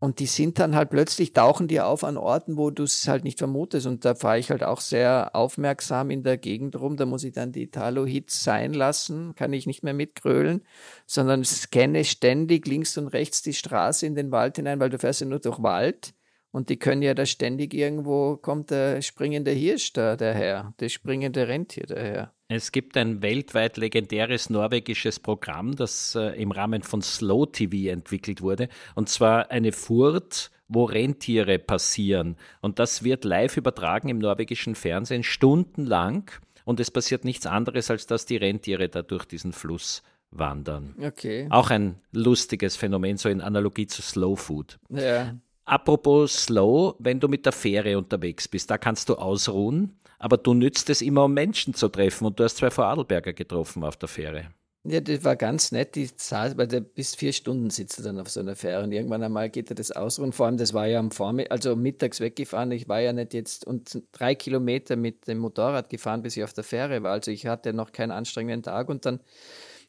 Und 0.00 0.18
die 0.20 0.26
sind 0.26 0.58
dann 0.58 0.74
halt 0.76 0.90
plötzlich, 0.90 1.34
tauchen 1.34 1.68
die 1.68 1.80
auf 1.80 2.04
an 2.04 2.16
Orten, 2.16 2.56
wo 2.56 2.70
du 2.70 2.84
es 2.84 3.06
halt 3.06 3.24
nicht 3.24 3.38
vermutest. 3.38 3.86
Und 3.86 4.04
da 4.06 4.14
fahre 4.14 4.38
ich 4.38 4.50
halt 4.50 4.64
auch 4.64 4.80
sehr 4.80 5.30
aufmerksam 5.34 6.10
in 6.10 6.22
der 6.22 6.38
Gegend 6.38 6.76
rum. 6.76 6.96
Da 6.96 7.04
muss 7.04 7.24
ich 7.24 7.32
dann 7.32 7.52
die 7.52 7.64
Italo-Hits 7.64 8.44
sein 8.44 8.72
lassen, 8.72 9.34
kann 9.34 9.52
ich 9.52 9.66
nicht 9.66 9.82
mehr 9.82 9.94
mitgrölen, 9.94 10.62
sondern 11.06 11.44
scanne 11.44 12.04
ständig 12.04 12.66
links 12.66 12.96
und 12.96 13.08
rechts 13.08 13.42
die 13.42 13.54
Straße 13.54 14.06
in 14.06 14.14
den 14.14 14.30
Wald 14.30 14.56
hinein, 14.56 14.80
weil 14.80 14.90
du 14.90 14.98
fährst 14.98 15.20
ja 15.20 15.26
nur 15.26 15.40
durch 15.40 15.62
Wald. 15.62 16.14
Und 16.54 16.68
die 16.68 16.76
können 16.76 17.02
ja 17.02 17.14
da 17.14 17.26
ständig 17.26 17.74
irgendwo, 17.74 18.36
kommt 18.36 18.70
der 18.70 19.02
springende 19.02 19.50
Hirsch 19.50 19.92
da 19.92 20.14
daher, 20.14 20.72
das 20.76 20.92
springende 20.92 21.48
Rentier 21.48 21.82
daher. 21.88 22.32
Es 22.46 22.70
gibt 22.70 22.96
ein 22.96 23.22
weltweit 23.22 23.76
legendäres 23.76 24.50
norwegisches 24.50 25.18
Programm, 25.18 25.74
das 25.74 26.14
äh, 26.14 26.40
im 26.40 26.52
Rahmen 26.52 26.84
von 26.84 27.02
Slow 27.02 27.46
TV 27.50 27.90
entwickelt 27.90 28.40
wurde, 28.40 28.68
und 28.94 29.08
zwar 29.08 29.50
eine 29.50 29.72
Furt, 29.72 30.52
wo 30.68 30.84
Rentiere 30.84 31.58
passieren. 31.58 32.36
Und 32.60 32.78
das 32.78 33.02
wird 33.02 33.24
live 33.24 33.56
übertragen 33.56 34.08
im 34.08 34.18
norwegischen 34.18 34.76
Fernsehen 34.76 35.24
stundenlang. 35.24 36.30
Und 36.64 36.78
es 36.78 36.92
passiert 36.92 37.24
nichts 37.24 37.46
anderes, 37.46 37.90
als 37.90 38.06
dass 38.06 38.26
die 38.26 38.36
Rentiere 38.36 38.88
da 38.88 39.02
durch 39.02 39.24
diesen 39.24 39.52
Fluss 39.52 40.04
wandern. 40.30 40.94
Okay. 41.02 41.48
Auch 41.50 41.70
ein 41.70 42.00
lustiges 42.12 42.76
Phänomen, 42.76 43.16
so 43.16 43.28
in 43.28 43.40
Analogie 43.40 43.88
zu 43.88 44.02
Slow 44.02 44.36
Food. 44.36 44.78
Ja. 44.88 45.34
Apropos 45.64 46.44
Slow, 46.44 46.94
wenn 46.98 47.20
du 47.20 47.28
mit 47.28 47.46
der 47.46 47.52
Fähre 47.52 47.96
unterwegs 47.96 48.48
bist, 48.48 48.70
da 48.70 48.78
kannst 48.78 49.08
du 49.08 49.14
ausruhen 49.14 49.98
aber 50.24 50.38
du 50.38 50.54
nützt 50.54 50.88
es 50.88 51.02
immer, 51.02 51.24
um 51.24 51.34
Menschen 51.34 51.74
zu 51.74 51.86
treffen. 51.88 52.24
Und 52.26 52.40
du 52.40 52.44
hast 52.44 52.56
zwei 52.56 52.70
Vorarlberger 52.70 53.34
getroffen 53.34 53.84
auf 53.84 53.96
der 53.96 54.08
Fähre. 54.08 54.46
Ja, 54.86 55.00
das 55.00 55.22
war 55.22 55.36
ganz 55.36 55.70
nett. 55.70 55.96
Die 55.96 56.08
saß, 56.16 56.56
weil 56.56 56.66
der 56.66 56.80
bis 56.80 57.14
vier 57.14 57.34
Stunden 57.34 57.68
sitzt 57.68 57.98
er 57.98 58.04
dann 58.04 58.18
auf 58.18 58.30
so 58.30 58.40
einer 58.40 58.56
Fähre 58.56 58.84
und 58.84 58.92
irgendwann 58.92 59.22
einmal 59.22 59.50
geht 59.50 59.70
er 59.70 59.74
das 59.74 59.90
aus. 59.90 60.18
Und 60.18 60.34
vor 60.34 60.46
allem, 60.46 60.56
das 60.56 60.72
war 60.72 60.86
ja 60.86 60.98
am 60.98 61.10
Vormittag, 61.10 61.52
also 61.52 61.76
mittags 61.76 62.20
weggefahren. 62.20 62.72
Ich 62.72 62.88
war 62.88 63.00
ja 63.00 63.12
nicht 63.12 63.34
jetzt 63.34 63.66
und 63.66 64.02
drei 64.12 64.34
Kilometer 64.34 64.96
mit 64.96 65.26
dem 65.28 65.38
Motorrad 65.38 65.90
gefahren, 65.90 66.22
bis 66.22 66.38
ich 66.38 66.44
auf 66.44 66.54
der 66.54 66.64
Fähre 66.64 67.02
war. 67.02 67.12
Also 67.12 67.30
ich 67.30 67.44
hatte 67.44 67.74
noch 67.74 67.92
keinen 67.92 68.10
anstrengenden 68.10 68.62
Tag 68.62 68.88
und 68.88 69.04
dann 69.04 69.20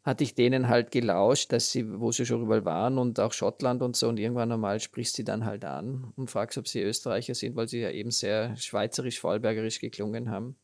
hatte 0.06 0.24
ich 0.24 0.36
denen 0.36 0.70
halt 0.70 0.92
gelauscht, 0.92 1.52
dass 1.52 1.72
sie, 1.72 2.00
wo 2.00 2.12
sie 2.12 2.28
schon 2.28 2.44
überall 2.44 2.64
waren 2.64 3.00
und 3.00 3.20
auch 3.20 3.34
Schottland 3.34 3.82
und 3.82 3.96
so. 3.96 4.08
Und 4.08 4.20
irgendwann 4.20 4.52
einmal 4.52 4.80
sprichst 4.80 5.16
sie 5.16 5.24
dann 5.24 5.46
halt 5.46 5.66
an 5.66 6.14
und 6.16 6.30
fragst, 6.30 6.60
ob 6.60 6.68
sie 6.68 6.84
Österreicher 6.84 7.34
sind, 7.34 7.56
weil 7.56 7.68
sie 7.68 7.80
ja 7.80 7.90
eben 7.90 8.12
sehr 8.12 8.56
schweizerisch, 8.56 9.20
vollbergerisch 9.20 9.80
geklungen 9.80 10.30
haben. 10.30 10.58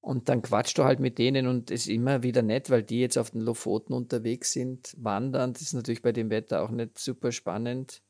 Und 0.00 0.28
dann 0.28 0.42
quatschst 0.42 0.78
du 0.78 0.84
halt 0.84 1.00
mit 1.00 1.18
denen 1.18 1.48
und 1.48 1.72
ist 1.72 1.88
immer 1.88 2.22
wieder 2.22 2.42
nett, 2.42 2.70
weil 2.70 2.84
die 2.84 3.00
jetzt 3.00 3.18
auf 3.18 3.32
den 3.32 3.40
Lofoten 3.40 3.92
unterwegs 3.92 4.52
sind, 4.52 4.94
wandern. 4.96 5.52
Das 5.52 5.62
ist 5.62 5.74
natürlich 5.74 6.02
bei 6.02 6.12
dem 6.12 6.30
Wetter 6.30 6.62
auch 6.62 6.70
nicht 6.70 7.00
super 7.00 7.32
spannend. 7.32 8.04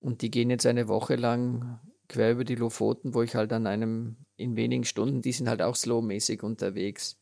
Und 0.00 0.22
die 0.22 0.32
gehen 0.32 0.50
jetzt 0.50 0.66
eine 0.66 0.88
Woche 0.88 1.14
lang 1.14 1.78
quer 2.08 2.32
über 2.32 2.42
die 2.42 2.56
Lofoten, 2.56 3.14
wo 3.14 3.22
ich 3.22 3.36
halt 3.36 3.52
an 3.52 3.68
einem, 3.68 4.16
in 4.34 4.56
wenigen 4.56 4.82
Stunden, 4.82 5.22
die 5.22 5.30
sind 5.30 5.48
halt 5.48 5.62
auch 5.62 5.76
slowmäßig 5.76 6.42
unterwegs. 6.42 7.21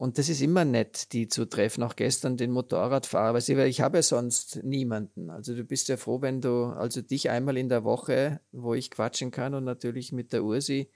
Und 0.00 0.16
das 0.16 0.30
ist 0.30 0.40
immer 0.40 0.64
nett, 0.64 1.12
die 1.12 1.28
zu 1.28 1.44
treffen. 1.44 1.82
Auch 1.82 1.94
gestern 1.94 2.38
den 2.38 2.52
Motorradfahrer, 2.52 3.34
weil 3.34 3.68
ich 3.68 3.82
habe 3.82 3.98
ja 3.98 4.02
sonst 4.02 4.64
niemanden. 4.64 5.28
Also 5.28 5.54
du 5.54 5.62
bist 5.62 5.90
ja 5.90 5.98
froh, 5.98 6.22
wenn 6.22 6.40
du, 6.40 6.68
also 6.68 7.02
dich 7.02 7.28
einmal 7.28 7.58
in 7.58 7.68
der 7.68 7.84
Woche, 7.84 8.40
wo 8.50 8.72
ich 8.72 8.90
quatschen 8.90 9.30
kann 9.30 9.52
und 9.52 9.64
natürlich 9.64 10.10
mit 10.10 10.32
der 10.32 10.42
Ursi, 10.42 10.90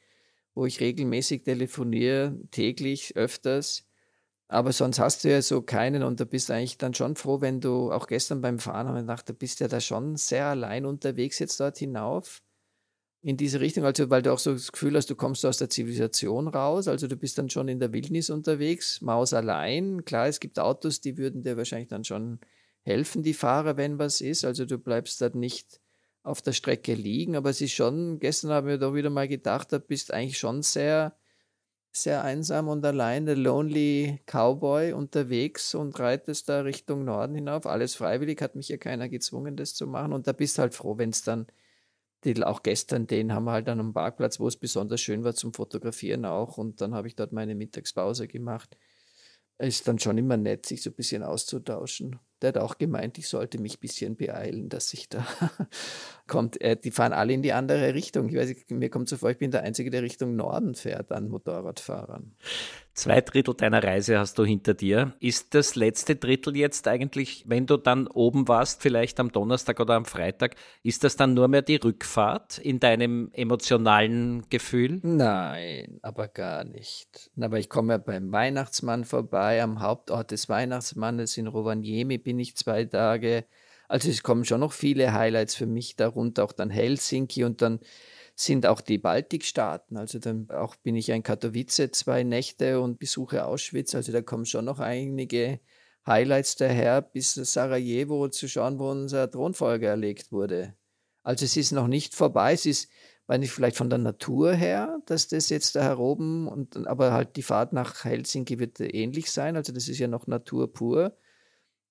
wo 0.54 0.64
ich 0.64 0.80
regelmäßig 0.80 1.42
telefoniere, 1.42 2.34
täglich, 2.50 3.14
öfters. 3.14 3.84
Aber 4.48 4.72
sonst 4.72 4.98
hast 5.00 5.24
du 5.24 5.30
ja 5.30 5.42
so 5.42 5.60
keinen 5.60 6.02
und 6.02 6.18
du 6.18 6.24
bist 6.24 6.50
eigentlich 6.50 6.78
dann 6.78 6.94
schon 6.94 7.14
froh, 7.14 7.42
wenn 7.42 7.60
du 7.60 7.92
auch 7.92 8.06
gestern 8.06 8.40
beim 8.40 8.58
Fahren 8.58 8.88
haben 8.88 8.96
gedacht, 8.96 9.28
du 9.28 9.34
bist 9.34 9.60
ja 9.60 9.68
da 9.68 9.82
schon 9.82 10.16
sehr 10.16 10.46
allein 10.46 10.86
unterwegs 10.86 11.38
jetzt 11.40 11.60
dort 11.60 11.76
hinauf 11.76 12.40
in 13.24 13.38
diese 13.38 13.58
Richtung, 13.60 13.84
also 13.84 14.10
weil 14.10 14.20
du 14.20 14.32
auch 14.34 14.38
so 14.38 14.52
das 14.52 14.70
Gefühl 14.70 14.96
hast, 14.96 15.08
du 15.08 15.16
kommst 15.16 15.46
aus 15.46 15.56
der 15.56 15.70
Zivilisation 15.70 16.46
raus, 16.46 16.88
also 16.88 17.06
du 17.06 17.16
bist 17.16 17.38
dann 17.38 17.48
schon 17.48 17.68
in 17.68 17.80
der 17.80 17.90
Wildnis 17.94 18.28
unterwegs, 18.28 19.00
Maus 19.00 19.32
allein. 19.32 20.04
Klar, 20.04 20.28
es 20.28 20.40
gibt 20.40 20.58
Autos, 20.58 21.00
die 21.00 21.16
würden 21.16 21.42
dir 21.42 21.56
wahrscheinlich 21.56 21.88
dann 21.88 22.04
schon 22.04 22.38
helfen, 22.82 23.22
die 23.22 23.32
Fahrer, 23.32 23.78
wenn 23.78 23.98
was 23.98 24.20
ist. 24.20 24.44
Also 24.44 24.66
du 24.66 24.76
bleibst 24.76 25.22
dann 25.22 25.38
nicht 25.38 25.80
auf 26.22 26.42
der 26.42 26.52
Strecke 26.52 26.92
liegen, 26.92 27.34
aber 27.34 27.48
es 27.48 27.62
ist 27.62 27.72
schon, 27.72 28.18
gestern 28.18 28.50
haben 28.50 28.66
wir 28.66 28.76
da 28.76 28.92
wieder 28.92 29.08
mal 29.08 29.26
gedacht, 29.26 29.72
da 29.72 29.78
bist 29.78 30.12
eigentlich 30.12 30.38
schon 30.38 30.60
sehr, 30.60 31.16
sehr 31.92 32.24
einsam 32.24 32.68
und 32.68 32.84
allein, 32.84 33.24
der 33.24 33.37
Lonely 33.37 34.20
Cowboy 34.26 34.92
unterwegs 34.92 35.74
und 35.74 35.98
reitest 35.98 36.50
da 36.50 36.60
Richtung 36.60 37.06
Norden 37.06 37.34
hinauf. 37.34 37.64
Alles 37.64 37.94
freiwillig, 37.94 38.42
hat 38.42 38.54
mich 38.54 38.68
ja 38.68 38.76
keiner 38.76 39.08
gezwungen, 39.08 39.56
das 39.56 39.74
zu 39.74 39.87
machen. 39.87 40.12
Und 40.12 40.26
da 40.26 40.32
bist 40.32 40.58
halt 40.58 40.74
froh, 40.74 40.98
wenn 40.98 41.10
es 41.10 41.22
dann 41.22 41.46
die, 42.24 42.42
auch 42.42 42.62
gestern, 42.62 43.06
den 43.06 43.32
haben 43.32 43.44
wir 43.44 43.52
halt 43.52 43.68
an 43.68 43.80
einem 43.80 43.92
Parkplatz, 43.92 44.40
wo 44.40 44.48
es 44.48 44.56
besonders 44.56 45.00
schön 45.00 45.24
war 45.24 45.34
zum 45.34 45.52
Fotografieren 45.52 46.24
auch. 46.24 46.58
Und 46.58 46.80
dann 46.80 46.94
habe 46.94 47.08
ich 47.08 47.16
dort 47.16 47.32
meine 47.32 47.54
Mittagspause 47.54 48.28
gemacht. 48.28 48.76
Ist 49.58 49.87
dann 49.87 49.98
schon 49.98 50.18
immer 50.18 50.37
nett, 50.37 50.66
sich 50.66 50.82
so 50.82 50.90
ein 50.90 50.96
bisschen 50.96 51.22
auszutauschen. 51.22 52.18
Der 52.42 52.48
hat 52.48 52.58
auch 52.58 52.76
gemeint, 52.76 53.18
ich 53.18 53.28
sollte 53.28 53.60
mich 53.60 53.76
ein 53.76 53.80
bisschen 53.80 54.16
beeilen, 54.16 54.68
dass 54.68 54.92
ich 54.92 55.08
da 55.08 55.24
kommt. 56.26 56.60
Äh, 56.60 56.76
die 56.76 56.90
fahren 56.90 57.12
alle 57.12 57.32
in 57.32 57.42
die 57.42 57.52
andere 57.52 57.94
Richtung. 57.94 58.28
Ich 58.28 58.37
weiß, 58.37 58.54
mir 58.70 58.90
kommt 58.90 59.08
so 59.08 59.16
vor, 59.16 59.30
ich 59.30 59.38
bin 59.38 59.50
der 59.50 59.62
Einzige, 59.62 59.90
der 59.90 60.02
Richtung 60.02 60.37
Norden 60.37 60.74
fährt 60.74 61.12
an 61.12 61.28
Motorradfahrern. 61.28 62.34
Zwei 62.94 63.20
Drittel 63.20 63.54
deiner 63.54 63.82
Reise 63.82 64.20
hast 64.20 64.38
du 64.38 64.44
hinter 64.44 64.72
dir. 64.72 65.14
Ist 65.18 65.54
das 65.54 65.74
letzte 65.74 66.14
Drittel 66.14 66.56
jetzt 66.56 66.87
eigentlich, 66.87 67.44
wenn 67.48 67.66
du 67.66 67.76
dann 67.76 68.06
oben 68.06 68.46
warst, 68.46 68.82
vielleicht 68.82 69.18
am 69.18 69.32
Donnerstag 69.32 69.80
oder 69.80 69.94
am 69.94 70.04
Freitag, 70.04 70.54
ist 70.84 71.02
das 71.02 71.16
dann 71.16 71.34
nur 71.34 71.48
mehr 71.48 71.62
die 71.62 71.74
Rückfahrt 71.74 72.58
in 72.58 72.78
deinem 72.78 73.30
emotionalen 73.32 74.48
Gefühl? 74.48 75.00
Nein, 75.02 75.98
aber 76.02 76.28
gar 76.28 76.62
nicht. 76.62 77.32
Aber 77.40 77.58
ich 77.58 77.68
komme 77.68 77.94
ja 77.94 77.98
beim 77.98 78.30
Weihnachtsmann 78.30 79.04
vorbei, 79.04 79.60
am 79.60 79.80
Hauptort 79.80 80.30
des 80.30 80.48
Weihnachtsmannes 80.48 81.37
in 81.37 81.48
Rovaniemi 81.48 82.18
bin 82.18 82.38
ich 82.38 82.56
zwei 82.56 82.84
Tage. 82.84 83.44
Also 83.94 84.11
es 84.11 84.24
kommen 84.24 84.44
schon 84.44 84.59
noch 84.59 84.72
viele 84.72 85.12
Highlights 85.12 85.54
für 85.54 85.66
mich 85.66 85.94
darunter, 85.94 86.42
auch 86.42 86.50
dann 86.50 86.68
Helsinki 86.68 87.44
und 87.44 87.62
dann 87.62 87.78
sind 88.35 88.66
auch 88.66 88.80
die 88.80 88.98
Baltikstaaten. 88.98 89.96
Also 89.96 90.18
dann 90.18 90.50
auch 90.50 90.74
bin 90.74 90.96
ich 90.96 91.11
in 91.11 91.22
Katowice 91.22 91.92
zwei 91.92 92.24
Nächte 92.24 92.80
und 92.80 92.98
besuche 92.98 93.44
Auschwitz. 93.46 93.94
Also 93.94 94.11
da 94.11 94.20
kommen 94.20 94.46
schon 94.46 94.64
noch 94.64 94.80
einige 94.80 95.61
Highlights 96.04 96.57
daher, 96.57 97.02
bis 97.02 97.35
Sarajevo 97.35 98.28
zu 98.30 98.48
schauen, 98.48 98.80
wo 98.80 98.90
unser 98.90 99.30
Thronfolger 99.30 99.90
erlegt 99.90 100.33
wurde. 100.33 100.74
Also 101.22 101.44
es 101.44 101.57
ist 101.57 101.70
noch 101.70 101.87
nicht 101.87 102.16
vorbei. 102.16 102.54
Es 102.54 102.66
ist, 102.66 102.90
weil 103.28 103.38
nicht 103.38 103.52
vielleicht 103.52 103.76
von 103.76 103.90
der 103.90 104.00
Natur 104.00 104.54
her, 104.54 104.98
dass 105.07 105.28
das 105.28 105.50
jetzt 105.50 105.76
da 105.76 105.85
heroben 105.85 106.48
und 106.48 106.85
aber 106.88 107.12
halt 107.12 107.37
die 107.37 107.44
Fahrt 107.44 107.72
nach 107.72 108.02
Helsinki 108.02 108.59
wird 108.59 108.80
ähnlich 108.80 109.30
sein. 109.30 109.54
Also 109.54 109.72
das 109.72 109.87
ist 109.87 110.00
ja 110.00 110.09
noch 110.09 110.26
Natur 110.26 110.72
pur. 110.72 111.16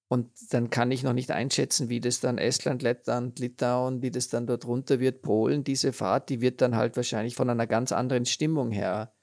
Und 0.08 0.30
dann 0.52 0.70
kann 0.70 0.92
ich 0.92 1.04
noch 1.04 1.13
nicht 1.13 1.32
einschätzen, 1.32 1.89
wie 1.89 2.00
das 2.00 2.20
dann 2.20 2.38
Estland, 2.38 2.82
Lettland, 2.82 3.39
Litauen, 3.39 4.02
wie 4.02 4.12
das 4.12 4.30
dann 4.30 4.46
dort 4.46 4.66
runter 4.66 5.00
wird, 5.00 5.22
Polen, 5.22 5.63
diese 5.63 5.94
Fahrt, 5.94 6.30
die 6.30 6.42
wird 6.42 6.62
dann 6.62 6.76
halt 6.76 6.96
wahrscheinlich 6.98 7.36
von 7.36 7.50
einer 7.50 7.68
ganz 7.68 7.92
anderen 7.92 8.26
Stimmung 8.26 8.72
her 8.72 9.13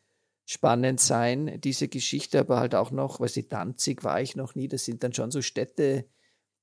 spannend 0.47 0.99
sein, 0.99 1.61
diese 1.61 1.87
Geschichte, 1.87 2.41
aber 2.41 2.59
halt 2.59 2.75
auch 2.75 2.91
noch, 2.91 3.21
weil 3.21 3.29
sie 3.29 3.49
Danzig 3.49 4.03
war 4.03 4.21
ich 4.21 4.35
noch 4.35 4.57
nie, 4.57 4.67
das 4.67 4.85
sind 4.85 5.05
dann 5.05 5.15
schon 5.15 5.31
so 5.31 5.43
Städte, 5.43 6.07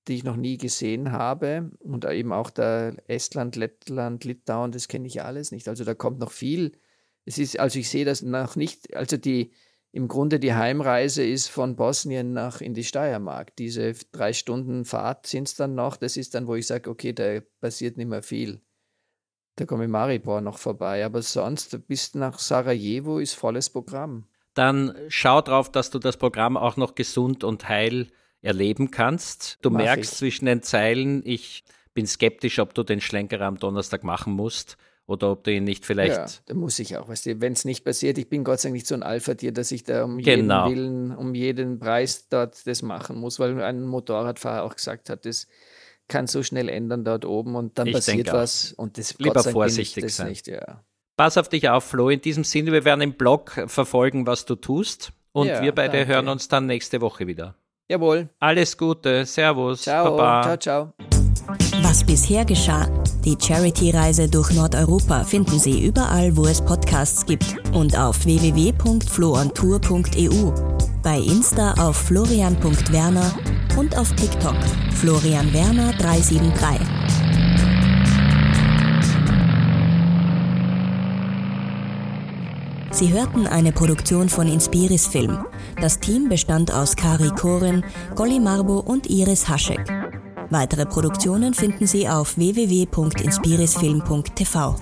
die 0.07 0.15
ich 0.15 0.23
noch 0.25 0.35
nie 0.35 0.57
gesehen 0.57 1.13
habe 1.13 1.71
und 1.79 2.03
eben 2.05 2.33
auch 2.33 2.49
da 2.49 2.89
Estland, 3.07 3.55
Lettland, 3.55 4.25
Litauen, 4.25 4.73
das 4.73 4.89
kenne 4.89 5.07
ich 5.07 5.21
alles 5.21 5.51
nicht. 5.51 5.67
Also 5.67 5.85
da 5.85 5.93
kommt 5.93 6.19
noch 6.19 6.31
viel. 6.31 6.73
Es 7.25 7.37
ist, 7.37 7.59
also 7.59 7.79
ich 7.79 7.89
sehe 7.89 8.05
das 8.05 8.21
noch 8.21 8.55
nicht, 8.55 8.93
also 8.93 9.17
die, 9.17 9.51
im 9.91 10.07
Grunde 10.07 10.39
die 10.39 10.53
Heimreise 10.53 11.25
ist 11.25 11.47
von 11.47 11.75
Bosnien 11.75 12.33
nach 12.33 12.61
in 12.61 12.73
die 12.73 12.83
Steiermark. 12.83 13.55
Diese 13.55 13.93
drei 14.11 14.33
Stunden 14.33 14.85
Fahrt 14.85 15.25
sind 15.27 15.47
es 15.47 15.55
dann 15.55 15.75
noch. 15.75 15.97
Das 15.97 16.17
ist 16.17 16.35
dann, 16.35 16.45
wo 16.47 16.55
ich 16.55 16.67
sage, 16.67 16.89
okay, 16.89 17.13
da 17.13 17.39
passiert 17.61 17.97
nicht 17.97 18.07
mehr 18.07 18.21
viel. 18.21 18.61
Da 19.55 19.65
komme 19.65 19.85
ich 19.85 19.89
Maribor 19.89 20.41
noch 20.41 20.59
vorbei. 20.59 21.03
Aber 21.03 21.21
sonst 21.21 21.87
bis 21.87 22.13
nach 22.13 22.37
Sarajevo 22.37 23.17
ist 23.19 23.33
volles 23.33 23.69
Programm. 23.69 24.27
dann 24.53 24.95
schau 25.07 25.41
drauf, 25.41 25.71
dass 25.71 25.89
du 25.89 25.99
das 25.99 26.17
Programm 26.17 26.57
auch 26.57 26.77
noch 26.77 26.95
gesund 26.95 27.43
und 27.43 27.67
heil 27.69 28.07
erleben 28.41 28.91
kannst. 28.91 29.57
Du 29.61 29.69
Mach 29.69 29.79
merkst 29.79 30.13
ich. 30.13 30.17
zwischen 30.17 30.45
den 30.45 30.61
Zeilen, 30.63 31.21
ich 31.25 31.63
bin 31.93 32.05
skeptisch, 32.05 32.59
ob 32.59 32.73
du 32.73 32.83
den 32.83 33.01
Schlenker 33.01 33.41
am 33.41 33.57
Donnerstag 33.57 34.03
machen 34.03 34.33
musst 34.33 34.77
oder 35.07 35.31
ob 35.31 35.43
du 35.45 35.51
ihn 35.51 35.63
nicht 35.63 35.85
vielleicht. 35.85 36.15
Ja, 36.15 36.27
da 36.45 36.53
muss 36.53 36.77
ich 36.79 36.97
auch. 36.97 37.07
Weißt 37.07 37.25
du, 37.25 37.41
wenn 37.41 37.53
es 37.53 37.65
nicht 37.65 37.83
passiert, 37.83 38.17
ich 38.17 38.29
bin 38.29 38.43
Gott 38.43 38.59
sei 38.59 38.69
Dank 38.69 38.75
nicht 38.75 38.87
so 38.87 38.93
ein 38.93 39.03
Alpha-Tier, 39.03 39.53
dass 39.53 39.71
ich 39.71 39.83
da 39.83 40.03
um 40.03 40.19
genau. 40.19 40.67
jeden 40.67 40.77
Willen, 40.77 41.15
um 41.15 41.33
jeden 41.33 41.79
Preis 41.79 42.27
dort 42.29 42.67
das 42.67 42.81
machen 42.81 43.17
muss, 43.17 43.39
weil 43.39 43.59
ein 43.61 43.83
Motorradfahrer 43.83 44.63
auch 44.63 44.75
gesagt 44.75 45.09
hat, 45.09 45.25
das 45.25 45.47
kann 46.09 46.27
so 46.27 46.43
schnell 46.43 46.69
ändern 46.69 47.03
dort 47.03 47.25
oben 47.25 47.55
und 47.55 47.77
dann 47.79 47.87
ich 47.87 47.93
passiert 47.93 48.31
was 48.31 48.73
und 48.73 48.97
das 48.97 49.17
lieber 49.17 49.43
vorsichtig 49.43 50.13
sein. 50.13 50.29
Nicht, 50.29 50.47
ja. 50.47 50.83
Pass 51.15 51.37
auf 51.37 51.49
dich 51.49 51.69
auf, 51.69 51.83
Flo. 51.85 52.09
In 52.09 52.21
diesem 52.21 52.43
Sinne, 52.43 52.71
wir 52.71 52.85
werden 52.85 53.01
im 53.01 53.13
Blog 53.13 53.51
verfolgen, 53.67 54.27
was 54.27 54.45
du 54.45 54.55
tust 54.55 55.11
und 55.31 55.47
ja, 55.47 55.61
wir 55.61 55.73
beide 55.73 55.97
danke. 55.97 56.13
hören 56.13 56.27
uns 56.27 56.47
dann 56.47 56.65
nächste 56.65 57.01
Woche 57.01 57.27
wieder. 57.27 57.55
Jawohl. 57.89 58.29
Alles 58.39 58.77
Gute. 58.77 59.25
Servus. 59.25 59.83
Ciao. 59.83 60.15
Baba. 60.15 60.57
Ciao, 60.57 60.57
ciao. 60.57 61.26
Was 61.81 62.03
bisher 62.03 62.43
geschah. 62.45 62.87
Die 63.23 63.37
Charity-Reise 63.39 64.27
durch 64.27 64.51
Nordeuropa 64.51 65.23
finden 65.23 65.59
Sie 65.59 65.85
überall, 65.85 66.35
wo 66.35 66.45
es 66.45 66.59
Podcasts 66.61 67.25
gibt 67.25 67.55
und 67.73 67.97
auf 67.97 68.25
www.floontour.eu, 68.25 70.51
bei 71.03 71.19
Insta 71.19 71.73
auf 71.73 71.97
florian.werner 71.97 73.31
und 73.77 73.95
auf 73.97 74.11
TikTok 74.13 74.55
Florian 74.93 75.53
Werner 75.53 75.93
373. 75.93 76.97
Sie 82.97 83.13
hörten 83.13 83.45
eine 83.45 83.71
Produktion 83.71 84.27
von 84.27 84.47
Inspiris 84.47 85.05
Film. 85.05 85.45
Das 85.79 85.99
Team 85.99 86.29
bestand 86.29 86.73
aus 86.73 86.95
Kari 86.95 87.29
Koren, 87.29 87.85
Golly 88.15 88.39
Marbo 88.39 88.79
und 88.79 89.07
Iris 89.07 89.47
Haschek. 89.47 89.85
Weitere 90.49 90.85
Produktionen 90.85 91.53
finden 91.53 91.87
Sie 91.87 92.07
auf 92.07 92.37
www.inspirisfilm.tv. 92.37 94.75